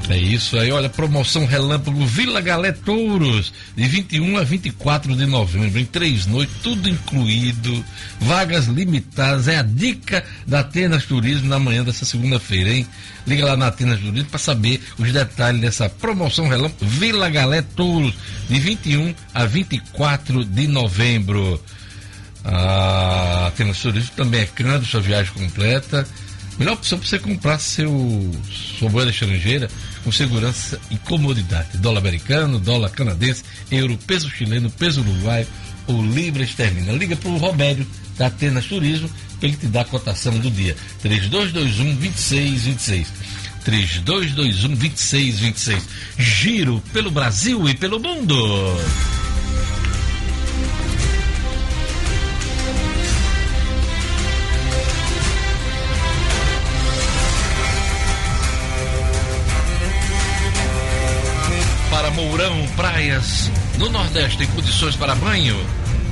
É 0.09 0.17
isso 0.17 0.57
aí, 0.57 0.71
olha, 0.71 0.87
promoção 0.87 1.45
Relâmpago 1.45 2.05
Vila 2.05 2.39
Galé 2.39 2.71
Touros, 2.71 3.51
de 3.75 3.85
21 3.87 4.37
a 4.37 4.43
24 4.43 5.13
de 5.13 5.25
novembro, 5.25 5.77
em 5.77 5.83
três 5.85 6.25
noites, 6.25 6.55
tudo 6.63 6.87
incluído, 6.87 7.83
vagas 8.17 8.67
limitadas, 8.67 9.49
é 9.49 9.57
a 9.57 9.63
dica 9.63 10.23
da 10.45 10.61
Atenas 10.61 11.03
Turismo 11.03 11.49
na 11.49 11.59
manhã 11.59 11.83
dessa 11.83 12.05
segunda-feira, 12.05 12.69
hein? 12.69 12.87
Liga 13.27 13.45
lá 13.45 13.57
na 13.57 13.67
Atenas 13.67 13.99
Turismo 13.99 14.29
para 14.29 14.39
saber 14.39 14.81
os 14.97 15.11
detalhes 15.11 15.59
dessa 15.59 15.89
promoção 15.89 16.47
Relâmpago 16.47 16.89
Vila 16.89 17.29
Galé 17.29 17.61
Touros, 17.61 18.13
de 18.47 18.59
21 18.61 19.13
a 19.33 19.45
24 19.45 20.45
de 20.45 20.67
novembro. 20.67 21.61
A 22.45 23.47
Atenas 23.47 23.77
Turismo 23.79 24.11
também 24.15 24.39
é 24.39 24.45
cando, 24.45 24.85
sua 24.85 25.01
viagem 25.01 25.33
completa. 25.33 26.07
Melhor 26.57 26.73
opção 26.73 26.97
para 26.97 27.07
você 27.07 27.19
comprar 27.19 27.59
seu, 27.59 28.31
sua 28.79 28.89
moeda 28.89 29.11
estrangeira 29.11 29.69
com 30.07 30.11
segurança 30.13 30.79
e 30.89 30.95
comodidade. 30.95 31.77
Dólar 31.79 31.99
americano, 31.99 32.59
dólar 32.59 32.91
canadense, 32.91 33.43
euro, 33.69 33.99
peso 34.07 34.29
chileno, 34.29 34.69
peso 34.69 35.01
uruguaio 35.01 35.45
ou 35.85 36.01
libra 36.01 36.43
esterlina. 36.43 36.93
Liga 36.93 37.17
para 37.17 37.29
o 37.29 37.37
Robério 37.37 37.85
da 38.17 38.27
Atenas 38.27 38.67
Turismo 38.67 39.09
para 39.37 39.49
ele 39.49 39.57
te 39.57 39.67
dar 39.67 39.81
a 39.81 39.85
cotação 39.85 40.39
do 40.39 40.49
dia. 40.49 40.77
3221 41.01 41.95
2626. 41.95 43.07
3221 43.65 44.75
2626. 44.75 45.83
Giro 46.17 46.81
pelo 46.93 47.11
Brasil 47.11 47.67
e 47.67 47.75
pelo 47.75 47.99
mundo. 47.99 48.33
Mourão, 62.37 62.67
praias 62.75 63.49
no 63.79 63.89
Nordeste 63.89 64.43
em 64.43 64.47
condições 64.49 64.95
para 64.95 65.15
banho. 65.15 65.57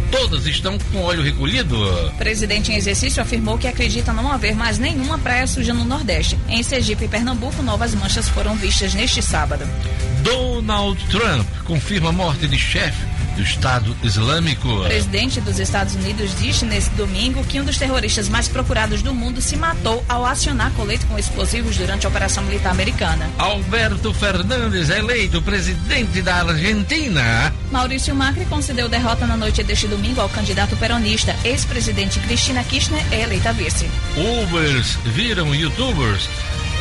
Todas 0.10 0.48
estão 0.48 0.76
com 0.92 1.04
óleo 1.04 1.22
recolhido. 1.22 1.80
O 2.08 2.12
presidente 2.14 2.72
em 2.72 2.76
exercício 2.76 3.22
afirmou 3.22 3.60
que 3.60 3.68
acredita 3.68 4.12
não 4.12 4.32
haver 4.32 4.56
mais 4.56 4.80
nenhuma 4.80 5.20
praia 5.20 5.46
suja 5.46 5.72
no 5.72 5.86
Nordeste. 5.86 6.36
Em 6.50 6.64
Sergipe 6.64 7.06
e 7.06 7.08
Pernambuco, 7.08 7.62
novas 7.62 7.94
manchas 7.94 8.28
foram 8.28 8.56
vistas 8.56 8.96
neste 8.96 9.22
sábado. 9.22 9.64
Donald 10.24 11.00
Trump 11.12 11.48
confirma 11.64 12.10
a 12.10 12.14
morte 12.14 12.48
de 12.48 12.58
chefe 12.58 13.06
do 13.36 13.42
Estado 13.42 13.96
Islâmico. 14.04 14.68
O 14.68 14.84
presidente 14.86 15.42
dos 15.42 15.60
Estados 15.60 15.96
Unidos 15.96 16.32
disse 16.40 16.66
nesse 16.66 16.90
domingo 16.92 17.44
que 17.44 17.60
um 17.60 17.66
dos 17.66 17.78
terroristas 17.78 18.30
mais 18.30 18.48
procurados 18.48 19.02
do 19.02 19.14
mundo 19.14 19.42
se 19.42 19.56
matou 19.56 20.04
ao 20.08 20.26
acionar 20.26 20.72
colete 20.72 21.06
com 21.06 21.20
explosivos 21.20 21.78
durante 21.78 22.06
a 22.06 22.10
operação 22.10 22.44
militar 22.44 22.72
americana. 22.72 23.30
Alberto 23.38 24.14
Fernandes 24.14 24.90
é 24.90 25.00
eleito 25.00 25.42
presidente 25.42 26.22
da 26.22 26.36
Argentina. 26.38 27.54
Maurício 27.72 28.16
Macri 28.16 28.46
concedeu 28.46 28.88
derrota 28.88 29.28
na 29.28 29.36
noite 29.36 29.64
deste 29.64 29.88
domingo 29.88 30.22
ao 30.22 30.30
candidato 30.30 30.76
peronista. 30.78 31.36
Ex-presidente 31.44 32.20
Cristina 32.20 32.64
Kirchner 32.64 33.04
é 33.12 33.22
eleita 33.22 33.52
vice. 33.54 33.90
Ubers 34.16 34.98
viram 35.06 35.54
youtubers 35.54 36.30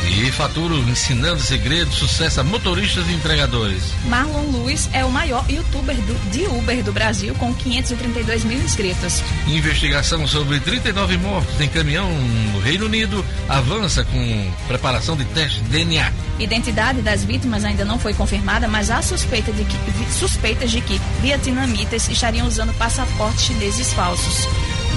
e 0.07 0.31
faturam 0.31 0.77
ensinando 0.89 1.39
segredos, 1.41 1.95
sucesso 1.95 2.39
a 2.39 2.43
motoristas 2.43 3.07
e 3.09 3.13
entregadores. 3.13 3.83
Marlon 4.05 4.49
Lewis 4.51 4.87
é 4.93 5.03
o 5.03 5.11
maior 5.11 5.45
youtuber 5.49 5.95
do- 5.95 6.31
de 6.31 6.45
Uber 6.45 6.83
do 6.83 6.91
Brasil, 6.93 7.33
com 7.35 7.53
532 7.53 8.43
mil 8.43 8.59
inscritos. 8.59 9.21
Investigação 9.47 10.25
sobre 10.27 10.59
39 10.59 11.17
mortos 11.17 11.59
em 11.59 11.67
caminhão 11.67 12.09
no 12.53 12.59
Reino 12.59 12.85
Unido 12.85 13.25
avança 13.49 14.03
com 14.05 14.51
preparação 14.67 15.15
de 15.17 15.25
teste 15.25 15.59
de 15.61 15.69
DNA. 15.69 16.11
Identidade 16.39 17.01
das 17.01 17.23
vítimas 17.23 17.63
ainda 17.65 17.83
não 17.85 17.97
foi 17.99 18.13
confirmada, 18.13 18.67
mas 18.67 18.89
há 18.89 19.01
suspeita 19.01 19.51
de 19.51 19.63
que, 19.63 19.77
suspeitas 20.13 20.71
de 20.71 20.81
que 20.81 20.99
vietnamitas 21.21 22.07
estariam 22.09 22.47
usando 22.47 22.73
passaportes 22.77 23.43
chineses 23.45 23.93
falsos. 23.93 24.47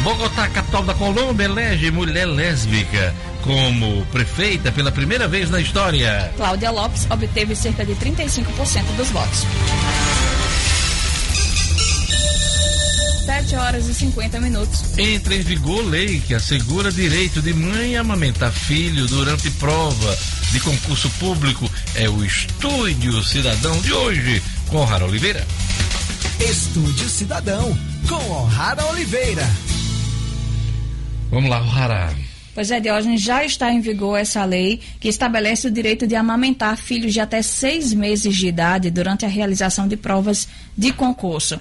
Bogotá, 0.08 0.48
capital 0.48 0.82
da 0.84 0.94
Colômbia, 0.94 1.44
elege 1.44 1.90
mulher 1.90 2.24
lésbica 2.24 3.14
como 3.42 4.06
prefeita 4.06 4.72
pela 4.72 4.90
primeira 4.90 5.28
vez 5.28 5.50
na 5.50 5.60
história. 5.60 6.32
Cláudia 6.34 6.70
Lopes 6.70 7.06
obteve 7.10 7.54
cerca 7.54 7.84
de 7.84 7.94
35% 7.94 8.84
dos 8.96 9.10
votos. 9.10 9.44
7 13.26 13.56
horas 13.56 13.86
e 13.86 13.92
50 13.92 14.40
minutos. 14.40 14.98
Entra 14.98 15.34
em 15.34 15.42
vigor 15.42 15.84
lei 15.84 16.18
que 16.20 16.32
assegura 16.32 16.90
direito 16.90 17.42
de 17.42 17.52
mãe 17.52 17.98
a 17.98 18.00
amamentar 18.00 18.50
filho 18.50 19.06
durante 19.08 19.50
prova 19.50 20.18
de 20.52 20.60
concurso 20.60 21.10
público. 21.18 21.70
É 21.94 22.08
o 22.08 22.24
Estúdio 22.24 23.22
Cidadão 23.22 23.78
de 23.82 23.92
hoje, 23.92 24.42
com 24.68 24.78
O'Hara 24.78 25.04
Oliveira. 25.04 25.46
Estúdio 26.40 27.10
Cidadão, 27.10 27.78
com 28.08 28.14
O'Hara 28.14 28.86
Oliveira. 28.86 29.46
Vamos 31.30 31.50
lá, 31.50 31.60
O'Hara. 31.60 32.14
Pois 32.54 32.70
é, 32.70 32.80
Diógenes, 32.80 33.22
já 33.22 33.44
está 33.44 33.72
em 33.72 33.80
vigor 33.80 34.18
essa 34.18 34.44
lei 34.44 34.80
que 34.98 35.08
estabelece 35.08 35.68
o 35.68 35.70
direito 35.70 36.06
de 36.06 36.16
amamentar 36.16 36.76
filhos 36.76 37.12
de 37.12 37.20
até 37.20 37.40
seis 37.40 37.92
meses 37.94 38.34
de 38.34 38.48
idade 38.48 38.90
durante 38.90 39.24
a 39.24 39.28
realização 39.28 39.86
de 39.86 39.96
provas 39.96 40.48
de 40.76 40.92
concurso. 40.92 41.60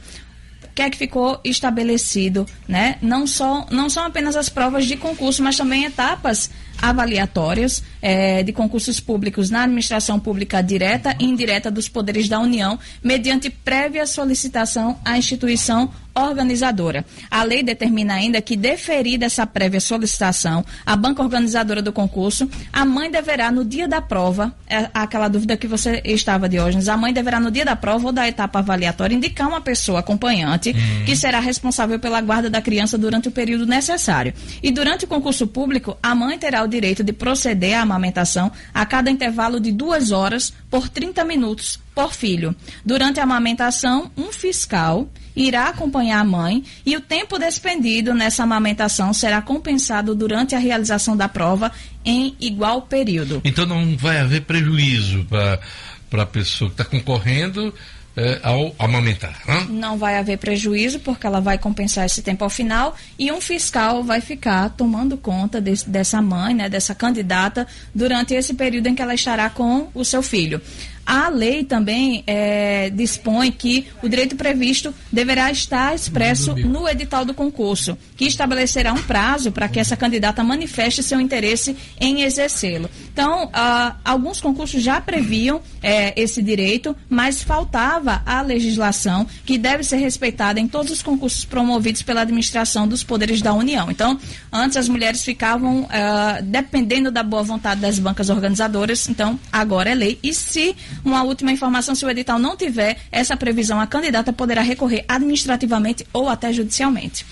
Que 0.73 0.81
é 0.81 0.89
que 0.89 0.97
ficou 0.97 1.39
estabelecido, 1.43 2.47
né? 2.67 2.97
Não, 3.01 3.27
só, 3.27 3.67
não 3.69 3.89
são 3.89 4.05
apenas 4.05 4.35
as 4.35 4.49
provas 4.49 4.85
de 4.85 4.95
concurso, 4.95 5.43
mas 5.43 5.57
também 5.57 5.85
etapas 5.85 6.49
avaliatórias 6.81 7.83
eh, 8.01 8.43
de 8.43 8.53
concursos 8.53 8.99
públicos 8.99 9.49
na 9.49 9.63
administração 9.63 10.19
pública 10.19 10.61
direta 10.61 11.15
e 11.19 11.25
indireta 11.25 11.71
dos 11.71 11.89
poderes 11.89 12.29
da 12.29 12.39
União, 12.39 12.79
mediante 13.03 13.49
prévia 13.49 14.05
solicitação 14.05 14.99
à 15.03 15.17
instituição 15.17 15.91
organizadora. 16.25 17.05
A 17.29 17.43
lei 17.43 17.63
determina 17.63 18.15
ainda 18.15 18.41
que, 18.41 18.55
deferida 18.55 19.25
essa 19.25 19.45
prévia 19.45 19.79
solicitação 19.79 20.65
à 20.85 20.95
banca 20.95 21.21
organizadora 21.21 21.81
do 21.81 21.91
concurso, 21.91 22.49
a 22.71 22.85
mãe 22.85 23.09
deverá, 23.09 23.51
no 23.51 23.63
dia 23.63 23.87
da 23.87 24.01
prova, 24.01 24.53
é 24.67 24.89
aquela 24.93 25.27
dúvida 25.27 25.57
que 25.57 25.67
você 25.67 26.01
estava, 26.03 26.49
Diógenes, 26.49 26.87
a 26.87 26.97
mãe 26.97 27.13
deverá, 27.13 27.39
no 27.39 27.51
dia 27.51 27.65
da 27.65 27.75
prova 27.75 28.07
ou 28.07 28.11
da 28.11 28.27
etapa 28.27 28.59
avaliatória, 28.59 29.15
indicar 29.15 29.47
uma 29.47 29.61
pessoa 29.61 29.99
acompanhante 29.99 30.73
que 31.05 31.15
será 31.15 31.39
responsável 31.39 31.99
pela 31.99 32.21
guarda 32.21 32.49
da 32.49 32.61
criança 32.61 32.97
durante 32.97 33.27
o 33.27 33.31
período 33.31 33.65
necessário. 33.65 34.33
E 34.61 34.71
durante 34.71 35.05
o 35.05 35.07
concurso 35.07 35.47
público, 35.47 35.97
a 36.01 36.15
mãe 36.15 36.37
terá 36.37 36.63
o 36.63 36.67
direito 36.67 37.03
de 37.03 37.13
proceder 37.13 37.77
à 37.77 37.81
amamentação 37.81 38.51
a 38.73 38.85
cada 38.85 39.09
intervalo 39.09 39.59
de 39.59 39.71
duas 39.71 40.11
horas 40.11 40.53
por 40.69 40.89
30 40.89 41.23
minutos 41.25 41.79
por 41.93 42.13
filho. 42.13 42.55
Durante 42.85 43.19
a 43.19 43.23
amamentação, 43.23 44.11
um 44.15 44.31
fiscal 44.31 45.09
irá 45.37 45.67
acompanhar 45.69 46.19
a 46.19 46.23
mãe 46.23 46.63
e 46.85 46.95
o 46.97 47.01
tempo 47.01 47.37
despendido 47.37 48.13
nessa 48.13 48.43
amamentação 48.43 49.13
será 49.13 49.41
compensado 49.41 50.15
durante 50.15 50.55
a 50.55 50.59
realização 50.59 51.15
da 51.15 51.29
prova 51.29 51.71
em 52.03 52.35
igual 52.39 52.81
período. 52.81 53.41
Então 53.45 53.65
não 53.65 53.95
vai 53.95 54.19
haver 54.19 54.41
prejuízo 54.41 55.25
para 55.29 56.23
a 56.23 56.25
pessoa 56.25 56.69
que 56.71 56.81
está 56.81 56.85
concorrendo 56.85 57.73
eh, 58.15 58.39
ao 58.41 58.73
amamentar. 58.79 59.39
Né? 59.47 59.67
Não 59.69 59.95
vai 59.95 60.17
haver 60.17 60.39
prejuízo, 60.39 60.99
porque 61.01 61.27
ela 61.27 61.39
vai 61.39 61.59
compensar 61.59 62.03
esse 62.05 62.23
tempo 62.23 62.43
ao 62.43 62.49
final 62.49 62.95
e 63.19 63.31
um 63.31 63.39
fiscal 63.39 64.03
vai 64.03 64.21
ficar 64.21 64.69
tomando 64.71 65.15
conta 65.17 65.61
desse- 65.61 65.87
dessa 65.87 66.19
mãe, 66.19 66.55
né, 66.55 66.67
dessa 66.67 66.95
candidata, 66.95 67.67
durante 67.93 68.33
esse 68.33 68.55
período 68.55 68.87
em 68.87 68.95
que 68.95 69.01
ela 69.03 69.13
estará 69.13 69.49
com 69.51 69.89
o 69.93 70.03
seu 70.03 70.23
filho. 70.23 70.59
A 71.07 71.29
lei 71.29 71.63
também 71.63 72.21
eh, 72.27 72.91
dispõe 72.93 73.49
que 73.49 73.87
o 74.03 74.09
direito 74.09 74.35
previsto 74.35 74.93
deverá 75.09 75.49
estar 75.49 75.95
expresso 75.95 76.53
no 76.53 76.85
edital 76.85 77.23
do 77.23 77.33
concurso, 77.33 77.97
que 78.17 78.25
estabelecerá 78.25 78.91
um 78.91 79.01
prazo 79.01 79.49
para 79.49 79.69
que 79.69 79.79
essa 79.79 79.95
candidata 79.95 80.43
manifeste 80.43 81.01
seu 81.01 81.21
interesse 81.21 81.77
em 81.97 82.23
exercê-lo. 82.23 82.89
Então, 83.13 83.49
ah, 83.53 83.95
alguns 84.03 84.41
concursos 84.41 84.83
já 84.83 84.99
previam 84.99 85.61
eh, 85.81 86.11
esse 86.21 86.43
direito, 86.43 86.93
mas 87.09 87.41
faltava 87.41 88.21
a 88.25 88.41
legislação 88.41 89.25
que 89.45 89.57
deve 89.57 89.85
ser 89.85 89.97
respeitada 89.97 90.59
em 90.59 90.67
todos 90.67 90.91
os 90.91 91.01
concursos 91.01 91.45
promovidos 91.45 92.01
pela 92.01 92.23
administração 92.23 92.85
dos 92.85 93.01
poderes 93.01 93.41
da 93.41 93.53
União. 93.53 93.89
Então, 93.89 94.19
antes 94.51 94.75
as 94.75 94.89
mulheres 94.89 95.23
ficavam 95.23 95.87
ah, 95.89 96.39
dependendo 96.43 97.09
da 97.09 97.23
boa 97.23 97.43
vontade 97.43 97.79
das 97.79 97.97
bancas 97.97 98.29
organizadoras, 98.29 99.07
então 99.07 99.39
agora 99.49 99.89
é 99.89 99.95
lei. 99.95 100.19
E 100.21 100.33
se 100.33 100.75
uma 101.03 101.23
última 101.23 101.51
informação, 101.51 101.95
se 101.95 102.05
o 102.05 102.09
edital 102.09 102.39
não 102.39 102.55
tiver 102.55 102.97
essa 103.11 103.35
previsão, 103.35 103.79
a 103.79 103.87
candidata 103.87 104.31
poderá 104.33 104.61
recorrer 104.61 105.05
administrativamente 105.07 106.05
ou 106.13 106.29
até 106.29 106.51
judicialmente. 106.51 107.25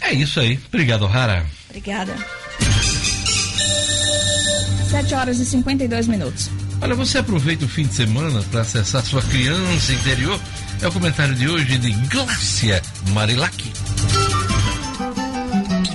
É 0.00 0.12
isso 0.12 0.40
aí. 0.40 0.58
Obrigado, 0.68 1.06
Rara. 1.06 1.46
Obrigada. 1.68 2.14
7 4.90 5.14
horas 5.14 5.40
e 5.40 5.44
52 5.44 6.06
minutos. 6.06 6.50
Olha, 6.80 6.94
você 6.94 7.18
aproveita 7.18 7.64
o 7.64 7.68
fim 7.68 7.84
de 7.84 7.94
semana 7.94 8.42
para 8.50 8.60
acessar 8.60 9.02
sua 9.04 9.22
criança 9.22 9.92
interior? 9.92 10.38
É 10.82 10.86
o 10.86 10.92
comentário 10.92 11.34
de 11.34 11.48
hoje 11.48 11.78
de 11.78 11.90
Glácia 12.08 12.82
Marilac. 13.10 13.72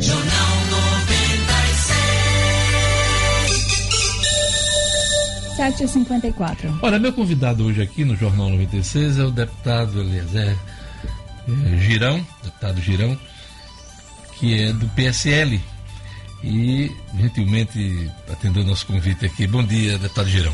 Jornal 0.01 0.63
7 5.57 5.85
e 5.85 5.89
54 5.89 6.79
Olha, 6.83 6.99
meu 6.99 7.13
convidado 7.13 7.65
hoje 7.65 7.83
aqui 7.83 8.05
no 8.05 8.17
Jornal 8.17 8.51
96 8.51 9.19
é 9.19 9.23
o 9.23 9.31
deputado 9.31 10.01
Eliezer 10.01 10.57
eh, 11.47 11.79
Girão, 11.79 12.27
deputado 12.43 12.81
Girão, 12.81 13.17
que 14.39 14.61
é 14.61 14.73
do 14.73 14.89
PSL. 14.89 15.61
E 16.45 16.91
gentilmente 17.17 18.11
atendeu 18.29 18.65
nosso 18.65 18.85
convite 18.87 19.25
aqui. 19.25 19.47
Bom 19.47 19.63
dia, 19.63 19.97
deputado 19.97 20.29
Girão. 20.29 20.53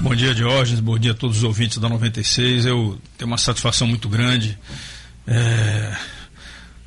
Bom 0.00 0.14
dia, 0.14 0.34
Diógenes. 0.34 0.80
Bom 0.80 0.98
dia 0.98 1.12
a 1.12 1.14
todos 1.14 1.38
os 1.38 1.44
ouvintes 1.44 1.76
da 1.76 1.88
96. 1.88 2.64
Eu 2.64 2.98
tenho 3.18 3.30
uma 3.30 3.36
satisfação 3.36 3.86
muito 3.86 4.08
grande. 4.08 4.58
É, 5.26 5.96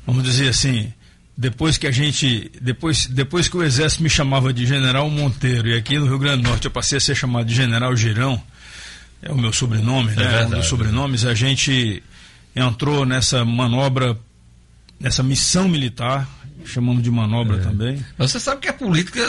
vamos 0.04 0.24
dizer 0.24 0.48
assim, 0.48 0.92
depois 1.36 1.78
que 1.78 1.86
a 1.86 1.92
gente, 1.92 2.50
depois, 2.60 3.06
depois 3.06 3.46
que 3.46 3.56
o 3.56 3.62
Exército 3.62 4.02
me 4.02 4.10
chamava 4.10 4.52
de 4.52 4.66
General 4.66 5.08
Monteiro 5.08 5.68
e 5.68 5.74
aqui 5.74 5.96
no 5.96 6.06
Rio 6.06 6.18
Grande 6.18 6.42
do 6.42 6.48
Norte 6.48 6.64
eu 6.64 6.70
passei 6.70 6.98
a 6.98 7.00
ser 7.00 7.14
chamado 7.14 7.46
de 7.46 7.54
General 7.54 7.94
Girão, 7.94 8.42
é 9.22 9.30
o 9.30 9.38
meu 9.38 9.52
sobrenome, 9.52 10.08
né? 10.08 10.16
verdade. 10.16 10.54
um 10.54 10.58
dos 10.58 10.66
sobrenomes, 10.66 11.24
a 11.24 11.32
gente 11.32 12.02
entrou 12.56 13.06
nessa 13.06 13.44
manobra, 13.44 14.18
nessa 14.98 15.22
missão 15.22 15.68
militar 15.68 16.28
chamamos 16.70 17.02
de 17.02 17.10
manobra 17.10 17.58
também. 17.58 18.04
Mas 18.18 18.30
você 18.30 18.40
sabe 18.40 18.60
que 18.60 18.68
a 18.68 18.72
política, 18.72 19.20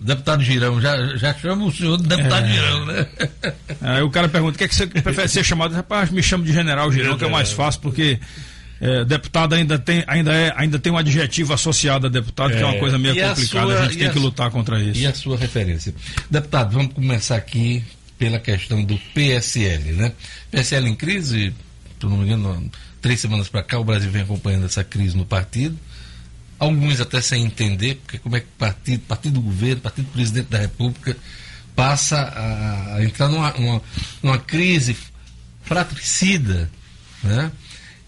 deputado 0.00 0.42
Girão, 0.42 0.80
já, 0.80 1.16
já 1.16 1.34
chama 1.34 1.64
o 1.66 1.72
senhor 1.72 1.96
de 1.98 2.06
deputado 2.08 2.46
É. 2.46 2.52
Girão, 2.52 2.86
né? 2.86 3.06
Aí 3.80 4.02
o 4.02 4.10
cara 4.10 4.28
pergunta: 4.28 4.54
o 4.54 4.58
que, 4.58 4.64
é 4.64 4.68
que 4.68 4.74
você 4.74 4.86
prefere 4.86 5.28
ser 5.28 5.44
chamado? 5.44 5.74
Rapaz, 5.74 6.10
me 6.10 6.22
chamo 6.22 6.44
de 6.44 6.52
General 6.52 6.90
Girão, 6.92 7.16
que 7.16 7.24
é 7.24 7.28
mais 7.30 7.52
fácil, 7.52 7.80
porque 7.80 8.18
é, 8.80 9.04
deputado 9.04 9.54
ainda 9.54 9.78
tem, 9.78 10.04
ainda, 10.06 10.32
é, 10.32 10.52
ainda 10.56 10.78
tem 10.78 10.92
um 10.92 10.96
adjetivo 10.98 11.52
associado 11.52 12.06
a 12.06 12.10
deputado, 12.10 12.50
que 12.52 12.58
é 12.62 12.64
uma 12.64 12.74
É. 12.76 12.78
coisa 12.78 12.98
meio 12.98 13.14
E 13.14 13.22
a 13.22 13.30
complicada. 13.30 13.66
sua- 13.66 13.78
a 13.80 13.82
gente 13.84 13.98
tem 13.98 14.06
a 14.08 14.10
que 14.10 14.18
lutar 14.18 14.50
contra 14.50 14.80
isso. 14.80 15.00
E 15.00 15.06
a 15.06 15.14
sua 15.14 15.36
referência. 15.36 15.94
Deputado, 16.30 16.72
vamos 16.74 16.92
começar 16.94 17.36
aqui 17.36 17.82
pela 18.18 18.38
questão 18.38 18.82
do 18.84 18.96
PSL, 19.14 19.92
né? 19.92 20.12
PSL 20.50 20.88
em 20.88 20.94
crise, 20.94 21.52
se 22.00 22.04
eu 22.06 22.10
não 22.10 22.18
me 22.18 22.24
engano, 22.24 22.70
três 23.00 23.20
semanas 23.20 23.48
para 23.48 23.62
cá 23.62 23.78
o 23.78 23.84
Brasil 23.84 24.10
vem 24.10 24.22
acompanhando 24.22 24.64
essa 24.66 24.82
crise 24.82 25.16
no 25.16 25.24
partido. 25.24 25.78
Alguns 26.58 27.00
até 27.00 27.20
sem 27.20 27.44
entender, 27.44 27.96
porque 27.96 28.18
como 28.18 28.36
é 28.36 28.40
que 28.40 28.46
partido, 28.58 29.00
partido 29.06 29.34
do 29.34 29.40
governo, 29.40 29.80
partido 29.80 30.06
do 30.06 30.12
presidente 30.12 30.46
da 30.46 30.58
República 30.58 31.16
passa 31.76 32.16
a, 32.96 33.04
entrar 33.04 33.28
numa, 33.28 33.52
numa, 33.52 33.82
numa 34.22 34.38
crise 34.38 34.96
fratricida, 35.62 36.70
né? 37.22 37.50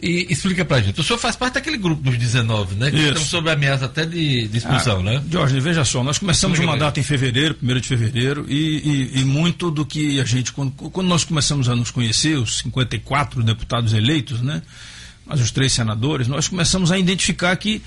E 0.02 0.26
explica 0.30 0.64
pra 0.64 0.80
gente. 0.80 0.98
O 0.98 1.04
senhor 1.04 1.18
faz 1.18 1.36
parte 1.36 1.54
daquele 1.54 1.76
grupo 1.76 2.02
dos 2.02 2.16
19, 2.16 2.74
né? 2.74 2.90
Que 2.90 2.96
Isso. 2.96 3.08
estão 3.08 3.22
sob 3.22 3.50
ameaça 3.50 3.84
até 3.84 4.06
de, 4.06 4.48
de 4.48 4.58
expulsão, 4.58 5.00
Ah, 5.00 5.02
né? 5.02 5.22
Jorge, 5.30 5.60
veja 5.60 5.84
só, 5.84 6.02
nós 6.02 6.16
começamos 6.18 6.54
Explica 6.58 6.72
mandato 6.72 6.98
em 6.98 7.02
fevereiro, 7.02 7.54
1 7.62 7.80
de 7.80 7.86
fevereiro, 7.86 8.46
e, 8.48 8.54
e- 9.14 9.20
e 9.20 9.24
muito 9.26 9.70
do 9.70 9.84
que 9.84 10.18
a 10.18 10.24
gente, 10.24 10.52
quando, 10.52 10.72
quando 10.72 11.06
nós 11.06 11.22
começamos 11.22 11.68
a 11.68 11.76
nos 11.76 11.90
conhecer, 11.90 12.38
os 12.38 12.58
54 12.60 13.42
deputados 13.42 13.92
eleitos, 13.92 14.40
né? 14.40 14.62
Mas 15.26 15.38
os 15.38 15.50
três 15.50 15.70
senadores, 15.72 16.26
nós 16.26 16.48
começamos 16.48 16.90
a 16.90 16.98
identificar 16.98 17.54
que 17.56 17.82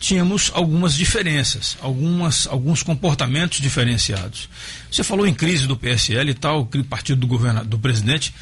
tínhamos 0.00 0.50
algumas 0.54 0.94
diferenças, 0.94 1.76
algumas, 1.80 2.46
alguns 2.46 2.82
comportamentos 2.82 3.60
diferenciados. 3.60 4.48
Você 4.90 5.04
falou 5.04 5.26
em 5.26 5.34
crise 5.34 5.66
do 5.66 5.76
PSL 5.76 6.30
e 6.30 6.34
tal, 6.34 6.68
partido 6.88 7.20
do 7.20 7.26
governo, 7.26 7.64
do 7.64 7.78
presidente. 7.78 8.34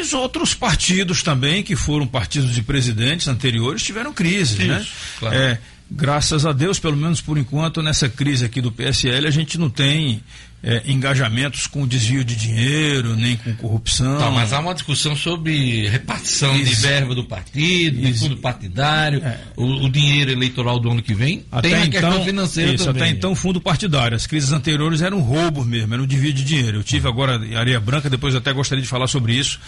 Os 0.00 0.14
outros 0.14 0.54
partidos 0.54 1.22
também, 1.22 1.62
que 1.62 1.76
foram 1.76 2.06
partidos 2.06 2.52
de 2.52 2.62
presidentes 2.62 3.28
anteriores, 3.28 3.82
tiveram 3.82 4.12
crise, 4.12 4.64
né? 4.64 4.84
claro. 5.18 5.36
É, 5.36 5.60
graças 5.90 6.44
a 6.44 6.52
Deus, 6.52 6.78
pelo 6.78 6.96
menos 6.96 7.20
por 7.20 7.38
enquanto, 7.38 7.82
nessa 7.82 8.08
crise 8.08 8.44
aqui 8.44 8.60
do 8.60 8.72
PSL, 8.72 9.26
a 9.26 9.30
gente 9.30 9.58
não 9.58 9.70
tem 9.70 10.22
é, 10.62 10.82
engajamentos 10.86 11.66
com 11.66 11.86
desvio 11.86 12.24
de 12.24 12.34
dinheiro, 12.34 13.14
nem 13.14 13.36
com 13.36 13.54
corrupção. 13.54 14.18
Tá, 14.18 14.30
mas 14.30 14.52
há 14.52 14.58
uma 14.58 14.74
discussão 14.74 15.14
sobre 15.14 15.86
repartição 15.88 16.52
de 16.54 16.62
Isso. 16.62 16.82
verba 16.82 17.14
do 17.14 17.24
partido, 17.24 18.00
de 18.00 18.10
Isso. 18.10 18.24
fundo 18.24 18.36
partidário, 18.38 19.22
o, 19.56 19.86
o 19.86 19.90
dinheiro 19.90 20.32
eleitoral 20.32 20.80
do 20.80 20.90
ano 20.90 21.02
que 21.02 21.14
vem. 21.14 21.44
Até 21.52 21.68
tem 21.68 21.78
a 21.78 21.86
então, 21.86 22.00
questão 22.00 22.24
financeira 22.24 22.74
isso, 22.74 22.84
também. 22.84 23.02
até 23.02 23.12
então 23.12 23.34
fundo 23.34 23.60
partidário. 23.60 24.16
As 24.16 24.26
crises 24.26 24.50
anteriores 24.52 25.02
eram 25.02 25.20
roubos 25.20 25.64
mesmo, 25.66 25.94
era 25.94 26.02
um 26.02 26.06
desvio 26.06 26.32
de 26.32 26.42
dinheiro. 26.42 26.78
Eu 26.78 26.82
tive 26.82 27.06
agora 27.06 27.40
Areia 27.56 27.78
Branca, 27.78 28.10
depois 28.10 28.34
até 28.34 28.52
gostaria 28.52 28.82
de 28.82 28.88
falar 28.88 29.06
sobre 29.06 29.34
isso. 29.34 29.60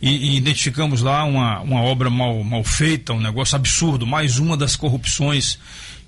E, 0.00 0.10
e 0.10 0.36
identificamos 0.36 1.00
lá 1.00 1.24
uma, 1.24 1.60
uma 1.60 1.80
obra 1.80 2.10
mal, 2.10 2.42
mal 2.44 2.62
feita, 2.62 3.12
um 3.14 3.20
negócio 3.20 3.56
absurdo, 3.56 4.06
mais 4.06 4.38
uma 4.38 4.56
das 4.56 4.76
corrupções 4.76 5.58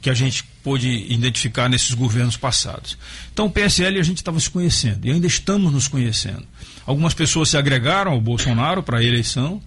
que 0.00 0.10
a 0.10 0.14
gente 0.14 0.44
pôde 0.62 0.88
identificar 1.12 1.68
nesses 1.68 1.92
governos 1.94 2.36
passados. 2.36 2.96
Então 3.32 3.46
o 3.46 3.50
PSL 3.50 3.98
a 3.98 4.02
gente 4.02 4.18
estava 4.18 4.38
se 4.38 4.48
conhecendo 4.50 5.06
e 5.06 5.10
ainda 5.10 5.26
estamos 5.26 5.72
nos 5.72 5.88
conhecendo. 5.88 6.44
Algumas 6.86 7.14
pessoas 7.14 7.48
se 7.48 7.56
agregaram 7.56 8.12
ao 8.12 8.20
Bolsonaro 8.20 8.82
para 8.82 8.98
a 8.98 9.02
eleição 9.04 9.60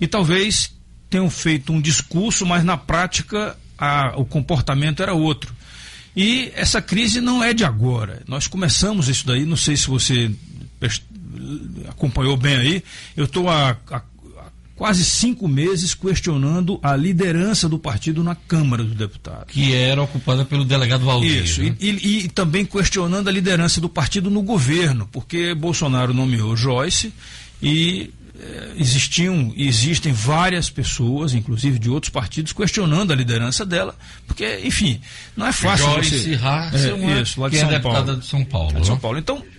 e 0.00 0.06
talvez 0.06 0.72
tenham 1.10 1.28
feito 1.28 1.72
um 1.72 1.80
discurso, 1.80 2.46
mas 2.46 2.62
na 2.64 2.76
prática 2.76 3.56
a- 3.76 4.14
o 4.16 4.24
comportamento 4.24 5.02
era 5.02 5.12
outro. 5.14 5.54
E 6.16 6.50
essa 6.54 6.80
crise 6.80 7.20
não 7.20 7.42
é 7.44 7.52
de 7.52 7.64
agora. 7.64 8.22
Nós 8.26 8.46
começamos 8.46 9.08
isso 9.08 9.26
daí, 9.26 9.44
não 9.44 9.56
sei 9.56 9.76
se 9.76 9.86
você 9.88 10.30
acompanhou 11.88 12.36
bem 12.36 12.56
aí. 12.56 12.82
Eu 13.16 13.24
estou 13.24 13.48
há, 13.48 13.76
há- 13.90 14.02
quase 14.74 15.04
cinco 15.04 15.48
meses 15.48 15.92
questionando 15.92 16.78
a 16.82 16.94
liderança 16.94 17.68
do 17.68 17.78
partido 17.80 18.22
na 18.22 18.34
Câmara 18.36 18.84
dos 18.84 18.94
Deputados. 18.94 19.52
Que 19.52 19.74
era 19.74 20.00
ocupada 20.02 20.44
pelo 20.44 20.64
delegado 20.64 21.04
Valdir. 21.04 21.42
Isso, 21.44 21.62
né? 21.62 21.74
e, 21.80 21.90
e- 21.90 22.18
e 22.24 22.28
também 22.28 22.64
questionando 22.64 23.26
a 23.28 23.32
liderança 23.32 23.80
do 23.80 23.88
partido 23.88 24.30
no 24.30 24.40
governo, 24.42 25.08
porque 25.10 25.52
Bolsonaro 25.54 26.14
nomeou 26.14 26.56
Joyce 26.56 27.12
e 27.60 28.10
eh, 28.40 28.74
existiam 28.78 29.52
e 29.56 29.66
existem 29.66 30.12
várias 30.12 30.70
pessoas, 30.70 31.34
inclusive 31.34 31.76
de 31.76 31.90
outros 31.90 32.10
partidos, 32.10 32.52
questionando 32.52 33.12
a 33.12 33.16
liderança 33.16 33.66
dela, 33.66 33.96
porque, 34.28 34.60
enfim, 34.64 35.00
não 35.36 35.44
é 35.48 35.52
fácil 35.52 35.86
Joyce 35.86 36.18
você... 36.20 36.34
Hasselmann, 36.36 37.18
É, 37.18 37.22
isso, 37.22 37.40
lá 37.40 37.48
de 37.48 37.56
que 37.56 37.56
é 37.56 37.60
São 37.62 37.68
deputada 37.70 38.04
Paulo. 38.04 38.20
de 38.20 38.26
São 38.26 38.44
Paulo. 38.44 38.76
É 38.76 38.80
de 38.80 38.86
São 38.86 38.94
né? 38.94 39.00
Paulo. 39.02 39.18
Então, 39.18 39.38
é, 39.38 39.57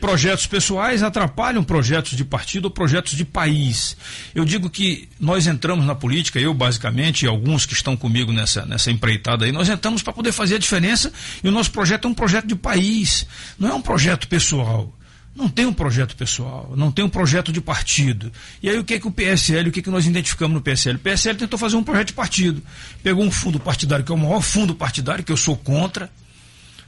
projetos 0.00 0.46
pessoais 0.46 1.02
atrapalham 1.02 1.62
projetos 1.62 2.16
de 2.16 2.24
partido 2.24 2.64
ou 2.64 2.70
projetos 2.70 3.12
de 3.12 3.24
país. 3.24 3.96
Eu 4.34 4.44
digo 4.44 4.68
que 4.68 5.08
nós 5.20 5.46
entramos 5.46 5.86
na 5.86 5.94
política, 5.94 6.40
eu 6.40 6.52
basicamente, 6.52 7.24
e 7.24 7.28
alguns 7.28 7.64
que 7.64 7.74
estão 7.74 7.96
comigo 7.96 8.32
nessa, 8.32 8.66
nessa 8.66 8.90
empreitada 8.90 9.44
aí, 9.44 9.52
nós 9.52 9.68
entramos 9.68 10.02
para 10.02 10.12
poder 10.12 10.32
fazer 10.32 10.56
a 10.56 10.58
diferença 10.58 11.12
e 11.42 11.48
o 11.48 11.52
nosso 11.52 11.70
projeto 11.70 12.08
é 12.08 12.10
um 12.10 12.14
projeto 12.14 12.46
de 12.46 12.56
país, 12.56 13.26
não 13.58 13.68
é 13.68 13.74
um 13.74 13.82
projeto 13.82 14.26
pessoal. 14.26 14.92
Não 15.36 15.48
tem 15.48 15.66
um 15.66 15.72
projeto 15.72 16.14
pessoal, 16.14 16.72
não 16.76 16.92
tem 16.92 17.04
um 17.04 17.08
projeto 17.08 17.50
de 17.50 17.60
partido. 17.60 18.30
E 18.62 18.70
aí 18.70 18.78
o 18.78 18.84
que 18.84 18.94
é 18.94 19.00
que 19.00 19.08
o 19.08 19.10
PSL, 19.10 19.68
o 19.68 19.72
que 19.72 19.80
é 19.80 19.82
que 19.82 19.90
nós 19.90 20.06
identificamos 20.06 20.54
no 20.54 20.60
PSL? 20.60 20.94
O 20.94 21.00
PSL 21.00 21.36
tentou 21.36 21.58
fazer 21.58 21.74
um 21.74 21.82
projeto 21.82 22.08
de 22.08 22.12
partido. 22.12 22.62
Pegou 23.02 23.24
um 23.24 23.32
fundo 23.32 23.58
partidário, 23.58 24.04
que 24.04 24.12
é 24.12 24.14
o 24.14 24.18
maior 24.18 24.40
fundo 24.40 24.76
partidário, 24.76 25.24
que 25.24 25.32
eu 25.32 25.36
sou 25.36 25.56
contra, 25.56 26.08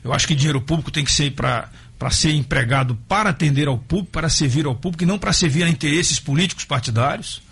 eu 0.06 0.12
acho 0.12 0.28
que 0.28 0.36
dinheiro 0.36 0.60
público 0.60 0.88
tem 0.88 1.04
que 1.04 1.10
ser 1.10 1.32
para 1.32 1.68
ser 2.10 2.32
empregado 2.32 2.96
para 3.08 3.30
atender 3.30 3.68
ao 3.68 3.78
público, 3.78 4.10
para 4.12 4.28
servir 4.28 4.66
ao 4.66 4.74
público 4.74 5.04
e 5.04 5.06
não 5.06 5.18
para 5.18 5.32
servir 5.32 5.64
a 5.64 5.68
interesses 5.68 6.18
políticos 6.18 6.64
partidários. 6.64 7.42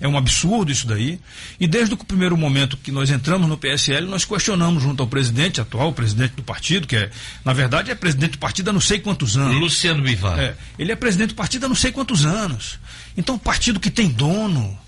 É 0.00 0.08
um 0.08 0.16
absurdo 0.16 0.72
isso 0.72 0.86
daí. 0.86 1.18
E 1.58 1.66
desde 1.66 1.94
o 1.94 1.96
primeiro 1.96 2.36
momento 2.36 2.76
que 2.76 2.90
nós 2.90 3.10
entramos 3.10 3.48
no 3.48 3.56
PSL, 3.56 4.06
nós 4.06 4.24
questionamos 4.24 4.82
junto 4.82 5.02
ao 5.02 5.06
presidente 5.08 5.60
atual, 5.60 5.90
o 5.90 5.92
presidente 5.92 6.34
do 6.34 6.42
partido, 6.42 6.86
que 6.86 6.96
é, 6.96 7.10
na 7.44 7.52
verdade, 7.52 7.90
é 7.90 7.94
presidente 7.94 8.32
do 8.32 8.38
partido 8.38 8.70
há 8.70 8.72
não 8.72 8.80
sei 8.80 8.98
quantos 8.98 9.36
anos. 9.36 9.58
Luciano 9.58 10.02
Bivar. 10.02 10.38
É, 10.38 10.56
ele 10.78 10.92
é 10.92 10.96
presidente 10.96 11.30
do 11.30 11.34
partido 11.36 11.66
há 11.66 11.68
não 11.68 11.76
sei 11.76 11.92
quantos 11.92 12.26
anos. 12.26 12.78
Então, 13.16 13.38
partido 13.38 13.80
que 13.80 13.90
tem 13.90 14.08
dono. 14.08 14.78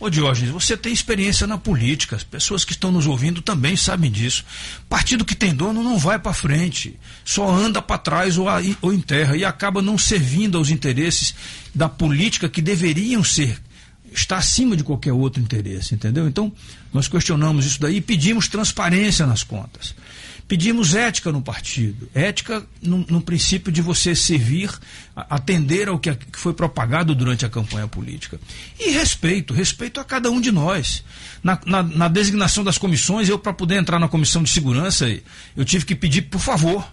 Ô 0.00 0.08
Diógenes, 0.08 0.52
você 0.52 0.76
tem 0.76 0.92
experiência 0.92 1.44
na 1.44 1.58
política, 1.58 2.14
as 2.14 2.22
pessoas 2.22 2.64
que 2.64 2.70
estão 2.70 2.92
nos 2.92 3.06
ouvindo 3.06 3.42
também 3.42 3.74
sabem 3.76 4.10
disso. 4.10 4.44
Partido 4.88 5.24
que 5.24 5.34
tem 5.34 5.52
dono 5.52 5.82
não 5.82 5.98
vai 5.98 6.20
para 6.20 6.32
frente, 6.32 6.96
só 7.24 7.50
anda 7.50 7.82
para 7.82 7.98
trás 7.98 8.38
ou, 8.38 8.48
aí- 8.48 8.76
ou 8.80 8.92
enterra 8.92 9.36
e 9.36 9.44
acaba 9.44 9.82
não 9.82 9.98
servindo 9.98 10.56
aos 10.56 10.70
interesses 10.70 11.34
da 11.74 11.88
política 11.88 12.48
que 12.48 12.62
deveriam 12.62 13.24
ser, 13.24 13.60
está 14.12 14.38
acima 14.38 14.76
de 14.76 14.84
qualquer 14.84 15.12
outro 15.12 15.42
interesse, 15.42 15.94
entendeu? 15.96 16.28
Então, 16.28 16.52
nós 16.94 17.08
questionamos 17.08 17.66
isso 17.66 17.80
daí 17.80 17.96
e 17.96 18.00
pedimos 18.00 18.46
transparência 18.46 19.26
nas 19.26 19.42
contas. 19.42 19.96
Pedimos 20.48 20.94
ética 20.94 21.30
no 21.30 21.42
partido. 21.42 22.08
Ética 22.14 22.64
no, 22.80 23.04
no 23.08 23.20
princípio 23.20 23.70
de 23.70 23.82
você 23.82 24.14
servir, 24.14 24.70
atender 25.14 25.88
ao 25.88 25.98
que, 25.98 26.14
que 26.14 26.38
foi 26.38 26.54
propagado 26.54 27.14
durante 27.14 27.44
a 27.44 27.50
campanha 27.50 27.86
política. 27.86 28.40
E 28.80 28.90
respeito, 28.92 29.52
respeito 29.52 30.00
a 30.00 30.04
cada 30.04 30.30
um 30.30 30.40
de 30.40 30.50
nós. 30.50 31.04
Na, 31.44 31.60
na- 31.66 31.82
na 31.82 32.08
designação 32.08 32.64
das 32.64 32.78
comissões, 32.78 33.28
eu, 33.28 33.38
para 33.38 33.52
poder 33.52 33.76
entrar 33.76 33.98
na 33.98 34.08
comissão 34.08 34.42
de 34.42 34.48
segurança, 34.48 35.06
eu 35.54 35.64
tive 35.66 35.84
que 35.84 35.94
pedir, 35.94 36.22
por 36.22 36.40
favor. 36.40 36.90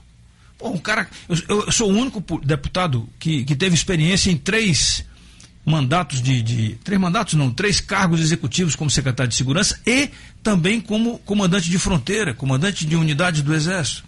Pô, 0.57 0.69
um 0.71 0.77
cara. 0.77 1.07
Eu, 1.29 1.65
eu 1.65 1.71
sou 1.71 1.89
o 1.89 1.95
único 1.97 2.19
pu- 2.21 2.41
deputado 2.43 3.07
que, 3.17 3.45
que 3.45 3.55
teve 3.55 3.73
experiência 3.73 4.29
em 4.31 4.37
três 4.37 5.05
mandatos 5.65 6.21
de, 6.21 6.41
de- 6.41 6.75
Três 6.83 6.99
mandatos, 7.01 7.33
não, 7.33 7.49
três 7.51 7.79
cargos 7.79 8.21
executivos 8.21 8.75
como 8.75 8.89
secretário 8.89 9.29
de 9.29 9.35
segurança 9.35 9.79
e 9.85 10.09
também 10.43 10.79
como 10.79 11.17
comandante 11.19 11.69
de 11.69 11.79
fronteira, 11.79 12.33
comandante 12.33 12.85
de 12.85 12.95
unidade 12.95 13.41
do 13.41 13.53
Exército. 13.53 14.03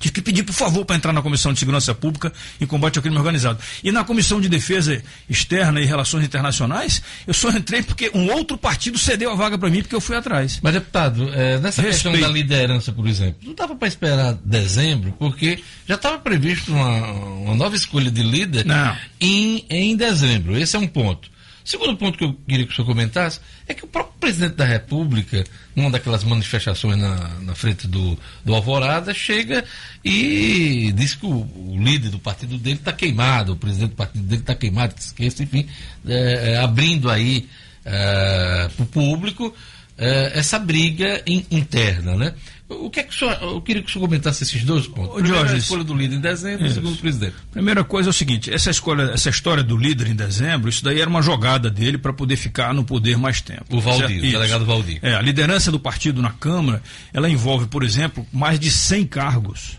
Tive 0.00 0.14
que 0.14 0.22
pedir, 0.22 0.42
por 0.42 0.52
favor, 0.52 0.84
para 0.84 0.96
entrar 0.96 1.12
na 1.12 1.22
Comissão 1.22 1.52
de 1.52 1.58
Segurança 1.58 1.94
Pública 1.94 2.32
e 2.60 2.66
Combate 2.66 2.98
ao 2.98 3.02
Crime 3.02 3.16
Organizado. 3.16 3.58
E 3.82 3.90
na 3.90 4.04
Comissão 4.04 4.40
de 4.40 4.48
Defesa 4.48 5.02
Externa 5.28 5.80
e 5.80 5.84
Relações 5.84 6.24
Internacionais, 6.24 7.02
eu 7.26 7.34
só 7.34 7.50
entrei 7.50 7.82
porque 7.82 8.10
um 8.14 8.30
outro 8.32 8.56
partido 8.56 8.98
cedeu 8.98 9.30
a 9.30 9.34
vaga 9.34 9.58
para 9.58 9.70
mim 9.70 9.82
porque 9.82 9.94
eu 9.94 10.00
fui 10.00 10.16
atrás. 10.16 10.58
Mas, 10.62 10.72
deputado, 10.72 11.30
eh, 11.32 11.58
nessa 11.58 11.82
questão 11.82 12.12
Respeito. 12.12 12.28
da 12.28 12.32
liderança, 12.32 12.92
por 12.92 13.06
exemplo, 13.06 13.36
não 13.42 13.54
dava 13.54 13.74
para 13.74 13.88
esperar 13.88 14.34
dezembro, 14.44 15.14
porque 15.18 15.62
já 15.86 15.94
estava 15.94 16.18
previsto 16.18 16.72
uma, 16.72 17.12
uma 17.12 17.54
nova 17.54 17.76
escolha 17.76 18.10
de 18.10 18.22
líder 18.22 18.64
Não. 18.64 18.96
Em, 19.20 19.64
em 19.68 19.96
dezembro. 19.96 20.56
Esse 20.56 20.76
é 20.76 20.78
um 20.78 20.86
ponto. 20.86 21.33
Segundo 21.64 21.96
ponto 21.96 22.18
que 22.18 22.24
eu 22.24 22.34
queria 22.46 22.66
que 22.66 22.72
o 22.72 22.76
senhor 22.76 22.86
comentasse 22.86 23.40
é 23.66 23.72
que 23.72 23.84
o 23.84 23.88
próprio 23.88 24.14
presidente 24.20 24.54
da 24.56 24.66
República, 24.66 25.42
numa 25.74 25.90
daquelas 25.90 26.22
manifestações 26.22 26.98
na, 26.98 27.28
na 27.40 27.54
frente 27.54 27.88
do, 27.88 28.18
do 28.44 28.54
Alvorada, 28.54 29.14
chega 29.14 29.64
e 30.04 30.92
diz 30.94 31.14
que 31.14 31.24
o, 31.24 31.30
o 31.30 31.76
líder 31.82 32.10
do 32.10 32.18
partido 32.18 32.58
dele 32.58 32.76
está 32.76 32.92
queimado, 32.92 33.54
o 33.54 33.56
presidente 33.56 33.90
do 33.90 33.96
partido 33.96 34.24
dele 34.24 34.42
está 34.42 34.54
queimado, 34.54 34.94
que 34.94 35.00
esqueça, 35.00 35.42
enfim, 35.42 35.66
eh, 36.06 36.52
eh, 36.52 36.56
abrindo 36.58 37.10
aí 37.10 37.48
para 37.82 38.82
o 38.82 38.86
público 38.86 39.54
eh, 39.96 40.32
essa 40.34 40.58
briga 40.58 41.22
in- 41.26 41.44
interna, 41.50 42.14
né? 42.16 42.34
O 42.66 42.88
que 42.88 43.00
é 43.00 43.02
que 43.02 43.14
o 43.14 43.18
senhor, 43.18 43.36
eu 43.42 43.60
queria 43.60 43.82
que 43.82 43.90
o 43.90 43.92
senhor 43.92 44.06
comentasse 44.06 44.42
esses 44.42 44.64
dois 44.64 44.86
pontos. 44.86 45.14
Primeiro, 45.14 45.36
Jorge, 45.36 45.54
a 45.54 45.58
escolha 45.58 45.84
do 45.84 45.94
líder 45.94 46.16
em 46.16 46.20
dezembro, 46.20 46.64
Isso. 46.64 46.76
segundo 46.76 46.94
o 46.94 46.98
presidente. 46.98 47.34
Primeira 47.50 47.84
coisa 47.84 48.08
é 48.08 48.10
o 48.10 48.12
seguinte, 48.12 48.52
essa 48.52 48.70
escolha, 48.70 49.02
essa 49.12 49.28
história 49.28 49.62
do 49.62 49.76
líder 49.76 50.06
em 50.06 50.14
dezembro, 50.14 50.70
isso 50.70 50.82
daí 50.82 50.98
era 50.98 51.08
uma 51.08 51.20
jogada 51.20 51.68
dele 51.68 51.98
para 51.98 52.12
poder 52.12 52.36
ficar 52.36 52.72
no 52.72 52.82
poder 52.82 53.18
mais 53.18 53.42
tempo. 53.42 53.64
O 53.68 53.80
Valdir, 53.80 54.18
o 54.18 54.30
delegado 54.30 54.64
Valdir. 54.64 54.98
É, 55.02 55.14
a 55.14 55.20
liderança 55.20 55.70
do 55.70 55.78
partido 55.78 56.22
na 56.22 56.30
Câmara, 56.30 56.82
ela 57.12 57.28
envolve, 57.28 57.66
por 57.66 57.82
exemplo, 57.82 58.26
mais 58.32 58.58
de 58.58 58.70
100 58.70 59.06
cargos. 59.08 59.78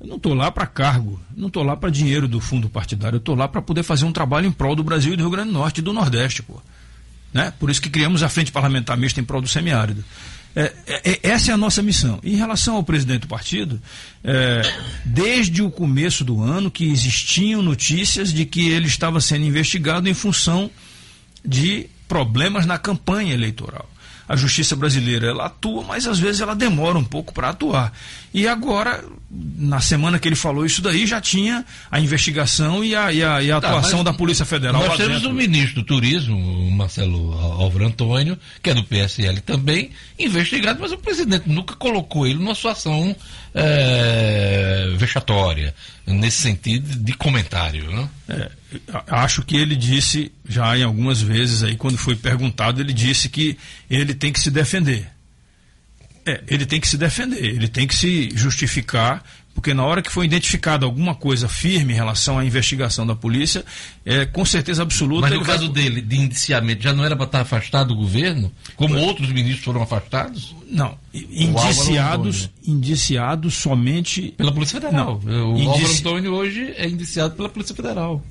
Eu 0.00 0.06
não 0.06 0.16
estou 0.16 0.34
lá 0.34 0.52
para 0.52 0.66
cargo, 0.66 1.20
não 1.36 1.48
estou 1.48 1.64
lá 1.64 1.76
para 1.76 1.90
dinheiro 1.90 2.28
do 2.28 2.40
fundo 2.40 2.68
partidário, 2.68 3.16
eu 3.16 3.20
estou 3.20 3.34
lá 3.34 3.48
para 3.48 3.60
poder 3.60 3.82
fazer 3.82 4.04
um 4.04 4.12
trabalho 4.12 4.46
em 4.46 4.52
prol 4.52 4.76
do 4.76 4.84
Brasil 4.84 5.14
e 5.14 5.16
do 5.16 5.22
Rio 5.24 5.30
Grande 5.30 5.48
do 5.48 5.54
Norte 5.54 5.78
e 5.78 5.82
do 5.82 5.92
Nordeste, 5.92 6.44
pô. 6.44 6.62
Né? 7.34 7.52
Por 7.58 7.68
isso 7.68 7.82
que 7.82 7.90
criamos 7.90 8.22
a 8.22 8.28
Frente 8.28 8.52
Parlamentar 8.52 8.96
Mista 8.96 9.20
em 9.20 9.24
prol 9.24 9.42
do 9.42 9.48
semiárido. 9.48 10.04
É, 10.58 10.72
é, 10.88 11.10
é, 11.12 11.20
essa 11.22 11.52
é 11.52 11.54
a 11.54 11.56
nossa 11.56 11.80
missão. 11.80 12.18
Em 12.20 12.34
relação 12.34 12.74
ao 12.74 12.82
presidente 12.82 13.20
do 13.20 13.28
partido, 13.28 13.80
é, 14.24 14.62
desde 15.04 15.62
o 15.62 15.70
começo 15.70 16.24
do 16.24 16.42
ano 16.42 16.68
que 16.68 16.90
existiam 16.90 17.62
notícias 17.62 18.32
de 18.32 18.44
que 18.44 18.68
ele 18.68 18.88
estava 18.88 19.20
sendo 19.20 19.44
investigado 19.44 20.08
em 20.08 20.14
função 20.14 20.68
de 21.44 21.88
problemas 22.08 22.66
na 22.66 22.76
campanha 22.76 23.34
eleitoral. 23.34 23.88
A 24.28 24.34
justiça 24.34 24.74
brasileira 24.74 25.28
ela 25.28 25.46
atua, 25.46 25.84
mas 25.84 26.08
às 26.08 26.18
vezes 26.18 26.40
ela 26.40 26.56
demora 26.56 26.98
um 26.98 27.04
pouco 27.04 27.32
para 27.32 27.50
atuar. 27.50 27.92
E 28.32 28.46
agora, 28.46 29.02
na 29.30 29.80
semana 29.80 30.18
que 30.18 30.28
ele 30.28 30.36
falou 30.36 30.64
isso 30.66 30.82
daí, 30.82 31.06
já 31.06 31.20
tinha 31.20 31.64
a 31.90 31.98
investigação 31.98 32.84
e 32.84 32.94
a, 32.94 33.12
e 33.12 33.22
a, 33.22 33.42
e 33.42 33.50
a 33.50 33.60
Tá, 33.60 33.68
atuação 33.68 34.04
da 34.04 34.12
Polícia 34.12 34.44
Federal. 34.44 34.86
Nós 34.86 34.96
temos 34.96 35.24
o 35.24 35.32
ministro 35.32 35.76
do 35.76 35.84
Turismo, 35.84 36.36
o 36.36 36.70
Marcelo 36.70 37.32
Álvaro 37.32 37.86
Antônio, 37.86 38.38
que 38.62 38.70
é 38.70 38.74
do 38.74 38.84
PSL 38.84 39.40
também, 39.40 39.90
investigado, 40.18 40.78
mas 40.80 40.92
o 40.92 40.98
presidente 40.98 41.48
nunca 41.48 41.74
colocou 41.74 42.26
ele 42.26 42.38
numa 42.38 42.54
situação 42.54 43.16
eh, 43.54 44.94
vexatória, 44.96 45.74
nesse 46.06 46.42
sentido 46.42 46.96
de 46.96 47.12
comentário. 47.14 47.90
Né? 47.90 48.08
É, 48.28 48.50
acho 49.08 49.42
que 49.42 49.56
ele 49.56 49.74
disse 49.74 50.30
já 50.48 50.76
em 50.76 50.82
algumas 50.82 51.20
vezes 51.20 51.62
aí, 51.62 51.76
quando 51.76 51.96
foi 51.96 52.14
perguntado, 52.14 52.80
ele 52.80 52.92
disse 52.92 53.28
que 53.28 53.56
ele 53.88 54.14
tem 54.14 54.32
que 54.32 54.40
se 54.40 54.50
defender. 54.50 55.08
É, 56.28 56.42
ele 56.46 56.66
tem 56.66 56.80
que 56.80 56.88
se 56.88 56.96
defender, 56.98 57.42
ele 57.44 57.68
tem 57.68 57.86
que 57.86 57.94
se 57.94 58.30
justificar, 58.34 59.22
porque 59.54 59.72
na 59.74 59.84
hora 59.84 60.00
que 60.02 60.10
foi 60.10 60.24
identificada 60.26 60.84
alguma 60.86 61.14
coisa 61.14 61.48
firme 61.48 61.92
em 61.92 61.96
relação 61.96 62.38
à 62.38 62.44
investigação 62.44 63.06
da 63.06 63.14
polícia, 63.14 63.64
é, 64.04 64.24
com 64.24 64.44
certeza 64.44 64.82
absoluta. 64.82 65.22
Mas 65.22 65.30
no 65.30 65.36
ele 65.38 65.44
vai- 65.44 65.56
caso 65.56 65.68
dele, 65.68 66.00
de 66.00 66.16
indiciamento, 66.16 66.82
já 66.82 66.92
não 66.92 67.04
era 67.04 67.16
para 67.16 67.26
estar 67.26 67.40
afastado 67.40 67.88
do 67.88 67.96
governo, 67.96 68.52
como 68.76 68.96
outros 68.98 69.30
ministros 69.30 69.64
foram 69.64 69.82
afastados? 69.82 70.54
Não, 70.70 70.86
Álvaro 70.86 70.98
indiciados, 71.32 72.50
indiciados 72.64 73.54
somente 73.54 74.34
Pela 74.36 74.52
Polícia 74.52 74.80
Federal. 74.80 75.20
Não, 75.24 75.32
o 75.54 75.58
Álvaro 75.58 75.80
indici- 75.80 76.00
Antônio 76.00 76.32
hoje 76.34 76.72
é 76.76 76.86
indiciado 76.88 77.34
pela 77.34 77.48
Polícia 77.48 77.74
Federal. 77.74 78.22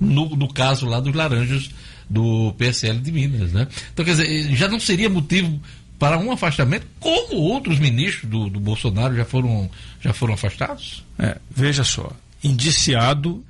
No, 0.00 0.28
no 0.36 0.52
caso 0.52 0.86
lá 0.86 1.00
dos 1.00 1.12
laranjas 1.14 1.70
do 2.08 2.54
PSL 2.56 3.00
de 3.00 3.10
Minas, 3.12 3.52
né? 3.52 3.66
Então, 3.92 4.04
quer 4.04 4.12
dizer, 4.12 4.54
já 4.56 4.68
não 4.68 4.78
seria 4.80 5.10
motivo 5.10 5.60
para 5.98 6.16
um 6.18 6.30
afastamento, 6.30 6.86
como 7.00 7.36
outros 7.36 7.78
ministros 7.78 8.30
do, 8.30 8.48
do 8.48 8.60
Bolsonaro 8.60 9.16
já 9.16 9.24
foram, 9.24 9.68
já 10.00 10.12
foram 10.12 10.34
afastados? 10.34 11.04
É, 11.18 11.38
veja 11.50 11.82
só, 11.82 12.12
indiciado 12.42 13.44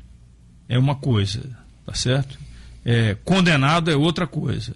é 0.68 0.78
uma 0.78 0.94
coisa, 0.94 1.42
tá 1.84 1.94
certo? 1.94 2.38
É, 2.84 3.16
condenado 3.24 3.90
é 3.90 3.96
outra 3.96 4.26
coisa. 4.26 4.74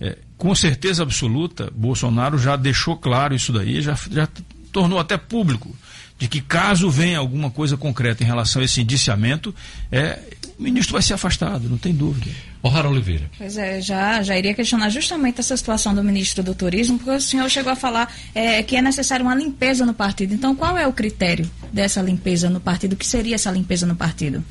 É, 0.00 0.16
com 0.36 0.54
certeza 0.54 1.02
absoluta, 1.02 1.70
Bolsonaro 1.74 2.38
já 2.38 2.56
deixou 2.56 2.96
claro 2.96 3.34
isso 3.34 3.52
daí, 3.52 3.82
já, 3.82 3.94
já 4.10 4.26
tornou 4.72 4.98
até 4.98 5.16
público, 5.16 5.76
de 6.18 6.28
que 6.28 6.40
caso 6.40 6.88
venha 6.88 7.18
alguma 7.18 7.50
coisa 7.50 7.76
concreta 7.76 8.22
em 8.22 8.26
relação 8.26 8.62
a 8.62 8.64
esse 8.64 8.80
indiciamento, 8.80 9.54
é, 9.90 10.18
o 10.58 10.62
ministro 10.62 10.92
vai 10.92 11.02
ser 11.02 11.14
afastado, 11.14 11.68
não 11.68 11.76
tem 11.76 11.92
dúvida. 11.92 12.30
O'Hara 12.62 12.88
Oliveira. 12.88 13.30
Pois 13.36 13.58
é, 13.58 13.80
já, 13.80 14.22
já 14.22 14.38
iria 14.38 14.54
questionar 14.54 14.88
justamente 14.88 15.40
essa 15.40 15.56
situação 15.56 15.94
do 15.94 16.02
ministro 16.02 16.42
do 16.42 16.54
Turismo, 16.54 16.98
porque 16.98 17.10
o 17.10 17.20
senhor 17.20 17.50
chegou 17.50 17.72
a 17.72 17.76
falar 17.76 18.12
é, 18.34 18.62
que 18.62 18.76
é 18.76 18.80
necessário 18.80 19.26
uma 19.26 19.34
limpeza 19.34 19.84
no 19.84 19.92
partido. 19.92 20.32
Então, 20.32 20.54
qual 20.54 20.78
é 20.78 20.86
o 20.86 20.92
critério 20.92 21.50
dessa 21.72 22.00
limpeza 22.00 22.48
no 22.48 22.60
partido? 22.60 22.94
O 22.94 22.96
que 22.96 23.06
seria 23.06 23.34
essa 23.34 23.50
limpeza 23.50 23.84
no 23.84 23.96
partido? 23.96 24.42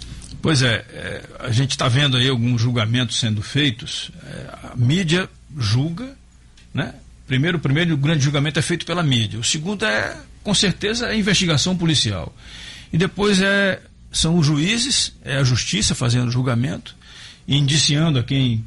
Pois 0.41 0.61
é, 0.61 0.85
é, 0.93 1.21
a 1.39 1.51
gente 1.51 1.71
está 1.71 1.87
vendo 1.87 2.17
aí 2.17 2.27
alguns 2.27 2.61
julgamentos 2.61 3.17
sendo 3.17 3.41
feitos. 3.41 4.11
É, 4.27 4.69
a 4.73 4.75
mídia 4.75 5.29
julga, 5.57 6.15
né? 6.73 6.93
Primeiro, 7.25 7.57
o 7.57 7.61
primeiro 7.61 7.95
grande 7.95 8.25
julgamento 8.25 8.59
é 8.59 8.61
feito 8.61 8.85
pela 8.85 9.01
mídia. 9.01 9.39
O 9.39 9.43
segundo 9.43 9.85
é, 9.85 10.17
com 10.43 10.53
certeza, 10.53 11.07
a 11.07 11.15
investigação 11.15 11.75
policial. 11.75 12.35
E 12.91 12.97
depois 12.97 13.41
é, 13.41 13.81
são 14.11 14.37
os 14.37 14.45
juízes, 14.45 15.13
é 15.23 15.37
a 15.37 15.43
justiça 15.43 15.95
fazendo 15.95 16.27
o 16.27 16.31
julgamento, 16.31 16.95
indiciando 17.47 18.19
a 18.19 18.23
quem, 18.23 18.63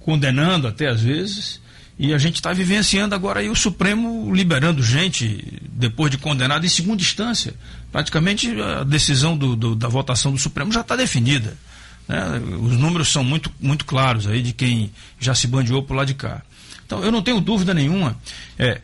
condenando 0.00 0.66
até 0.68 0.88
às 0.88 1.00
vezes. 1.00 1.60
E 1.98 2.12
a 2.12 2.18
gente 2.18 2.34
está 2.36 2.52
vivenciando 2.52 3.14
agora 3.14 3.40
aí 3.40 3.48
o 3.48 3.54
Supremo 3.56 4.32
liberando 4.34 4.82
gente 4.82 5.60
depois 5.72 6.10
de 6.10 6.18
condenado 6.18 6.66
em 6.66 6.68
segunda 6.68 7.00
instância. 7.00 7.54
Praticamente 7.90 8.50
a 8.60 8.84
decisão 8.84 9.36
do- 9.36 9.56
do- 9.56 9.74
da 9.74 9.88
votação 9.88 10.30
do 10.30 10.38
Supremo 10.38 10.70
já 10.70 10.82
está 10.82 10.94
definida. 10.94 11.56
né? 12.08 12.40
Os 12.60 12.76
números 12.76 13.08
são 13.08 13.24
muito, 13.24 13.50
muito 13.60 13.84
claros 13.84 14.28
aí 14.28 14.40
de 14.40 14.52
quem 14.52 14.92
já 15.18 15.34
se 15.34 15.46
bandeou 15.48 15.82
por 15.82 15.94
lá 15.96 16.04
de 16.04 16.14
cá. 16.14 16.40
Então 16.86 17.02
eu 17.02 17.10
não 17.10 17.20
tenho 17.20 17.40
dúvida 17.40 17.74
nenhuma. 17.74 18.16
É, 18.56 18.80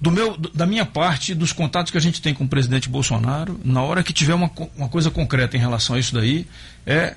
do 0.00 0.10
meu, 0.10 0.36
da 0.36 0.66
minha 0.66 0.84
parte, 0.84 1.34
dos 1.34 1.52
contatos 1.52 1.90
que 1.90 1.96
a 1.98 2.00
gente 2.00 2.20
tem 2.20 2.34
com 2.34 2.44
o 2.44 2.48
presidente 2.48 2.88
Bolsonaro, 2.88 3.58
na 3.64 3.82
hora 3.82 4.02
que 4.02 4.12
tiver 4.12 4.34
uma, 4.34 4.50
uma 4.76 4.88
coisa 4.88 5.10
concreta 5.10 5.56
em 5.56 5.60
relação 5.60 5.96
a 5.96 5.98
isso 5.98 6.12
daí, 6.14 6.46
é 6.84 7.14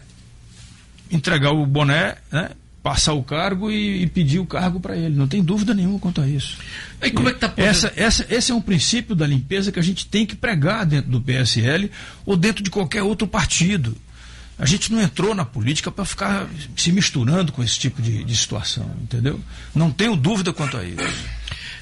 entregar 1.12 1.52
o 1.52 1.66
boné, 1.66 2.16
né, 2.32 2.52
passar 2.82 3.14
o 3.14 3.24
cargo 3.24 3.70
e, 3.70 4.04
e 4.04 4.08
pedir 4.08 4.40
o 4.40 4.46
cargo 4.46 4.80
para 4.80 4.96
ele. 4.96 5.16
Não 5.16 5.28
tem 5.28 5.44
dúvida 5.44 5.74
nenhuma 5.74 6.00
quanto 6.00 6.22
a 6.22 6.28
isso. 6.28 6.58
E 7.04 7.12
como 7.12 7.28
é 7.30 7.34
que 7.34 7.40
tá 7.40 7.50
podendo- 7.50 7.68
essa, 7.70 7.92
essa, 7.96 8.26
esse 8.30 8.52
é 8.52 8.56
um 8.56 8.62
princípio 8.62 9.16
da 9.16 9.28
limpeza 9.28 9.72
que 9.72 9.80
a 9.80 9.84
gente 9.84 10.06
tem 10.06 10.26
que 10.26 10.36
pregar 10.36 10.86
dentro 10.86 11.12
do 11.12 11.20
PSL 11.20 11.92
ou 12.26 12.38
dentro 12.38 12.64
de 12.64 12.70
qualquer 12.70 13.04
outro 13.04 13.28
partido. 13.28 13.96
A 14.58 14.66
gente 14.66 14.92
não 14.92 15.02
entrou 15.02 15.34
na 15.34 15.46
política 15.46 15.90
para 15.90 16.04
ficar 16.06 16.48
se 16.76 16.92
misturando 16.92 17.52
com 17.52 17.64
esse 17.64 17.80
tipo 17.80 18.02
de, 18.02 18.24
de 18.26 18.36
situação, 18.36 18.90
entendeu? 19.02 19.40
Não 19.74 19.90
tenho 19.90 20.16
dúvida 20.18 20.52
quanto 20.52 20.76
a 20.78 20.84
isso. 20.84 20.98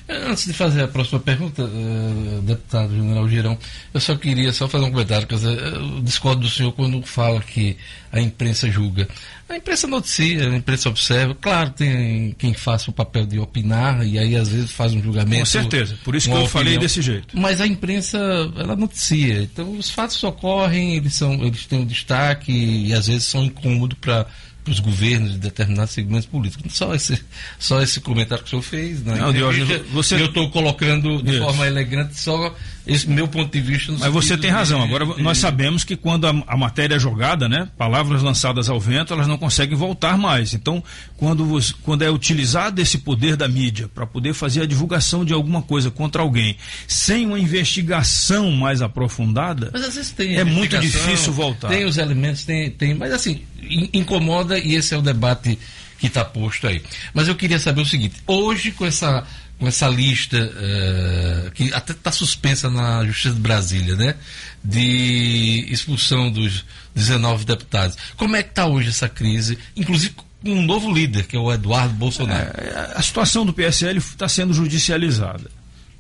Antes 0.10 0.46
de 0.46 0.54
fazer 0.54 0.84
a 0.84 0.88
próxima 0.88 1.20
pergunta, 1.20 1.64
eh, 1.64 2.40
deputado 2.44 2.96
General 2.96 3.28
Girão, 3.28 3.58
eu 3.94 4.00
só 4.00 4.16
queria 4.16 4.54
só 4.54 4.66
fazer 4.68 4.86
um 4.86 4.92
comentário. 4.92 5.28
Quer 5.28 5.36
dizer, 5.36 5.58
eu 5.60 6.02
discordo 6.02 6.42
do 6.42 6.50
senhor 6.50 6.72
quando 6.72 7.02
fala 7.04 7.42
que 7.42 7.76
a 8.10 8.22
imprensa 8.22 8.72
julga. 8.72 9.06
A 9.50 9.58
imprensa 9.58 9.86
noticia, 9.86 10.50
a 10.50 10.56
imprensa 10.56 10.88
observa. 10.88 11.36
Claro, 11.36 11.72
tem 11.72 12.34
quem 12.38 12.54
faça 12.54 12.90
o 12.90 12.94
papel 12.94 13.26
de 13.26 13.38
opinar 13.38 14.06
e 14.06 14.18
aí 14.18 14.38
às 14.38 14.48
vezes 14.48 14.72
faz 14.72 14.94
um 14.94 15.04
julgamento. 15.04 15.40
Com 15.40 15.46
certeza, 15.46 15.98
por 16.06 16.16
isso 16.16 16.30
que 16.30 16.36
eu 16.36 16.48
falei 16.48 16.76
opinião. 16.76 16.82
desse 16.82 17.02
jeito. 17.02 17.38
Mas 17.38 17.60
a 17.60 17.68
imprensa, 17.68 18.18
ela 18.58 18.78
noticia. 18.78 19.44
Então, 19.44 19.78
os 19.78 19.90
fatos 19.90 20.24
ocorrem, 20.24 20.96
eles, 20.96 21.16
são, 21.16 21.34
eles 21.44 21.66
têm 21.66 21.80
um 21.80 21.86
destaque 21.86 22.52
e 22.52 22.94
às 22.94 23.08
vezes 23.08 23.26
são 23.26 23.44
incômodos 23.44 23.98
para 24.00 24.26
os 24.70 24.80
governos 24.80 25.32
de 25.34 25.38
determinados 25.38 25.92
segmentos 25.94 26.26
políticos. 26.26 26.74
Só 26.76 26.94
esse, 26.96 27.22
só 27.60 27.82
esse 27.82 28.00
comentário 28.02 28.44
que 28.44 28.48
o 28.48 28.52
senhor 28.52 28.62
fez. 28.62 29.04
Não, 29.04 29.14
entrevista, 29.30 29.66
Diógenes, 29.66 29.82
você- 29.92 30.16
Eu 30.22 30.26
estou 30.26 30.50
colocando 30.52 31.22
de 31.22 31.38
forma 31.40 31.66
elegante 31.68 32.20
só 32.20 32.56
esse 32.88 33.10
meu 33.10 33.28
ponto 33.28 33.52
de 33.52 33.60
vista. 33.62 33.92
Mas 33.92 34.12
você 34.12 34.38
tem 34.38 34.50
razão. 34.50 34.82
Agora, 34.82 35.06
nós 35.18 35.38
sabemos 35.38 35.84
que 35.84 35.96
quando 35.96 36.26
a, 36.26 36.30
a 36.48 36.58
matéria 36.58 36.96
é 36.96 37.00
jogada, 37.00 37.48
né, 37.50 37.68
palavras 37.78 38.24
lançadas 38.24 38.70
ao 38.70 38.80
vento, 38.80 39.14
elas 39.14 39.28
não 39.28 39.38
conseguem 39.38 39.76
voltar 39.78 40.18
mais. 40.18 40.54
Então, 40.54 40.84
quando, 41.18 41.46
você- 41.46 41.74
quando 41.84 42.02
é 42.04 42.10
utilizado 42.10 42.82
esse 42.82 42.98
poder 43.00 43.36
da 43.36 43.48
mídia 43.48 43.90
para 43.94 44.06
poder 44.08 44.34
fazer 44.34 44.62
a 44.62 44.66
divulgação 44.66 45.24
de 45.26 45.34
alguma 45.34 45.62
coisa 45.62 45.92
contra 45.92 46.22
alguém, 46.22 46.56
sem 46.88 47.26
uma 47.26 47.38
investigação 47.40 48.52
mais 48.52 48.82
aprofundada, 48.82 49.70
Mas 49.74 49.84
às 49.84 49.96
vezes 49.96 50.12
tem 50.12 50.36
é 50.38 50.44
muito 50.44 50.78
difícil 50.80 51.34
voltar. 51.34 51.68
Tem 51.70 51.86
os 51.86 51.98
elementos, 51.98 52.44
tem, 52.44 52.72
tem 52.72 52.94
mas 52.94 53.12
assim, 53.12 53.42
in- 53.62 53.90
incomoda 53.94 54.58
e 54.58 54.76
esse 54.76 54.94
é 54.94 54.98
o 54.98 55.02
debate 55.02 55.58
que 56.00 56.08
está 56.08 56.24
posto 56.24 56.68
aí. 56.68 56.82
Mas 57.14 57.28
eu 57.28 57.36
queria 57.36 57.60
saber 57.60 57.82
o 57.82 57.86
seguinte: 57.86 58.16
hoje, 58.28 58.72
com 58.72 58.86
essa, 58.86 59.26
com 59.60 59.68
essa 59.68 59.88
lista 59.88 60.38
eh, 60.38 61.52
que 61.54 61.74
até 61.74 61.94
está 61.94 62.12
suspensa 62.12 62.70
na 62.70 63.04
Justiça 63.06 63.34
de 63.34 63.42
Brasília, 63.42 63.96
né? 63.96 64.16
De 64.64 65.66
expulsão 65.70 66.32
dos 66.32 66.64
19 66.94 67.46
deputados, 67.46 67.98
como 68.16 68.36
é 68.36 68.44
que 68.44 68.50
está 68.50 68.66
hoje 68.66 68.90
essa 68.90 69.10
crise, 69.10 69.58
inclusive 69.76 70.16
com 70.16 70.50
um 70.52 70.62
novo 70.64 70.92
líder, 70.92 71.26
que 71.26 71.36
é 71.36 71.40
o 71.40 71.52
Eduardo 71.52 71.94
Bolsonaro? 71.96 72.52
É, 72.58 72.94
a 72.96 73.02
situação 73.02 73.46
do 73.46 73.54
PSL 73.54 73.98
está 73.98 74.28
sendo 74.28 74.54
judicializada. 74.54 75.50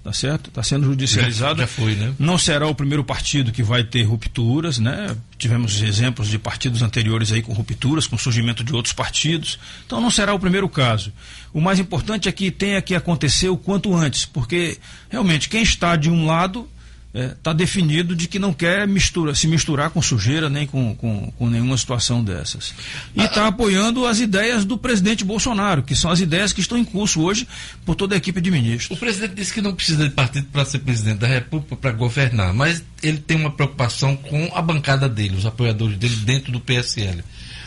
Tá 0.08 0.14
certo? 0.14 0.48
Está 0.48 0.64
sendo 0.64 0.86
judicializado. 0.86 1.60
Já, 1.60 1.64
já, 1.64 1.68
foi, 1.68 1.94
né? 1.94 2.14
Não 2.18 2.38
será 2.38 2.66
o 2.66 2.74
primeiro 2.74 3.04
partido 3.04 3.52
que 3.52 3.62
vai 3.62 3.84
ter 3.84 4.04
rupturas, 4.04 4.80
né? 4.80 5.14
Tivemos 5.38 5.82
exemplos 5.82 6.30
de 6.30 6.40
partidos 6.40 6.82
anteriores 6.82 7.30
aí 7.34 7.42
com 7.42 7.52
rupturas, 7.52 8.08
com 8.08 8.18
surgimento 8.18 8.64
de 8.64 8.74
outros 8.74 8.94
partidos. 8.94 9.60
Então 9.86 10.00
não 10.00 10.10
será 10.10 10.34
o 10.34 10.40
primeiro 10.40 10.70
caso. 10.70 11.12
O 11.52 11.60
mais 11.60 11.78
importante 11.78 12.30
é 12.30 12.32
que 12.32 12.50
tenha 12.50 12.82
que 12.82 12.96
acontecer 12.96 13.50
o 13.50 13.58
quanto 13.58 13.94
antes, 13.94 14.24
porque 14.24 14.78
realmente 15.10 15.50
quem 15.50 15.62
está 15.62 15.98
de 15.98 16.10
um 16.10 16.26
lado 16.26 16.70
está 17.18 17.24
é, 17.24 17.36
tá 17.42 17.54
definido 17.54 18.16
de 18.16 18.28
que 18.28 18.38
não 18.38 18.54
quer 18.54 18.88
mistura, 18.88 19.34
se 19.34 19.48
misturar 19.48 19.90
com 19.90 20.02
sujeira 20.02 20.50
nem 20.50 20.68
com, 20.68 20.96
com, 20.96 21.32
com 21.32 21.50
nenhuma 21.50 21.78
situação 21.78 22.24
dessas. 22.24 22.74
E 23.16 23.24
está 23.24 23.48
apoiando 23.48 24.06
as 24.06 24.20
ideias 24.20 24.64
do 24.64 24.78
presidente 24.78 25.24
Bolsonaro, 25.24 25.84
que 25.84 25.96
são 25.96 26.12
as 26.12 26.20
ideias 26.20 26.54
que 26.54 26.62
estão 26.62 26.78
em 26.78 26.86
curso 26.86 27.22
hoje 27.22 27.48
por 27.86 27.96
toda 27.96 28.16
a 28.16 28.18
equipe 28.18 28.40
de 28.40 28.52
ministros. 28.52 28.96
O 28.96 29.00
presidente 29.00 29.34
disse 29.36 29.54
que 29.54 29.62
não 29.62 29.74
precisa 29.74 30.04
de 30.08 30.14
partido 30.14 30.48
para 30.52 30.66
ser 30.66 30.80
presidente 30.80 31.20
da 31.20 31.28
República, 31.28 31.76
para 31.76 31.92
governar, 31.92 32.54
mas 32.54 32.84
ele 33.02 33.18
tem 33.18 33.38
uma 33.38 33.52
preocupação 33.52 34.16
com 34.16 34.52
a 34.54 34.62
bancada 34.62 35.10
dele, 35.10 35.36
os 35.36 35.46
apoiadores 35.46 35.98
dele 35.98 36.16
dentro 36.18 36.52
do 36.52 36.60
PSL. 36.60 37.24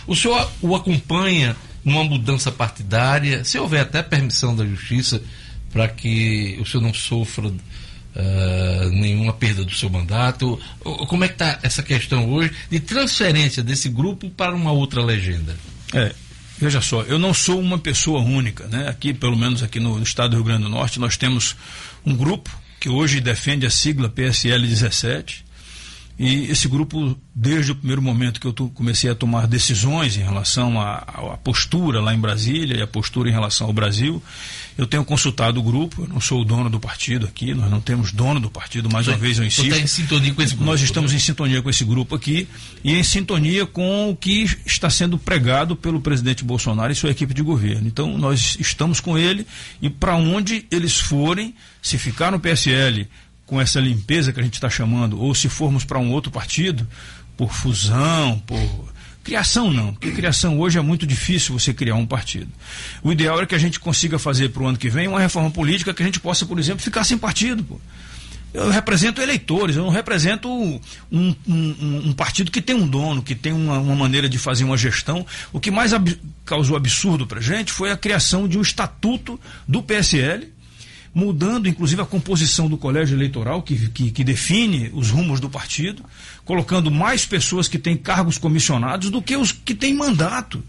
O 0.06 0.14
senhor 0.14 0.50
o 0.60 0.76
acompanha 0.76 1.56
numa 1.84 2.04
mudança 2.04 2.52
partidária, 2.52 3.44
se 3.44 3.58
houver 3.58 3.80
até 3.80 4.02
permissão 4.02 4.54
da 4.54 4.66
justiça 4.66 5.22
para 5.72 5.88
que 5.88 6.58
o 6.60 6.66
senhor 6.66 6.82
não 6.82 6.92
sofra 6.92 7.50
Uh, 8.14 8.90
nenhuma 8.90 9.32
perda 9.32 9.64
do 9.64 9.72
seu 9.72 9.88
mandato. 9.88 10.58
Como 10.80 11.22
é 11.22 11.28
que 11.28 11.34
está 11.34 11.60
essa 11.62 11.80
questão 11.80 12.28
hoje 12.28 12.52
de 12.68 12.80
transferência 12.80 13.62
desse 13.62 13.88
grupo 13.88 14.28
para 14.30 14.52
uma 14.52 14.72
outra 14.72 15.00
legenda? 15.00 15.56
É, 15.94 16.12
veja 16.58 16.80
só, 16.80 17.02
eu 17.02 17.20
não 17.20 17.32
sou 17.32 17.60
uma 17.60 17.78
pessoa 17.78 18.20
única, 18.20 18.66
né? 18.66 18.88
Aqui, 18.88 19.14
pelo 19.14 19.36
menos 19.36 19.62
aqui 19.62 19.78
no 19.78 20.02
estado 20.02 20.30
do 20.30 20.36
Rio 20.36 20.44
Grande 20.44 20.64
do 20.64 20.68
Norte, 20.68 20.98
nós 20.98 21.16
temos 21.16 21.54
um 22.04 22.14
grupo 22.16 22.50
que 22.80 22.88
hoje 22.88 23.20
defende 23.20 23.66
a 23.66 23.70
sigla 23.70 24.08
PSL 24.08 24.66
17. 24.66 25.44
E 26.18 26.50
esse 26.50 26.68
grupo, 26.68 27.16
desde 27.34 27.72
o 27.72 27.74
primeiro 27.74 28.02
momento 28.02 28.40
que 28.40 28.46
eu 28.46 28.52
comecei 28.74 29.10
a 29.10 29.14
tomar 29.14 29.46
decisões 29.46 30.18
em 30.18 30.20
relação 30.20 30.78
à 30.78 31.38
postura 31.42 32.00
lá 32.00 32.14
em 32.14 32.18
Brasília 32.18 32.76
e 32.76 32.82
a 32.82 32.86
postura 32.86 33.30
em 33.30 33.32
relação 33.32 33.66
ao 33.66 33.72
Brasil, 33.72 34.22
eu 34.80 34.86
tenho 34.86 35.04
consultado 35.04 35.60
o 35.60 35.62
grupo, 35.62 36.04
eu 36.04 36.08
não 36.08 36.22
sou 36.22 36.40
o 36.40 36.44
dono 36.44 36.70
do 36.70 36.80
partido 36.80 37.26
aqui, 37.26 37.52
nós 37.52 37.70
não 37.70 37.82
temos 37.82 38.12
dono 38.12 38.40
do 38.40 38.50
partido, 38.50 38.88
mais 38.90 39.06
uma 39.06 39.18
vez 39.18 39.36
eu 39.36 39.44
insisto. 39.44 39.66
Está 39.66 39.78
em 39.78 39.86
sintonia 39.86 40.32
com 40.32 40.40
esse 40.40 40.54
grupo. 40.54 40.70
Nós 40.70 40.80
estamos 40.80 41.10
né? 41.10 41.18
em 41.18 41.20
sintonia 41.20 41.60
com 41.60 41.68
esse 41.68 41.84
grupo 41.84 42.14
aqui 42.14 42.48
e 42.82 42.94
em 42.94 43.02
sintonia 43.02 43.66
com 43.66 44.08
o 44.08 44.16
que 44.16 44.46
está 44.64 44.88
sendo 44.88 45.18
pregado 45.18 45.76
pelo 45.76 46.00
presidente 46.00 46.42
Bolsonaro 46.42 46.90
e 46.90 46.94
sua 46.94 47.10
equipe 47.10 47.34
de 47.34 47.42
governo. 47.42 47.86
Então 47.86 48.16
nós 48.16 48.56
estamos 48.58 49.00
com 49.00 49.18
ele 49.18 49.46
e 49.82 49.90
para 49.90 50.16
onde 50.16 50.64
eles 50.70 50.98
forem, 50.98 51.54
se 51.82 51.98
ficar 51.98 52.32
no 52.32 52.40
PSL 52.40 53.06
com 53.44 53.60
essa 53.60 53.78
limpeza 53.80 54.32
que 54.32 54.40
a 54.40 54.42
gente 54.42 54.54
está 54.54 54.70
chamando, 54.70 55.20
ou 55.20 55.34
se 55.34 55.50
formos 55.50 55.84
para 55.84 55.98
um 55.98 56.10
outro 56.10 56.32
partido, 56.32 56.88
por 57.36 57.52
fusão, 57.52 58.38
por 58.46 58.90
Criação 59.22 59.70
não, 59.70 59.92
porque 59.92 60.10
criação 60.12 60.58
hoje 60.58 60.78
é 60.78 60.80
muito 60.80 61.06
difícil 61.06 61.58
você 61.58 61.74
criar 61.74 61.94
um 61.94 62.06
partido. 62.06 62.48
O 63.02 63.12
ideal 63.12 63.40
é 63.42 63.46
que 63.46 63.54
a 63.54 63.58
gente 63.58 63.78
consiga 63.78 64.18
fazer 64.18 64.48
para 64.48 64.62
o 64.62 64.66
ano 64.66 64.78
que 64.78 64.88
vem 64.88 65.08
uma 65.08 65.20
reforma 65.20 65.50
política 65.50 65.92
que 65.92 66.02
a 66.02 66.06
gente 66.06 66.18
possa, 66.18 66.46
por 66.46 66.58
exemplo, 66.58 66.82
ficar 66.82 67.04
sem 67.04 67.18
partido. 67.18 67.62
Pô. 67.62 67.78
Eu 68.52 68.68
represento 68.70 69.20
eleitores, 69.20 69.76
eu 69.76 69.84
não 69.84 69.90
represento 69.90 70.50
um, 70.50 70.80
um, 71.12 71.36
um, 71.46 72.12
partido 72.12 72.50
que 72.50 72.60
tem 72.60 72.74
um 72.74 72.86
dono, 72.86 73.22
que 73.22 73.34
tem 73.34 73.52
uma, 73.52 73.78
uma, 73.78 73.94
maneira 73.94 74.28
de 74.28 74.38
fazer 74.38 74.64
uma 74.64 74.76
gestão. 74.76 75.24
O 75.52 75.60
que 75.60 75.70
mais 75.70 75.92
ab 75.92 76.18
causou 76.44 76.76
absurdo 76.76 77.26
para 77.26 77.38
a 77.38 77.42
gente 77.42 77.70
foi 77.70 77.92
a 77.92 77.96
criação 77.96 78.48
de 78.48 78.58
um 78.58 78.62
estatuto 78.62 79.38
do 79.68 79.82
PSL, 79.82 80.48
mudando 81.12 81.68
inclusive 81.68 82.00
a 82.00 82.06
composição 82.06 82.68
do 82.68 82.78
colégio 82.78 83.16
eleitoral, 83.16 83.62
que, 83.62 83.88
que, 83.88 84.10
que, 84.10 84.24
define 84.24 84.90
os 84.94 85.10
rumos 85.10 85.40
do 85.40 85.50
partido, 85.50 86.04
colocando 86.44 86.90
mais 86.90 87.26
pessoas 87.26 87.66
que 87.66 87.78
têm 87.78 87.96
cargos 87.96 88.38
comissionados 88.38 89.10
do 89.10 89.20
que 89.20 89.36
os 89.36 89.52
que 89.52 89.74
têm 89.74 89.94
mandato. 89.94 90.62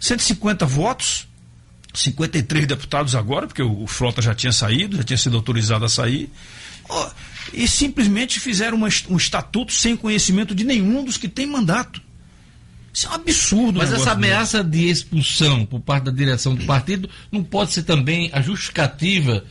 150 0.00 0.66
votos, 0.66 1.28
53 1.94 2.66
deputados 2.66 3.14
agora, 3.14 3.46
porque 3.46 3.62
o, 3.62 3.82
o 3.82 3.86
Frota 3.86 4.22
já 4.22 4.34
tinha 4.34 4.52
saído, 4.52 4.96
já 4.96 5.04
tinha 5.04 5.18
sido 5.18 5.36
autorizado 5.36 5.84
a 5.84 5.88
sair, 5.88 6.30
e 7.52 7.68
simplesmente 7.68 8.40
fizeram 8.40 8.76
uma, 8.76 8.88
um 9.08 9.16
estatuto 9.16 9.72
sem 9.72 9.96
conhecimento 9.96 10.54
de 10.54 10.64
nenhum 10.64 11.04
dos 11.04 11.16
que 11.16 11.28
têm 11.28 11.46
mandato. 11.46 12.00
Isso 12.92 13.06
é 13.06 13.10
um 13.10 13.14
absurdo. 13.14 13.78
Mas 13.78 13.92
essa 13.92 14.12
ameaça 14.12 14.62
de 14.62 14.88
expulsão 14.88 15.64
por 15.64 15.80
parte 15.80 16.04
da 16.04 16.10
direção 16.10 16.54
do 16.54 16.64
partido 16.64 17.08
não 17.30 17.42
pode 17.42 17.72
ser 17.72 17.84
também 17.84 18.30
a 18.32 18.42
justificativa 18.42 19.42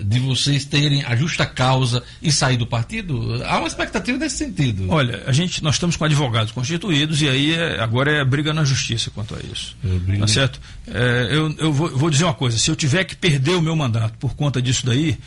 de 0.00 0.18
vocês 0.20 0.64
terem 0.64 1.04
a 1.04 1.16
justa 1.16 1.44
causa 1.44 2.02
e 2.22 2.30
sair 2.30 2.56
do 2.56 2.66
partido? 2.66 3.42
Há 3.44 3.58
uma 3.58 3.68
expectativa 3.68 4.16
nesse 4.18 4.36
sentido. 4.36 4.86
Olha, 4.88 5.22
a 5.26 5.32
gente, 5.32 5.62
nós 5.62 5.74
estamos 5.74 5.96
com 5.96 6.04
advogados 6.04 6.52
constituídos 6.52 7.20
e 7.22 7.28
aí 7.28 7.54
é, 7.54 7.80
agora 7.80 8.10
é 8.12 8.24
briga 8.24 8.52
na 8.52 8.64
justiça 8.64 9.10
quanto 9.10 9.34
a 9.34 9.38
isso. 9.52 9.76
Tá 10.18 10.26
certo? 10.26 10.60
É, 10.86 11.28
eu 11.30 11.54
eu 11.58 11.72
vou, 11.72 11.96
vou 11.96 12.10
dizer 12.10 12.24
uma 12.24 12.34
coisa: 12.34 12.58
se 12.58 12.70
eu 12.70 12.76
tiver 12.76 13.04
que 13.04 13.16
perder 13.16 13.54
o 13.54 13.62
meu 13.62 13.74
mandato 13.74 14.16
por 14.18 14.34
conta 14.34 14.62
disso 14.62 14.86
daí, 14.86 15.18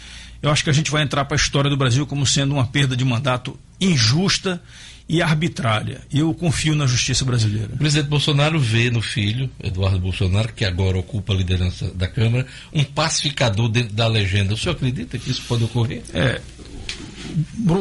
eu 0.41 0.49
acho 0.49 0.63
que 0.63 0.69
a 0.69 0.73
gente 0.73 0.89
vai 0.89 1.03
entrar 1.03 1.25
para 1.25 1.35
a 1.35 1.39
história 1.39 1.69
do 1.69 1.77
Brasil 1.77 2.05
como 2.07 2.25
sendo 2.25 2.53
uma 2.53 2.65
perda 2.65 2.95
de 2.95 3.03
mandato 3.03 3.59
injusta 3.79 4.61
e 5.07 5.21
arbitrária. 5.21 6.01
Eu 6.11 6.33
confio 6.33 6.75
na 6.75 6.85
justiça 6.85 7.25
brasileira. 7.25 7.69
O 7.73 7.77
presidente 7.77 8.09
Bolsonaro 8.09 8.59
vê 8.59 8.89
no 8.89 9.01
filho, 9.01 9.49
Eduardo 9.61 9.99
Bolsonaro, 9.99 10.53
que 10.53 10.65
agora 10.65 10.97
ocupa 10.97 11.33
a 11.33 11.35
liderança 11.35 11.91
da 11.93 12.07
Câmara, 12.07 12.45
um 12.73 12.83
pacificador 12.83 13.69
dentro 13.69 13.93
da 13.93 14.07
legenda. 14.07 14.53
O 14.53 14.57
senhor 14.57 14.75
acredita 14.75 15.17
que 15.17 15.29
isso 15.29 15.43
pode 15.47 15.63
ocorrer? 15.63 16.01
É. 16.13 16.41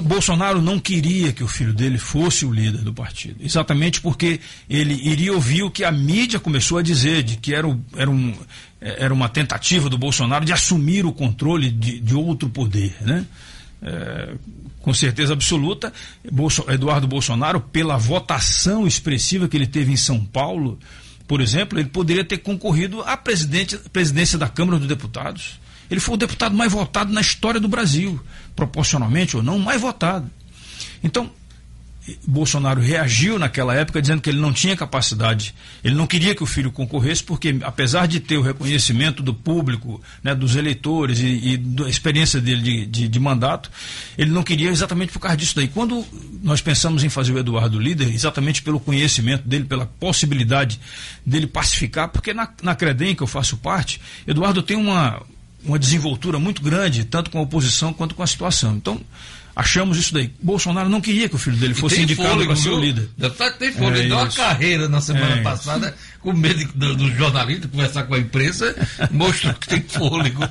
Bolsonaro 0.03 0.61
não 0.61 0.79
queria 0.79 1.33
que 1.33 1.43
o 1.43 1.49
filho 1.49 1.73
dele 1.73 1.99
fosse 1.99 2.45
o 2.45 2.53
líder 2.53 2.83
do 2.83 2.93
partido, 2.93 3.37
exatamente 3.41 4.01
porque 4.01 4.41
ele 4.69 4.95
iria 4.95 5.33
ouvir 5.33 5.63
o 5.63 5.71
que 5.71 5.83
a 5.83 5.91
mídia 5.91 6.39
começou 6.39 6.79
a 6.79 6.83
dizer, 6.83 7.23
de 7.23 7.37
que 7.37 7.55
era, 7.55 7.67
o, 7.67 7.81
era, 7.97 8.11
um, 8.11 8.35
era 8.81 9.13
uma 9.13 9.29
tentativa 9.29 9.89
do 9.89 9.99
Bolsonaro 9.99 10.45
de 10.45 10.53
assumir 10.53 11.05
o 11.05 11.13
controle 11.13 11.71
de, 11.71 11.99
de 12.01 12.15
outro 12.15 12.49
poder. 12.49 12.95
Né? 13.01 13.25
É, 13.83 14.35
com 14.81 14.93
certeza 14.95 15.33
absoluta, 15.33 15.93
Eduardo 16.69 17.07
Bolsonaro, 17.07 17.61
pela 17.61 17.97
votação 17.97 18.87
expressiva 18.87 19.49
que 19.49 19.57
ele 19.57 19.67
teve 19.67 19.93
em 19.93 19.97
São 19.97 20.25
Paulo, 20.25 20.79
por 21.29 21.41
exemplo, 21.41 21.79
ele 21.79 21.89
poderia 21.89 22.25
ter 22.25 22.39
concorrido 22.39 23.03
à 23.03 23.17
presidência 23.17 24.39
da 24.39 24.49
Câmara 24.49 24.79
dos 24.79 24.89
Deputados. 24.89 25.61
Ele 25.91 26.01
foi 26.01 26.15
o 26.15 26.19
deputado 26.19 26.57
mais 26.57 26.73
votado 26.73 27.13
na 27.13 27.21
história 27.21 27.61
do 27.61 27.69
Brasil, 27.69 28.21
proporcionalmente 28.57 29.37
ou 29.37 29.43
não, 29.43 29.59
mais 29.59 29.81
votado. 29.81 30.31
Então, 31.03 31.31
Bolsonaro 32.27 32.81
reagiu 32.81 33.39
naquela 33.39 33.75
época 33.75 34.01
dizendo 34.01 34.23
que 34.23 34.31
ele 34.31 34.41
não 34.41 34.53
tinha 34.53 34.77
capacidade, 34.77 35.55
ele 35.85 35.95
não 35.95 36.07
queria 36.07 36.35
que 36.35 36.43
o 36.43 36.47
filho 36.47 36.73
concorresse, 36.73 37.23
porque 37.23 37.59
apesar 37.63 38.07
de 38.07 38.21
ter 38.21 38.39
o 38.39 38.43
reconhecimento 38.43 39.23
do 39.23 39.35
público, 39.35 40.01
né, 40.23 40.35
dos 40.35 40.57
eleitores 40.57 41.21
e, 41.21 41.27
e 41.27 41.57
da 41.57 41.89
experiência 41.89 42.41
dele 42.41 42.63
de, 42.63 42.87
de, 42.87 43.09
de, 43.09 43.21
mandato, 43.21 43.71
ele 44.17 44.31
não 44.31 44.43
queria 44.43 44.71
exatamente 44.71 45.13
por 45.13 45.21
causa 45.21 45.37
disso 45.37 45.55
daí. 45.55 45.69
Quando 45.69 46.05
nós 46.43 46.61
pensamos 46.61 47.05
em 47.05 47.09
fazer 47.09 47.33
o 47.33 47.39
Eduardo 47.39 47.79
líder, 47.79 48.13
exatamente 48.13 48.63
pelo 48.63 48.81
conhecimento 48.81 49.47
dele, 49.47 49.65
pela 49.65 49.87
possibilidade 49.87 50.81
dele 51.25 51.47
pacificar, 51.47 52.09
porque 52.09 52.33
na, 52.33 52.49
na 52.63 52.75
Credem, 52.75 53.15
que 53.15 53.23
eu 53.23 53.27
faço 53.27 53.59
parte, 53.59 54.01
Eduardo 54.27 54.63
tem 54.63 54.77
uma, 54.77 55.23
uma 55.65 55.79
desenvoltura 55.79 56.39
muito 56.39 56.63
grande, 56.63 57.05
tanto 57.05 57.31
com 57.31 57.39
a 57.39 57.43
oposição 57.43 57.93
quanto 57.93 58.15
com 58.15 58.23
a 58.23 58.27
situação. 58.27 58.77
Então, 58.77 59.01
achamos 59.55 59.99
isso 59.99 60.15
daí. 60.15 60.33
Bolsonaro 60.43 60.89
não 60.89 61.01
queria 61.01 61.29
que 61.29 61.35
o 61.35 61.39
filho 61.39 61.57
dele 61.57 61.75
fosse 61.75 62.01
indicado 62.01 62.45
para 62.45 62.57
ser 62.57 62.71
o 62.71 62.81
líder. 62.81 63.09
Deputado 63.17 63.59
tem 63.59 63.73
fôlego. 63.73 63.97
É 63.97 63.99
ele 64.01 64.09
deu 64.09 64.19
uma 64.19 64.29
carreira 64.29 64.89
na 64.89 65.01
semana 65.01 65.37
é 65.37 65.43
passada, 65.43 65.95
com 66.21 66.33
medo 66.33 66.65
dos 66.75 66.97
do 66.97 67.11
jornalistas 67.15 67.71
conversar 67.71 68.05
com 68.05 68.15
a 68.15 68.19
imprensa, 68.19 68.75
mostrou 69.11 69.55
que 69.55 69.69
tem 69.69 69.83
fôlego. 69.83 70.47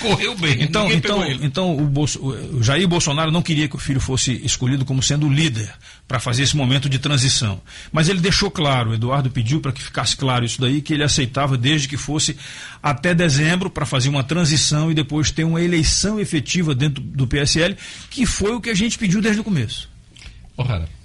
Correu 0.00 0.36
bem. 0.36 0.62
Então, 0.62 0.90
então, 0.90 1.24
então 1.26 1.76
o, 1.76 1.86
Bolso, 1.86 2.20
o 2.24 2.62
Jair 2.62 2.88
Bolsonaro 2.88 3.30
não 3.30 3.42
queria 3.42 3.68
que 3.68 3.76
o 3.76 3.78
filho 3.78 4.00
fosse 4.00 4.40
escolhido 4.44 4.84
como 4.84 5.02
sendo 5.02 5.26
o 5.26 5.32
líder 5.32 5.70
para 6.08 6.18
fazer 6.18 6.42
esse 6.42 6.56
momento 6.56 6.88
de 6.88 6.98
transição. 6.98 7.60
Mas 7.90 8.08
ele 8.08 8.20
deixou 8.20 8.50
claro, 8.50 8.90
o 8.90 8.94
Eduardo 8.94 9.30
pediu 9.30 9.60
para 9.60 9.72
que 9.72 9.82
ficasse 9.82 10.16
claro 10.16 10.44
isso 10.44 10.60
daí, 10.60 10.80
que 10.80 10.94
ele 10.94 11.04
aceitava 11.04 11.56
desde 11.56 11.88
que 11.88 11.96
fosse 11.96 12.36
até 12.82 13.14
dezembro 13.14 13.68
para 13.68 13.84
fazer 13.84 14.08
uma 14.08 14.24
transição 14.24 14.90
e 14.90 14.94
depois 14.94 15.30
ter 15.30 15.44
uma 15.44 15.60
eleição 15.60 16.18
efetiva 16.18 16.74
dentro 16.74 17.02
do 17.02 17.26
PSL, 17.26 17.76
que 18.10 18.24
foi 18.24 18.52
o 18.52 18.60
que 18.60 18.70
a 18.70 18.74
gente 18.74 18.98
pediu 18.98 19.20
desde 19.20 19.40
o 19.40 19.44
começo. 19.44 19.91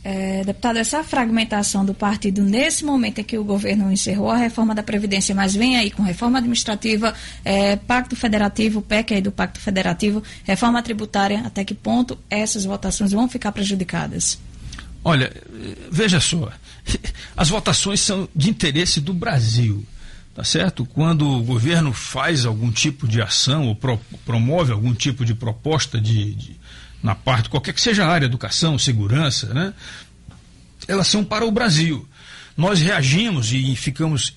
É, 0.03 0.43
deputado, 0.43 0.77
essa 0.77 1.03
fragmentação 1.03 1.85
do 1.85 1.93
partido 1.93 2.43
nesse 2.43 2.85
momento 2.85 3.19
em 3.19 3.23
que 3.23 3.37
o 3.37 3.43
governo 3.43 3.91
encerrou 3.91 4.29
a 4.29 4.37
reforma 4.37 4.75
da 4.75 4.83
Previdência, 4.83 5.33
mas 5.33 5.55
vem 5.55 5.77
aí 5.77 5.91
com 5.91 6.03
reforma 6.03 6.37
administrativa, 6.37 7.13
é, 7.43 7.75
Pacto 7.75 8.15
Federativo, 8.15 8.81
PEC 8.81 9.15
aí 9.15 9.21
do 9.21 9.31
Pacto 9.31 9.59
Federativo, 9.59 10.21
reforma 10.43 10.81
tributária, 10.83 11.41
até 11.45 11.63
que 11.63 11.73
ponto 11.73 12.17
essas 12.29 12.65
votações 12.65 13.11
vão 13.11 13.27
ficar 13.27 13.51
prejudicadas? 13.51 14.39
Olha, 15.03 15.31
veja 15.91 16.19
só, 16.19 16.51
as 17.35 17.49
votações 17.49 17.99
são 18.01 18.27
de 18.35 18.49
interesse 18.49 18.99
do 18.99 19.13
Brasil 19.13 19.85
tá 20.37 20.43
certo? 20.43 20.85
Quando 20.85 21.27
o 21.27 21.41
governo 21.41 21.91
faz 21.91 22.45
algum 22.45 22.71
tipo 22.71 23.07
de 23.07 23.19
ação 23.19 23.69
ou 23.69 23.75
pro, 23.75 23.99
promove 24.23 24.71
algum 24.71 24.93
tipo 24.93 25.25
de 25.25 25.33
proposta 25.33 25.99
de, 25.99 26.35
de, 26.35 26.55
na 27.07 27.15
parte, 27.15 27.49
qualquer 27.49 27.73
que 27.73 27.79
seja 27.79 28.05
a 28.05 28.09
área, 28.09 28.25
educação, 28.25 28.77
segurança, 28.77 29.53
né? 29.53 29.73
Elas 30.89 31.07
são 31.07 31.23
para 31.23 31.45
o 31.45 31.51
Brasil. 31.51 32.05
Nós 32.57 32.81
reagimos 32.81 33.53
e 33.53 33.75
ficamos 33.77 34.35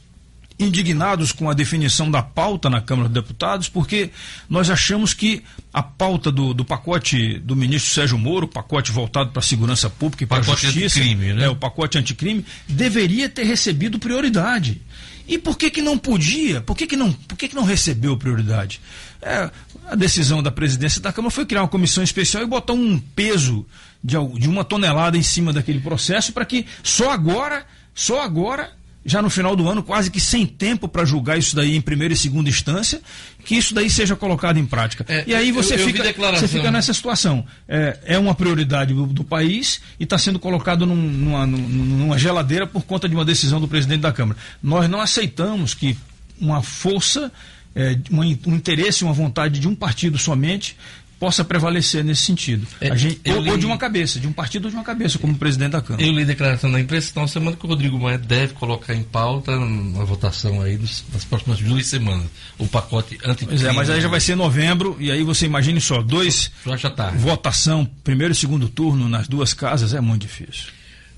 indignados 0.60 1.32
com 1.32 1.48
a 1.48 1.54
definição 1.54 2.10
da 2.10 2.22
pauta 2.22 2.68
na 2.68 2.80
Câmara 2.80 3.08
dos 3.08 3.22
Deputados, 3.22 3.68
porque 3.68 4.10
nós 4.48 4.70
achamos 4.70 5.14
que 5.14 5.42
a 5.72 5.82
pauta 5.82 6.30
do, 6.30 6.52
do 6.52 6.64
pacote 6.64 7.38
do 7.38 7.56
ministro 7.56 7.92
Sérgio 7.92 8.18
Moro, 8.18 8.46
pacote 8.46 8.92
voltado 8.92 9.30
para 9.30 9.40
a 9.40 9.42
segurança 9.42 9.88
pública 9.88 10.24
e 10.24 10.26
para 10.26 10.38
a 10.38 10.42
justiça, 10.42 11.00
anticrime, 11.00 11.32
né? 11.32 11.44
é, 11.44 11.48
o 11.48 11.56
pacote 11.56 11.98
anticrime, 11.98 12.44
deveria 12.68 13.28
ter 13.28 13.44
recebido 13.44 13.98
prioridade. 13.98 14.80
E 15.26 15.38
por 15.38 15.56
que, 15.56 15.70
que 15.70 15.80
não 15.80 15.96
podia? 15.96 16.60
Por 16.60 16.76
que, 16.76 16.86
que, 16.86 16.96
não, 16.96 17.12
por 17.12 17.38
que, 17.38 17.48
que 17.48 17.54
não 17.54 17.62
recebeu 17.62 18.16
prioridade? 18.16 18.80
É, 19.22 19.50
a 19.86 19.94
decisão 19.94 20.42
da 20.42 20.50
presidência 20.50 21.00
da 21.00 21.12
Câmara 21.12 21.30
foi 21.30 21.46
criar 21.46 21.62
uma 21.62 21.68
comissão 21.68 22.02
especial 22.02 22.42
e 22.42 22.46
botar 22.46 22.72
um 22.72 22.98
peso 22.98 23.64
de, 24.02 24.16
de 24.38 24.48
uma 24.48 24.64
tonelada 24.64 25.16
em 25.16 25.22
cima 25.22 25.52
daquele 25.52 25.80
processo 25.80 26.32
para 26.32 26.44
que 26.44 26.66
só 26.82 27.10
agora, 27.10 27.64
só 27.94 28.22
agora 28.22 28.72
já 29.04 29.22
no 29.22 29.30
final 29.30 29.56
do 29.56 29.68
ano, 29.68 29.82
quase 29.82 30.10
que 30.10 30.20
sem 30.20 30.46
tempo 30.46 30.86
para 30.86 31.04
julgar 31.04 31.38
isso 31.38 31.56
daí 31.56 31.74
em 31.74 31.80
primeira 31.80 32.12
e 32.12 32.16
segunda 32.16 32.48
instância, 32.48 33.00
que 33.44 33.56
isso 33.56 33.74
daí 33.74 33.88
seja 33.88 34.14
colocado 34.14 34.58
em 34.58 34.66
prática. 34.66 35.04
É, 35.08 35.24
e 35.26 35.34
aí 35.34 35.50
você, 35.50 35.74
eu, 35.74 35.78
eu 35.78 35.86
fica, 35.86 36.02
você 36.32 36.48
fica 36.48 36.70
nessa 36.70 36.92
situação. 36.92 37.44
É, 37.66 37.98
é 38.04 38.18
uma 38.18 38.34
prioridade 38.34 38.92
do, 38.92 39.06
do 39.06 39.24
país 39.24 39.80
e 39.98 40.04
está 40.04 40.18
sendo 40.18 40.38
colocado 40.38 40.84
num, 40.84 40.96
numa, 40.96 41.46
numa 41.46 42.18
geladeira 42.18 42.66
por 42.66 42.82
conta 42.84 43.08
de 43.08 43.14
uma 43.14 43.24
decisão 43.24 43.60
do 43.60 43.66
presidente 43.66 44.00
da 44.00 44.12
Câmara. 44.12 44.38
Nós 44.62 44.88
não 44.88 45.00
aceitamos 45.00 45.72
que 45.72 45.96
uma 46.38 46.62
força, 46.62 47.32
é, 47.74 47.96
um 48.10 48.54
interesse, 48.54 49.02
uma 49.02 49.12
vontade 49.14 49.60
de 49.60 49.66
um 49.66 49.74
partido 49.74 50.18
somente 50.18 50.76
possa 51.20 51.44
prevalecer 51.44 52.02
nesse 52.02 52.22
sentido. 52.22 52.66
É, 52.80 52.96
gente, 52.96 53.20
ou, 53.30 53.42
li... 53.42 53.50
ou, 53.50 53.58
de 53.58 53.66
uma 53.66 53.76
cabeça, 53.76 54.18
de 54.18 54.26
um 54.26 54.32
partido 54.32 54.64
ou 54.64 54.70
de 54.70 54.76
uma 54.76 54.82
cabeça, 54.82 55.18
como 55.18 55.36
presidente 55.36 55.72
da 55.72 55.82
Câmara. 55.82 56.02
Eu 56.02 56.12
li 56.12 56.24
declaração 56.24 56.72
da 56.72 56.80
imprensa 56.80 57.10
então, 57.10 57.28
semana 57.28 57.54
que 57.54 57.66
o 57.66 57.68
Rodrigo 57.68 57.98
Maia 57.98 58.16
deve 58.16 58.54
colocar 58.54 58.94
em 58.94 59.02
pauta 59.02 59.54
na 59.58 60.02
votação 60.02 60.62
aí 60.62 60.78
nos, 60.78 61.04
nas 61.12 61.22
próximas 61.22 61.60
duas 61.60 61.86
semanas 61.86 62.26
o 62.58 62.66
pacote 62.66 63.18
anti 63.22 63.44
Pois 63.44 63.62
é, 63.62 63.70
mas 63.70 63.90
aí 63.90 64.00
já 64.00 64.08
vai 64.08 64.20
ser 64.20 64.34
novembro, 64.34 64.96
e 64.98 65.10
aí 65.10 65.22
você 65.22 65.44
imagine 65.44 65.78
só, 65.80 66.00
dois 66.00 66.50
já 66.78 66.88
tá. 66.88 67.10
votação, 67.10 67.84
primeiro 68.02 68.32
e 68.32 68.36
segundo 68.36 68.68
turno 68.68 69.06
nas 69.06 69.28
duas 69.28 69.52
casas, 69.52 69.92
é 69.92 70.00
muito 70.00 70.22
difícil. 70.22 70.68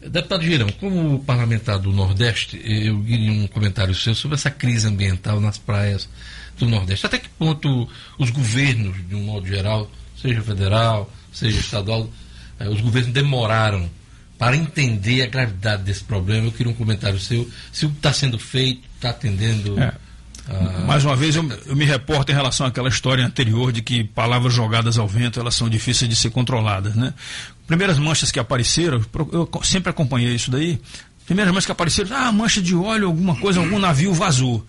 Deputado 0.04 0.42
Girão, 0.42 0.68
como 0.80 1.20
parlamentar 1.20 1.78
do 1.78 1.92
Nordeste, 1.92 2.60
eu 2.64 3.00
queria 3.04 3.30
um 3.30 3.46
comentário 3.46 3.94
seu 3.94 4.16
sobre 4.16 4.34
essa 4.34 4.50
crise 4.50 4.88
ambiental 4.88 5.40
nas 5.40 5.58
praias 5.58 6.08
do 6.58 6.68
Nordeste. 6.68 7.06
Até 7.06 7.18
que 7.18 7.28
ponto 7.30 7.88
os 8.18 8.30
governos, 8.30 8.96
de 9.08 9.14
um 9.14 9.24
modo 9.24 9.46
geral, 9.46 9.90
seja 10.20 10.42
federal, 10.42 11.10
seja 11.32 11.58
estadual, 11.58 12.08
eh, 12.58 12.68
os 12.68 12.80
governos 12.80 13.12
demoraram 13.12 13.88
para 14.38 14.56
entender 14.56 15.22
a 15.22 15.26
gravidade 15.26 15.82
desse 15.82 16.04
problema? 16.04 16.46
Eu 16.46 16.52
queria 16.52 16.72
um 16.72 16.74
comentário 16.74 17.18
seu. 17.18 17.48
Se 17.72 17.86
o 17.86 17.90
que 17.90 17.96
está 17.96 18.12
sendo 18.12 18.38
feito 18.38 18.82
está 18.96 19.10
atendendo. 19.10 19.80
É. 19.80 19.92
Ah, 20.48 20.84
Mais 20.86 21.04
uma 21.04 21.14
vez, 21.14 21.36
eu, 21.36 21.48
eu, 21.66 21.76
me 21.76 21.84
reporto 21.84 22.32
em 22.32 22.34
relação 22.34 22.66
àquela 22.66 22.88
história 22.88 23.24
anterior 23.24 23.70
de 23.70 23.80
que 23.80 24.02
palavras 24.02 24.52
jogadas 24.52 24.98
ao 24.98 25.06
vento 25.06 25.38
elas 25.38 25.54
são 25.54 25.68
difíceis 25.68 26.08
de 26.08 26.16
ser 26.16 26.30
controladas. 26.30 26.96
Né? 26.96 27.14
Primeiras 27.66 27.98
manchas 27.98 28.32
que 28.32 28.40
apareceram, 28.40 29.00
eu 29.32 29.48
sempre 29.62 29.90
acompanhei 29.90 30.34
isso 30.34 30.50
daí. 30.50 30.80
Primeiras 31.24 31.52
manchas 31.52 31.66
que 31.66 31.72
apareceram, 31.72 32.16
ah, 32.16 32.32
mancha 32.32 32.60
de 32.60 32.74
óleo, 32.74 33.06
alguma 33.06 33.36
coisa, 33.36 33.60
algum 33.60 33.78
navio 33.78 34.12
vazou. 34.12 34.66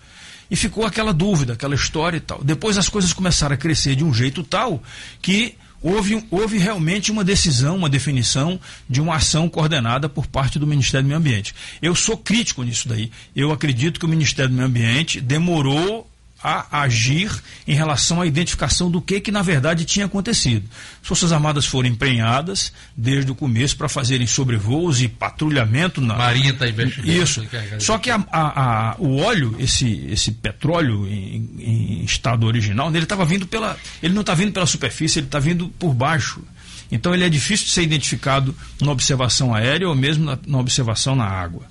E 0.54 0.56
ficou 0.56 0.86
aquela 0.86 1.12
dúvida, 1.12 1.54
aquela 1.54 1.74
história 1.74 2.18
e 2.18 2.20
tal. 2.20 2.44
Depois 2.44 2.78
as 2.78 2.88
coisas 2.88 3.12
começaram 3.12 3.56
a 3.56 3.58
crescer 3.58 3.96
de 3.96 4.04
um 4.04 4.14
jeito 4.14 4.44
tal 4.44 4.84
que 5.20 5.56
houve, 5.82 6.24
houve 6.30 6.60
realmente 6.60 7.12
uma 7.12 7.24
decisão, 7.24 7.76
uma 7.76 7.90
definição 7.90 8.60
de 8.88 9.02
uma 9.02 9.16
ação 9.16 9.50
coordenada 9.50 10.08
por 10.08 10.28
parte 10.28 10.60
do 10.60 10.68
Ministério 10.68 11.06
do 11.06 11.08
Meio 11.08 11.18
Ambiente. 11.18 11.56
Eu 11.82 11.96
sou 11.96 12.16
crítico 12.16 12.62
nisso 12.62 12.88
daí. 12.88 13.12
Eu 13.36 13.52
acredito 13.52 14.00
que 14.00 14.06
o 14.06 14.08
Ministério 14.08 14.52
do 14.52 14.56
Meio 14.56 14.68
Ambiente 14.68 15.20
demorou 15.20 16.08
a 16.44 16.82
agir 16.82 17.32
em 17.66 17.74
relação 17.74 18.22
à 18.22 18.28
identificação 18.28 18.92
do 18.92 19.02
que 19.02 19.22
que 19.22 19.32
na 19.32 19.42
verdade 19.42 19.86
tinha 19.86 20.06
acontecido. 20.06 20.68
As 21.02 21.08
Forças 21.08 21.32
Armadas 21.32 21.66
foram 21.66 21.88
empenhadas 21.88 22.74
desde 22.96 23.32
o 23.32 23.36
começo 23.36 23.78
para 23.78 23.88
fazerem 23.88 24.28
sobrevoos 24.28 25.02
e 25.02 25.08
patrulhamento 25.08 26.02
na 26.02 26.16
Marinha 26.16 26.52
está 26.52 26.68
investigando. 26.68 27.12
Isso. 27.12 27.48
Só 27.80 27.98
que 27.98 28.10
a, 28.10 28.24
a, 28.32 28.92
a, 28.92 28.96
o 29.00 29.18
óleo, 29.18 29.56
esse, 29.58 30.06
esse 30.10 30.32
petróleo 30.32 31.08
em, 31.08 31.50
em 31.60 32.04
estado 32.04 32.46
original, 32.46 32.90
ele 32.90 33.04
estava 33.04 33.24
vindo 33.24 33.48
pela, 33.48 33.78
ele 34.02 34.14
não 34.14 34.22
está 34.22 34.34
vindo 34.34 34.52
pela 34.52 34.66
superfície, 34.66 35.20
ele 35.20 35.28
está 35.28 35.40
vindo 35.40 35.70
por 35.80 35.94
baixo. 35.94 36.44
Então 36.92 37.14
ele 37.14 37.24
é 37.24 37.30
difícil 37.30 37.66
de 37.66 37.72
ser 37.72 37.84
identificado 37.84 38.56
na 38.82 38.92
observação 38.92 39.56
aérea 39.56 39.88
ou 39.88 39.96
mesmo 39.96 40.26
na, 40.26 40.38
na 40.46 40.58
observação 40.60 41.16
na 41.16 41.26
água. 41.26 41.64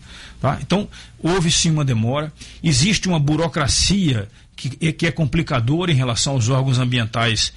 Tá? 0.43 0.59
Então, 0.61 0.89
houve 1.21 1.53
sim 1.53 1.71
uma 1.71 1.85
demora, 1.85 2.33
existe 2.65 3.07
uma 3.07 3.21
burocracia 3.21 4.29
que, 4.57 4.93
que 4.93 5.07
é 5.07 5.11
complicador 5.11 5.91
em 5.91 5.95
relação 5.95 6.35
aos 6.35 6.49
órgãos 6.49 6.79
ambientais 6.79 7.53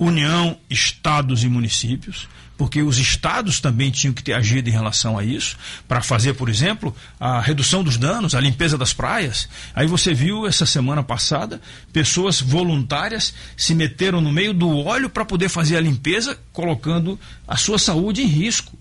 União, 0.00 0.56
estados 0.70 1.44
e 1.44 1.48
municípios, 1.48 2.26
porque 2.56 2.82
os 2.82 2.96
estados 2.98 3.60
também 3.60 3.90
tinham 3.90 4.14
que 4.14 4.22
ter 4.22 4.32
agido 4.32 4.68
em 4.68 4.72
relação 4.72 5.18
a 5.18 5.24
isso, 5.24 5.58
para 5.86 6.00
fazer, 6.00 6.32
por 6.34 6.48
exemplo, 6.48 6.96
a 7.18 7.38
redução 7.38 7.84
dos 7.84 7.98
danos, 7.98 8.34
a 8.34 8.40
limpeza 8.40 8.78
das 8.78 8.94
praias. 8.94 9.46
Aí 9.74 9.86
você 9.86 10.14
viu 10.14 10.46
essa 10.46 10.64
semana 10.64 11.02
passada, 11.02 11.60
pessoas 11.92 12.40
voluntárias 12.40 13.34
se 13.56 13.74
meteram 13.74 14.22
no 14.22 14.32
meio 14.32 14.54
do 14.54 14.78
óleo 14.78 15.10
para 15.10 15.24
poder 15.24 15.50
fazer 15.50 15.76
a 15.76 15.80
limpeza, 15.80 16.38
colocando 16.50 17.20
a 17.46 17.56
sua 17.56 17.78
saúde 17.78 18.22
em 18.22 18.26
risco. 18.26 18.78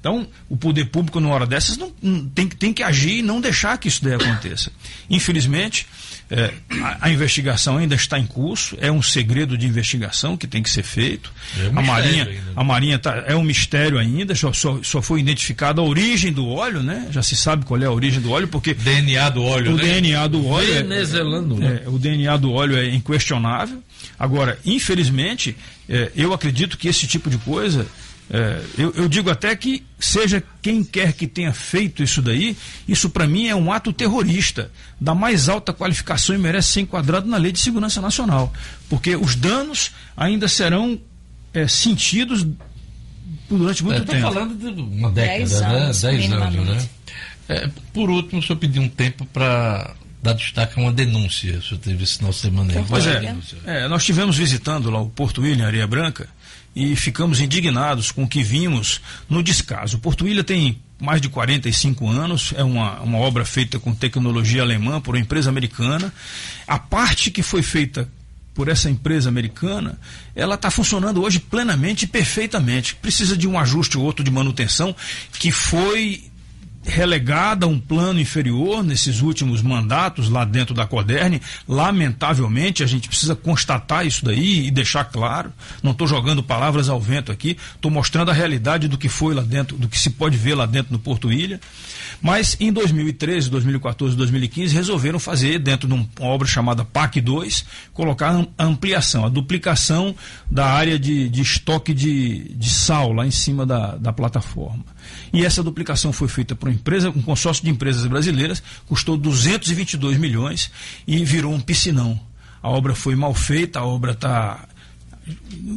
Então, 0.00 0.28
o 0.48 0.56
poder 0.56 0.86
público, 0.86 1.18
numa 1.18 1.34
hora 1.34 1.46
dessas, 1.46 1.76
não, 1.76 1.90
tem, 2.34 2.48
tem 2.48 2.72
que 2.72 2.82
agir 2.82 3.18
e 3.18 3.22
não 3.22 3.40
deixar 3.40 3.78
que 3.78 3.88
isso 3.88 4.02
daí 4.02 4.14
aconteça. 4.14 4.70
Infelizmente, 5.10 5.86
é, 6.30 6.52
a, 6.82 7.06
a, 7.06 7.10
investigação 7.10 7.78
ainda 7.78 7.94
está 7.94 8.18
em 8.18 8.26
curso, 8.26 8.76
é 8.80 8.92
um 8.92 9.00
segredo 9.00 9.56
de 9.56 9.66
investigação 9.66 10.36
que 10.36 10.46
tem 10.46 10.62
que 10.62 10.68
ser 10.68 10.82
feito. 10.82 11.32
É 11.58 11.70
um 11.70 11.78
a 11.78 11.82
Marinha, 11.82 12.24
ainda. 12.24 12.42
a 12.54 12.64
Marinha 12.64 12.98
tá, 12.98 13.24
é 13.26 13.34
um 13.34 13.42
mistério 13.42 13.98
ainda, 13.98 14.34
só, 14.34 14.52
só, 14.52 14.78
só, 14.82 15.00
foi 15.00 15.20
identificada 15.20 15.80
a 15.80 15.84
origem 15.84 16.30
do 16.30 16.46
óleo, 16.46 16.82
né? 16.82 17.08
Já 17.10 17.22
se 17.22 17.34
sabe 17.34 17.64
qual 17.64 17.80
é 17.80 17.86
a 17.86 17.90
origem 17.90 18.20
do 18.20 18.30
óleo, 18.30 18.46
porque. 18.46 18.74
DNA 18.74 19.30
do 19.30 19.42
óleo, 19.42 19.72
o 19.72 19.76
né? 19.76 19.84
DNA 19.84 20.26
do 20.26 20.46
óleo. 20.46 20.74
É- 20.74 20.82
Venezuelano, 20.82 21.56
é, 21.56 21.60
né? 21.60 21.82
É, 21.84 21.88
o 21.88 21.98
DNA 21.98 22.36
do 22.36 22.52
óleo 22.52 22.76
é 22.76 22.94
inquestionável. 22.94 23.82
Agora, 24.18 24.58
infelizmente, 24.66 25.56
é, 25.88 26.12
eu 26.14 26.34
acredito 26.34 26.76
que 26.76 26.88
esse 26.88 27.06
tipo 27.06 27.30
de 27.30 27.38
coisa 27.38 27.86
é, 28.30 28.62
eu, 28.76 28.92
eu, 28.94 29.08
digo 29.08 29.30
até 29.30 29.56
que, 29.56 29.82
seja 29.98 30.42
quem 30.60 30.84
quer 30.84 31.14
que 31.14 31.26
tenha 31.26 31.52
feito 31.52 32.02
isso 32.02 32.20
daí, 32.20 32.56
isso 32.86 33.08
para 33.08 33.26
mim 33.26 33.46
é 33.46 33.56
um 33.56 33.72
ato 33.72 33.92
terrorista, 33.92 34.70
da 35.00 35.14
mais 35.14 35.48
alta 35.48 35.72
qualificação 35.72 36.34
e 36.34 36.38
merece 36.38 36.72
ser 36.72 36.80
enquadrado 36.82 37.26
na 37.26 37.38
Lei 37.38 37.52
de 37.52 37.58
Segurança 37.58 38.02
Nacional. 38.02 38.52
Porque 38.88 39.16
os 39.16 39.34
danos 39.34 39.92
ainda 40.14 40.46
serão 40.46 41.00
é, 41.54 41.66
sentidos 41.66 42.46
durante 43.48 43.82
muito 43.82 44.02
é, 44.02 44.04
tempo. 44.04 44.20
falando 44.20 44.54
de 44.58 44.80
uma 44.80 45.10
década, 45.10 45.38
Dez 45.38 45.60
né? 45.60 45.66
anos, 45.66 46.02
né? 46.02 46.10
Dez 46.10 46.32
anos, 46.32 46.66
né? 46.66 46.88
É, 47.48 47.70
por 47.94 48.10
último, 48.10 48.40
o 48.40 48.42
senhor 48.42 48.58
pediu 48.58 48.82
um 48.82 48.88
tempo 48.90 49.24
para 49.26 49.94
dar 50.22 50.34
destaque 50.34 50.78
a 50.78 50.82
uma 50.82 50.92
denúncia. 50.92 51.58
O 51.58 51.62
senhor 51.62 51.80
teve 51.80 52.04
esse 52.04 52.18
final 52.18 52.30
de 52.30 52.36
semana 52.36 52.74
aí. 52.74 52.84
Pois 52.86 53.06
é, 53.06 53.34
é, 53.64 53.88
nós 53.88 54.02
estivemos 54.02 54.36
visitando 54.36 54.90
lá 54.90 55.00
o 55.00 55.08
Porto 55.08 55.40
William, 55.40 55.66
Areia 55.66 55.86
Branca, 55.86 56.28
e 56.74 56.94
ficamos 56.94 57.40
indignados 57.40 58.10
com 58.10 58.24
o 58.24 58.28
que 58.28 58.42
vimos 58.42 59.00
no 59.28 59.42
descaso. 59.42 59.98
Porto 59.98 60.26
Ilha 60.26 60.44
tem 60.44 60.80
mais 61.00 61.20
de 61.20 61.28
45 61.28 62.08
anos, 62.08 62.52
é 62.56 62.64
uma, 62.64 63.00
uma 63.00 63.18
obra 63.18 63.44
feita 63.44 63.78
com 63.78 63.94
tecnologia 63.94 64.62
alemã 64.62 65.00
por 65.00 65.14
uma 65.14 65.20
empresa 65.20 65.48
americana. 65.48 66.12
A 66.66 66.78
parte 66.78 67.30
que 67.30 67.42
foi 67.42 67.62
feita 67.62 68.08
por 68.54 68.68
essa 68.68 68.90
empresa 68.90 69.28
americana, 69.28 69.96
ela 70.34 70.56
está 70.56 70.68
funcionando 70.68 71.22
hoje 71.22 71.38
plenamente 71.38 72.04
e 72.04 72.08
perfeitamente. 72.08 72.96
Precisa 72.96 73.36
de 73.36 73.46
um 73.46 73.56
ajuste 73.56 73.96
ou 73.96 74.04
outro 74.04 74.24
de 74.24 74.30
manutenção 74.32 74.94
que 75.38 75.52
foi 75.52 76.24
relegada 76.88 77.66
a 77.66 77.68
um 77.68 77.78
plano 77.78 78.18
inferior 78.18 78.82
nesses 78.82 79.20
últimos 79.20 79.62
mandatos 79.62 80.28
lá 80.28 80.44
dentro 80.44 80.74
da 80.74 80.86
Coderne. 80.86 81.40
Lamentavelmente, 81.68 82.82
a 82.82 82.86
gente 82.86 83.08
precisa 83.08 83.36
constatar 83.36 84.06
isso 84.06 84.24
daí 84.24 84.66
e 84.66 84.70
deixar 84.70 85.04
claro. 85.04 85.52
Não 85.82 85.92
estou 85.92 86.06
jogando 86.06 86.42
palavras 86.42 86.88
ao 86.88 87.00
vento 87.00 87.30
aqui, 87.30 87.56
estou 87.74 87.90
mostrando 87.90 88.30
a 88.30 88.34
realidade 88.34 88.88
do 88.88 88.98
que 88.98 89.08
foi 89.08 89.34
lá 89.34 89.42
dentro, 89.42 89.76
do 89.76 89.88
que 89.88 89.98
se 89.98 90.10
pode 90.10 90.36
ver 90.36 90.54
lá 90.54 90.66
dentro 90.66 90.92
no 90.92 90.98
Porto 90.98 91.30
Ilha. 91.30 91.60
Mas 92.20 92.56
em 92.58 92.72
2013, 92.72 93.50
2014, 93.50 94.16
2015 94.16 94.74
resolveram 94.74 95.18
fazer 95.18 95.58
dentro 95.58 95.86
de 95.86 95.94
uma 95.94 96.08
obra 96.20 96.48
chamada 96.48 96.84
PAC 96.84 97.20
2, 97.20 97.64
colocar 97.92 98.46
a 98.56 98.64
ampliação, 98.64 99.24
a 99.24 99.28
duplicação 99.28 100.14
da 100.50 100.66
área 100.66 100.98
de, 100.98 101.28
de 101.28 101.42
estoque 101.42 101.94
de, 101.94 102.52
de 102.54 102.70
sal 102.70 103.12
lá 103.12 103.26
em 103.26 103.30
cima 103.30 103.64
da, 103.64 103.96
da 103.96 104.12
plataforma. 104.12 104.84
E 105.32 105.44
essa 105.44 105.62
duplicação 105.62 106.12
foi 106.12 106.28
feita 106.28 106.54
por 106.54 106.68
empresa, 106.78 107.10
um 107.10 107.22
consórcio 107.22 107.64
de 107.64 107.70
empresas 107.70 108.06
brasileiras, 108.06 108.62
custou 108.86 109.16
222 109.16 110.18
milhões 110.18 110.70
e 111.06 111.24
virou 111.24 111.52
um 111.52 111.60
piscinão. 111.60 112.18
A 112.62 112.68
obra 112.68 112.94
foi 112.94 113.14
mal 113.14 113.34
feita, 113.34 113.80
a 113.80 113.84
obra 113.84 114.12
está 114.12 114.68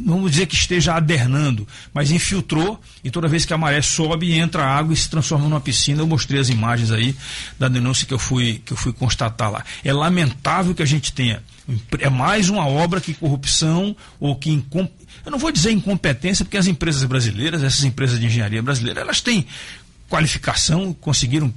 vamos 0.04 0.30
dizer 0.30 0.46
que 0.46 0.54
esteja 0.54 0.94
adernando, 0.94 1.66
mas 1.92 2.10
infiltrou 2.10 2.80
e 3.02 3.10
toda 3.10 3.28
vez 3.28 3.44
que 3.44 3.52
a 3.52 3.58
maré 3.58 3.82
sobe, 3.82 4.32
entra 4.32 4.64
água 4.64 4.92
e 4.92 4.96
se 4.96 5.08
transforma 5.08 5.48
numa 5.48 5.60
piscina. 5.60 6.00
Eu 6.00 6.06
mostrei 6.06 6.40
as 6.40 6.48
imagens 6.48 6.90
aí 6.90 7.14
da 7.58 7.68
denúncia 7.68 8.06
que 8.06 8.14
eu 8.14 8.18
fui, 8.18 8.62
que 8.64 8.72
eu 8.72 8.76
fui 8.76 8.92
constatar 8.92 9.50
lá. 9.50 9.64
É 9.84 9.92
lamentável 9.92 10.74
que 10.74 10.82
a 10.82 10.86
gente 10.86 11.12
tenha. 11.12 11.42
É 12.00 12.10
mais 12.10 12.48
uma 12.48 12.66
obra 12.66 13.00
que 13.00 13.14
corrupção 13.14 13.96
ou 14.18 14.34
que 14.36 14.50
incom... 14.50 14.88
eu 15.24 15.30
não 15.30 15.38
vou 15.38 15.52
dizer 15.52 15.70
incompetência, 15.70 16.44
porque 16.44 16.56
as 16.56 16.66
empresas 16.66 17.04
brasileiras, 17.04 17.62
essas 17.62 17.84
empresas 17.84 18.18
de 18.18 18.26
engenharia 18.26 18.62
brasileiras, 18.62 19.02
elas 19.02 19.20
têm 19.20 19.46
qualificação, 20.12 20.92
conseguiram 20.92 21.50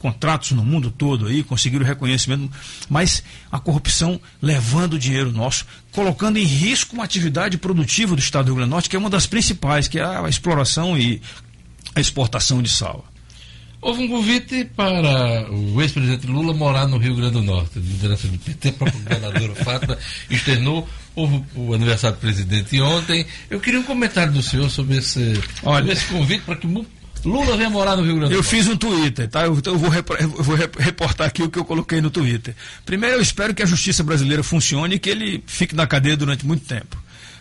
contratos 0.00 0.50
no 0.50 0.64
mundo 0.64 0.90
todo 0.90 1.28
aí, 1.28 1.44
conseguiram 1.44 1.86
reconhecimento, 1.86 2.50
mas 2.88 3.22
a 3.52 3.60
corrupção 3.60 4.20
levando 4.42 4.94
o 4.94 4.98
dinheiro 4.98 5.30
nosso, 5.30 5.64
colocando 5.92 6.36
em 6.36 6.44
risco 6.44 6.94
uma 6.94 7.04
atividade 7.04 7.56
produtiva 7.56 8.16
do 8.16 8.20
Estado 8.20 8.46
do 8.46 8.48
Rio 8.48 8.56
Grande 8.56 8.70
do 8.70 8.72
Norte, 8.72 8.88
que 8.88 8.96
é 8.96 8.98
uma 8.98 9.10
das 9.10 9.26
principais, 9.28 9.86
que 9.86 10.00
é 10.00 10.02
a 10.02 10.28
exploração 10.28 10.98
e 10.98 11.22
a 11.94 12.00
exportação 12.00 12.60
de 12.60 12.68
sal. 12.68 13.04
Houve 13.80 14.02
um 14.02 14.08
convite 14.08 14.64
para 14.76 15.48
o 15.48 15.80
ex-presidente 15.80 16.26
Lula 16.26 16.52
morar 16.52 16.88
no 16.88 16.98
Rio 16.98 17.14
Grande 17.14 17.34
do 17.34 17.42
Norte. 17.42 17.78
A 17.78 17.80
liderança 17.80 18.26
do 18.26 18.38
PT, 18.38 18.70
a 18.70 18.72
própria 18.72 19.00
governadora 19.00 19.54
Fátima 19.64 19.98
externou. 20.28 20.88
Houve 21.14 21.44
o 21.54 21.72
aniversário 21.72 22.16
do 22.16 22.20
presidente 22.20 22.80
ontem. 22.80 23.24
Eu 23.48 23.60
queria 23.60 23.78
um 23.78 23.84
comentário 23.84 24.32
do 24.32 24.42
senhor 24.42 24.68
sobre 24.68 24.98
esse, 24.98 25.40
Olha, 25.62 25.78
sobre 25.78 25.92
esse 25.92 26.06
convite 26.06 26.42
para 26.42 26.56
que 26.56 26.66
Lula 27.24 27.56
vem 27.56 27.68
morar 27.68 27.96
no 27.96 28.02
Rio 28.02 28.16
Grande 28.16 28.30
do 28.30 28.36
Norte. 28.36 28.36
Eu 28.36 28.42
fiz 28.42 28.66
um 28.66 28.76
Twitter, 28.76 29.28
tá? 29.28 29.42
Eu, 29.42 29.58
eu, 29.64 29.78
vou, 29.78 29.90
eu, 29.94 30.28
vou, 30.42 30.56
reportar 30.56 31.26
aqui 31.26 31.42
o 31.42 31.50
que 31.50 31.58
eu 31.58 31.64
coloquei 31.64 32.00
no 32.00 32.10
Twitter. 32.10 32.54
Primeiro, 32.84 33.16
eu 33.16 33.20
espero 33.20 33.54
que 33.54 33.62
a 33.62 33.66
justiça 33.66 34.02
brasileira 34.02 34.42
funcione 34.42 34.96
e 34.96 34.98
que 34.98 35.10
ele 35.10 35.42
fique 35.46 35.74
na 35.74 35.86
cadeia 35.86 36.16
durante 36.16 36.46
muito 36.46 36.64
tempo. 36.64 36.96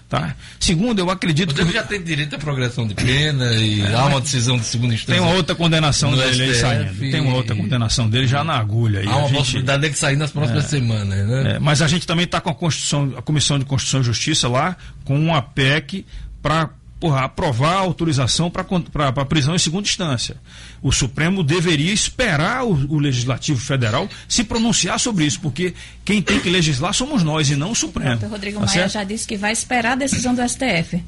Tá? 0.10 0.35
Segundo, 0.60 0.97
eu 0.97 1.11
acredito 1.11 1.53
Você 1.53 1.64
que. 1.64 1.72
já 1.72 1.84
tem 1.84 2.01
direito 2.01 2.35
à 2.35 2.39
progressão 2.39 2.88
de 2.88 2.95
pena 2.95 3.53
e 3.53 3.80
é, 3.80 3.93
há 3.93 4.06
uma 4.06 4.19
decisão 4.19 4.57
de 4.57 4.65
segunda 4.65 4.95
instância. 4.95 5.14
Tem 5.14 5.23
uma 5.23 5.35
outra 5.35 5.53
condenação 5.53 6.15
dele 6.15 6.43
aí 6.45 6.56
saindo. 6.56 6.99
Tem 6.99 7.22
uma 7.22 7.35
outra 7.35 7.56
condenação 7.56 8.10
dele 8.10 8.26
já 8.26 8.43
na 8.43 8.57
agulha. 8.57 9.07
Há 9.07 9.18
uma 9.18 9.27
gente... 9.27 9.38
possibilidade 9.38 9.81
dele 9.84 9.93
sair 9.93 10.15
nas 10.15 10.31
próximas 10.31 10.65
é, 10.65 10.68
semanas, 10.68 11.27
né? 11.27 11.53
É, 11.53 11.60
mas 11.60 11.84
a 11.84 11.88
gente 11.88 12.07
também 12.07 12.26
está 12.26 12.41
com 12.41 12.49
a, 12.49 12.56
Constituição, 12.56 13.14
a 13.18 13.22
Comissão 13.22 13.60
de 13.60 13.65
Constituição 13.65 14.01
e 14.01 14.03
Justiça 14.03 14.47
lá, 14.47 14.76
com 15.06 15.15
uma 15.15 15.43
PEC 15.43 16.03
para 16.41 16.72
porra, 16.99 17.23
aprovar 17.23 17.76
a 17.76 17.80
autorização 17.80 18.51
para 18.51 18.65
a 19.07 19.26
prisão 19.26 19.55
em 19.55 19.59
segunda 19.59 19.88
instância. 19.88 20.35
O 20.81 20.91
Supremo 20.91 21.43
deveria 21.43 21.93
esperar 21.93 22.65
o, 22.65 22.73
o, 22.93 22.99
Legislativo 22.99 23.59
Federal 23.59 24.09
se 24.27 24.43
pronunciar 24.43 24.99
sobre 24.99 25.26
isso, 25.26 25.39
porque 25.39 25.73
quem 26.03 26.21
tem 26.21 26.39
que 26.39 26.49
legislar 26.49 26.93
somos 26.93 27.23
nós 27.23 27.49
e 27.49 27.55
não 27.55 27.71
o 27.71 27.76
Supremo. 27.76 28.26
O 28.26 28.30
Rodrigo 28.30 28.59
tá 28.59 28.65
Maia 28.65 28.80
certo? 28.80 28.91
já 28.91 29.03
disse 29.03 29.26
que 29.26 29.38
vai 29.38 29.53
esperar 29.53 29.93
a 29.93 29.95
decisão 29.95 30.35
do 30.35 30.47
STF. 30.47 31.01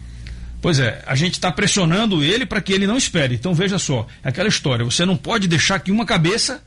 Pois 0.61 0.79
é, 0.79 1.03
a 1.05 1.15
gente 1.15 1.33
está 1.33 1.51
pressionando 1.51 2.23
ele 2.23 2.45
para 2.45 2.61
que 2.61 2.71
ele 2.71 2.87
não 2.87 2.97
espere. 2.97 3.35
Então 3.35 3.53
veja 3.53 3.77
só, 3.77 4.07
é 4.23 4.29
aquela 4.29 4.47
história, 4.47 4.85
você 4.85 5.05
não 5.05 5.17
pode 5.17 5.47
deixar 5.47 5.79
que 5.79 5.91
uma 5.91 6.05
cabeça, 6.05 6.63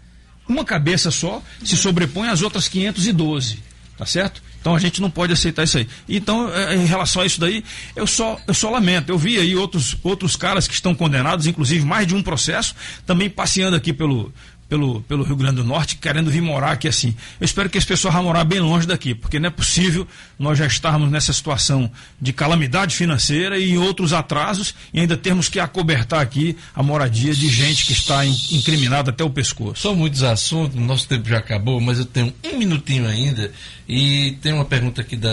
uma 0.46 0.64
cabeça 0.64 1.10
só, 1.10 1.42
se 1.64 1.76
sobrepõe 1.76 2.28
às 2.28 2.42
outras 2.42 2.68
512. 2.68 3.73
Tá 3.96 4.04
certo? 4.04 4.42
Então 4.60 4.74
a 4.74 4.78
gente 4.78 5.00
não 5.00 5.08
pode 5.08 5.32
aceitar 5.32 5.62
isso 5.62 5.78
aí. 5.78 5.86
Então, 6.08 6.52
é, 6.52 6.74
em 6.74 6.84
relação 6.84 7.22
a 7.22 7.26
isso 7.26 7.38
daí, 7.38 7.62
eu 7.94 8.06
só, 8.06 8.40
eu 8.46 8.54
só 8.54 8.70
lamento. 8.70 9.10
Eu 9.10 9.16
vi 9.16 9.38
aí 9.38 9.54
outros, 9.54 9.96
outros 10.02 10.34
caras 10.34 10.66
que 10.66 10.74
estão 10.74 10.94
condenados, 10.94 11.46
inclusive 11.46 11.84
mais 11.84 12.06
de 12.06 12.14
um 12.14 12.22
processo, 12.22 12.74
também 13.06 13.30
passeando 13.30 13.76
aqui 13.76 13.92
pelo, 13.92 14.32
pelo, 14.74 15.00
pelo 15.02 15.22
Rio 15.22 15.36
Grande 15.36 15.56
do 15.56 15.64
Norte, 15.64 15.94
querendo 15.96 16.32
vir 16.32 16.42
morar 16.42 16.72
aqui 16.72 16.88
assim. 16.88 17.14
Eu 17.40 17.44
espero 17.44 17.70
que 17.70 17.78
esse 17.78 17.86
pessoal 17.86 18.12
vá 18.12 18.20
morar 18.20 18.42
bem 18.42 18.58
longe 18.58 18.88
daqui, 18.88 19.14
porque 19.14 19.38
não 19.38 19.46
é 19.46 19.50
possível 19.50 20.04
nós 20.36 20.58
já 20.58 20.66
estarmos 20.66 21.08
nessa 21.12 21.32
situação 21.32 21.88
de 22.20 22.32
calamidade 22.32 22.96
financeira 22.96 23.56
e 23.56 23.78
outros 23.78 24.12
atrasos 24.12 24.74
e 24.92 24.98
ainda 24.98 25.16
termos 25.16 25.48
que 25.48 25.60
acobertar 25.60 26.20
aqui 26.20 26.56
a 26.74 26.82
moradia 26.82 27.32
de 27.32 27.48
gente 27.48 27.86
que 27.86 27.92
está 27.92 28.26
incriminada 28.26 29.10
até 29.10 29.22
o 29.22 29.30
pescoço. 29.30 29.80
São 29.80 29.94
muitos 29.94 30.24
assuntos, 30.24 30.74
nosso 30.74 31.06
tempo 31.06 31.28
já 31.28 31.38
acabou, 31.38 31.80
mas 31.80 32.00
eu 32.00 32.04
tenho 32.04 32.34
um 32.44 32.58
minutinho 32.58 33.06
ainda 33.06 33.52
e 33.88 34.32
tem 34.42 34.52
uma 34.52 34.64
pergunta 34.64 35.02
aqui 35.02 35.16
da, 35.16 35.30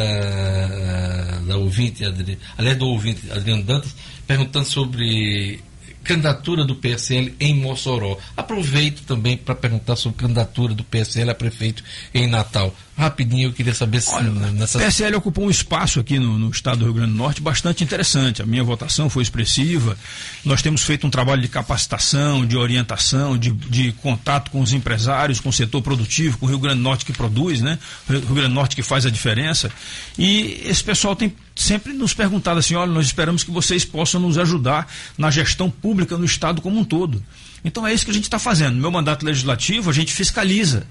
da 1.47 1.57
ouvinte, 1.57 2.05
Adri, 2.05 2.37
aliás, 2.55 2.77
do 2.77 2.85
ouvinte 2.85 3.31
Adriano 3.31 3.63
Dantas, 3.63 3.95
perguntando 4.27 4.65
sobre 4.65 5.61
candidatura 6.03 6.63
do 6.63 6.75
PSL 6.75 7.35
em 7.39 7.55
Mossoró. 7.55 8.17
Aproveito 8.35 9.03
também 9.03 9.37
para 9.37 9.55
perguntar 9.55 9.95
sobre 9.95 10.19
candidatura 10.19 10.73
do 10.73 10.83
PSL 10.83 11.31
a 11.31 11.35
prefeito 11.35 11.83
em 12.13 12.27
Natal. 12.27 12.73
Rapidinho, 13.01 13.49
eu 13.49 13.53
queria 13.53 13.73
saber 13.73 13.99
se 13.99 14.13
Olha, 14.13 14.29
nessa... 14.29 14.77
O 14.77 14.81
PSL 14.81 15.15
ocupou 15.15 15.45
um 15.45 15.49
espaço 15.49 15.99
aqui 15.99 16.19
no, 16.19 16.37
no, 16.37 16.51
estado 16.51 16.77
do 16.79 16.85
Rio 16.85 16.93
Grande 16.93 17.11
do 17.11 17.17
Norte 17.17 17.41
bastante 17.41 17.83
interessante. 17.83 18.43
A 18.43 18.45
minha 18.45 18.63
votação 18.63 19.09
foi 19.09 19.23
expressiva. 19.23 19.97
Nós 20.45 20.61
temos 20.61 20.83
feito 20.83 21.07
um 21.07 21.09
trabalho 21.09 21.41
de 21.41 21.47
capacitação, 21.47 22.45
de 22.45 22.55
orientação, 22.55 23.35
de, 23.35 23.49
de 23.49 23.91
contato 23.93 24.51
com 24.51 24.61
os 24.61 24.71
empresários, 24.71 25.39
com 25.39 25.49
o 25.49 25.53
setor 25.53 25.81
produtivo, 25.81 26.37
com 26.37 26.45
o 26.45 26.49
Rio 26.49 26.59
Grande 26.59 26.77
do 26.77 26.83
Norte 26.83 27.03
que 27.03 27.11
produz, 27.11 27.59
né? 27.59 27.79
O 28.07 28.13
Rio 28.13 28.21
Grande 28.21 28.49
do 28.49 28.53
Norte 28.53 28.75
que 28.75 28.83
faz 28.83 29.03
a 29.03 29.09
diferença. 29.09 29.71
E 30.15 30.61
esse 30.63 30.83
pessoal 30.83 31.15
tem 31.15 31.33
sempre 31.55 31.93
nos 31.93 32.13
perguntado 32.13 32.59
assim: 32.59 32.75
olha, 32.75 32.91
nós 32.91 33.07
esperamos 33.07 33.43
que 33.43 33.49
vocês 33.49 33.83
possam 33.83 34.21
nos 34.21 34.37
ajudar 34.37 34.87
na 35.17 35.31
gestão 35.31 35.71
pública 35.71 36.19
no 36.19 36.25
estado 36.25 36.61
como 36.61 36.79
um 36.79 36.83
todo. 36.83 37.23
Então 37.65 37.85
é 37.85 37.93
isso 37.93 38.05
que 38.05 38.11
a 38.11 38.13
gente 38.13 38.25
está 38.25 38.37
fazendo. 38.37 38.75
No 38.75 38.81
meu 38.81 38.91
mandato 38.91 39.25
legislativo, 39.25 39.89
a 39.89 39.93
gente 39.93 40.13
fiscaliza. 40.13 40.85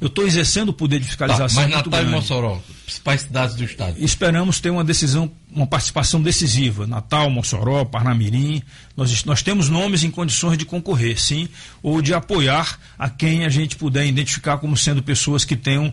Eu 0.00 0.08
estou 0.08 0.26
exercendo 0.26 0.70
o 0.70 0.72
poder 0.72 1.00
de 1.00 1.06
fiscalização. 1.06 1.62
Tá, 1.62 1.68
mas 1.68 1.84
Natal 1.84 2.02
e 2.02 2.06
Mossoró, 2.06 2.60
principais 2.84 3.22
cidades 3.22 3.56
do 3.56 3.64
estado. 3.64 3.96
Esperamos 3.98 4.60
ter 4.60 4.70
uma 4.70 4.84
decisão, 4.84 5.30
uma 5.50 5.66
participação 5.66 6.20
decisiva. 6.20 6.86
Natal, 6.86 7.30
Mossoró, 7.30 7.84
Parnamirim. 7.84 8.62
Nós, 8.96 9.24
nós 9.24 9.42
temos 9.42 9.68
nomes 9.68 10.04
em 10.04 10.10
condições 10.10 10.58
de 10.58 10.64
concorrer, 10.64 11.20
sim, 11.20 11.48
ou 11.82 12.02
de 12.02 12.12
apoiar 12.12 12.78
a 12.98 13.08
quem 13.08 13.44
a 13.44 13.48
gente 13.48 13.76
puder 13.76 14.06
identificar 14.06 14.58
como 14.58 14.76
sendo 14.76 15.02
pessoas 15.02 15.44
que 15.44 15.56
tenham 15.56 15.92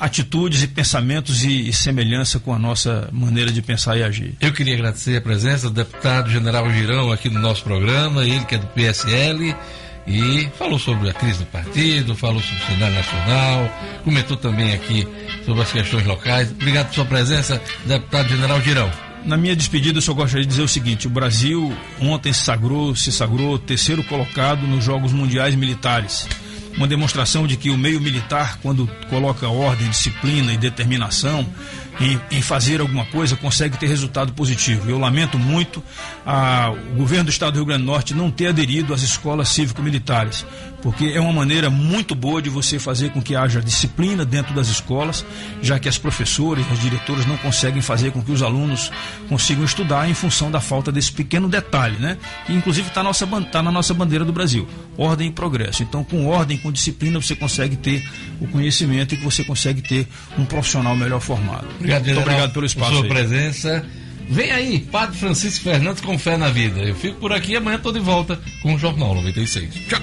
atitudes 0.00 0.62
e 0.62 0.66
pensamentos 0.66 1.44
e, 1.44 1.68
e, 1.68 1.72
semelhança 1.74 2.40
com 2.40 2.54
a 2.54 2.58
nossa 2.58 3.10
maneira 3.12 3.52
de 3.52 3.60
pensar 3.60 3.98
e 3.98 4.02
agir. 4.02 4.34
Eu 4.40 4.50
queria 4.50 4.74
agradecer 4.74 5.18
a 5.18 5.20
presença 5.20 5.68
do 5.68 5.74
deputado 5.74 6.30
General 6.30 6.68
Girão 6.72 7.12
aqui 7.12 7.28
no 7.28 7.38
nosso 7.38 7.62
programa, 7.62 8.24
ele 8.24 8.44
que 8.46 8.54
é 8.54 8.58
do 8.58 8.66
PSL 8.68 9.54
e 10.10 10.50
falou 10.58 10.78
sobre 10.78 11.08
a 11.08 11.14
crise 11.14 11.38
do 11.38 11.46
partido, 11.46 12.16
falou 12.16 12.42
sobre 12.42 12.64
o 12.64 12.66
cenário 12.66 12.94
nacional, 12.96 13.78
comentou 14.04 14.36
também 14.36 14.72
aqui 14.72 15.06
sobre 15.46 15.62
as 15.62 15.70
questões 15.72 16.04
locais. 16.04 16.50
Obrigado 16.50 16.88
por 16.88 16.94
sua 16.94 17.04
presença, 17.04 17.62
deputado 17.86 18.28
General 18.28 18.60
Girão. 18.60 18.90
Na 19.24 19.36
minha 19.36 19.54
despedida, 19.54 19.98
eu 19.98 20.02
só 20.02 20.12
gostaria 20.12 20.44
de 20.44 20.50
dizer 20.50 20.62
o 20.62 20.68
seguinte: 20.68 21.06
o 21.06 21.10
Brasil 21.10 21.72
ontem 22.00 22.32
se 22.32 22.42
sagrou, 22.42 22.96
se 22.96 23.12
sagrou 23.12 23.58
terceiro 23.58 24.02
colocado 24.02 24.66
nos 24.66 24.82
Jogos 24.84 25.12
Mundiais 25.12 25.54
Militares. 25.54 26.26
Uma 26.76 26.88
demonstração 26.88 27.46
de 27.46 27.56
que 27.56 27.70
o 27.70 27.76
meio 27.76 28.00
militar, 28.00 28.58
quando 28.62 28.88
coloca 29.08 29.48
ordem, 29.48 29.88
disciplina 29.90 30.52
e 30.52 30.56
determinação, 30.56 31.46
em, 32.00 32.40
fazer 32.42 32.80
alguma 32.80 33.04
coisa 33.06 33.36
consegue 33.36 33.76
ter 33.76 33.86
resultado 33.86 34.32
positivo. 34.32 34.88
Eu 34.90 34.98
lamento 34.98 35.38
muito 35.38 35.82
a, 36.24 36.72
o 36.92 36.96
governo 36.96 37.24
do 37.24 37.30
Estado 37.30 37.52
do 37.52 37.56
Rio 37.56 37.66
Grande 37.66 37.82
do 37.82 37.86
Norte 37.86 38.14
não 38.14 38.30
ter 38.30 38.48
aderido 38.48 38.94
às 38.94 39.02
escolas 39.02 39.50
cívico-militares, 39.50 40.46
porque 40.82 41.06
é 41.06 41.20
uma 41.20 41.32
maneira 41.32 41.68
muito 41.68 42.14
boa 42.14 42.40
de 42.40 42.48
você 42.48 42.78
fazer 42.78 43.10
com 43.10 43.20
que 43.20 43.36
haja 43.36 43.60
disciplina 43.60 44.24
dentro 44.24 44.54
das 44.54 44.68
escolas, 44.68 45.24
já 45.62 45.78
que 45.78 45.88
as 45.88 45.98
professoras, 45.98 46.64
as 46.70 46.78
diretoras 46.80 47.26
não 47.26 47.36
conseguem 47.36 47.82
fazer 47.82 48.12
com 48.12 48.22
que 48.22 48.32
os 48.32 48.42
alunos 48.42 48.90
consigam 49.28 49.64
estudar 49.64 50.08
em 50.08 50.14
função 50.14 50.50
da 50.50 50.60
falta 50.60 50.90
desse 50.90 51.12
pequeno 51.12 51.48
detalhe, 51.48 51.98
né? 51.98 52.16
Que 52.46 52.52
inclusive 52.52 52.88
está 52.88 53.02
tá 53.50 53.62
na 53.62 53.70
nossa 53.70 53.92
bandeira 53.92 54.24
do 54.24 54.32
Brasil, 54.32 54.66
ordem 54.96 55.28
e 55.28 55.32
progresso. 55.32 55.82
Então, 55.82 56.02
com 56.02 56.26
ordem, 56.26 56.56
com 56.56 56.72
disciplina, 56.72 57.20
você 57.20 57.34
consegue 57.34 57.76
ter 57.76 58.08
o 58.40 58.46
conhecimento 58.48 59.14
e 59.14 59.18
que 59.18 59.24
você 59.24 59.44
consegue 59.44 59.82
ter 59.82 60.08
um 60.38 60.44
profissional 60.44 60.96
melhor 60.96 61.20
formado. 61.20 61.66
Obrigado, 61.76 62.04
Muito 62.04 62.20
obrigado 62.20 62.52
pelo 62.52 62.66
espaço. 62.66 62.92
Sua 62.92 63.02
aí. 63.02 63.08
presença. 63.08 63.84
Vem 64.30 64.52
aí, 64.52 64.78
Padre 64.78 65.18
Francisco 65.18 65.64
Fernandes 65.64 66.00
com 66.00 66.16
fé 66.16 66.36
na 66.36 66.48
vida. 66.48 66.80
Eu 66.80 66.94
fico 66.94 67.18
por 67.18 67.32
aqui 67.32 67.56
amanhã 67.56 67.76
estou 67.76 67.92
de 67.92 67.98
volta 67.98 68.40
com 68.62 68.74
o 68.74 68.78
Jornal 68.78 69.16
96. 69.16 69.74
Tchau. 69.88 70.00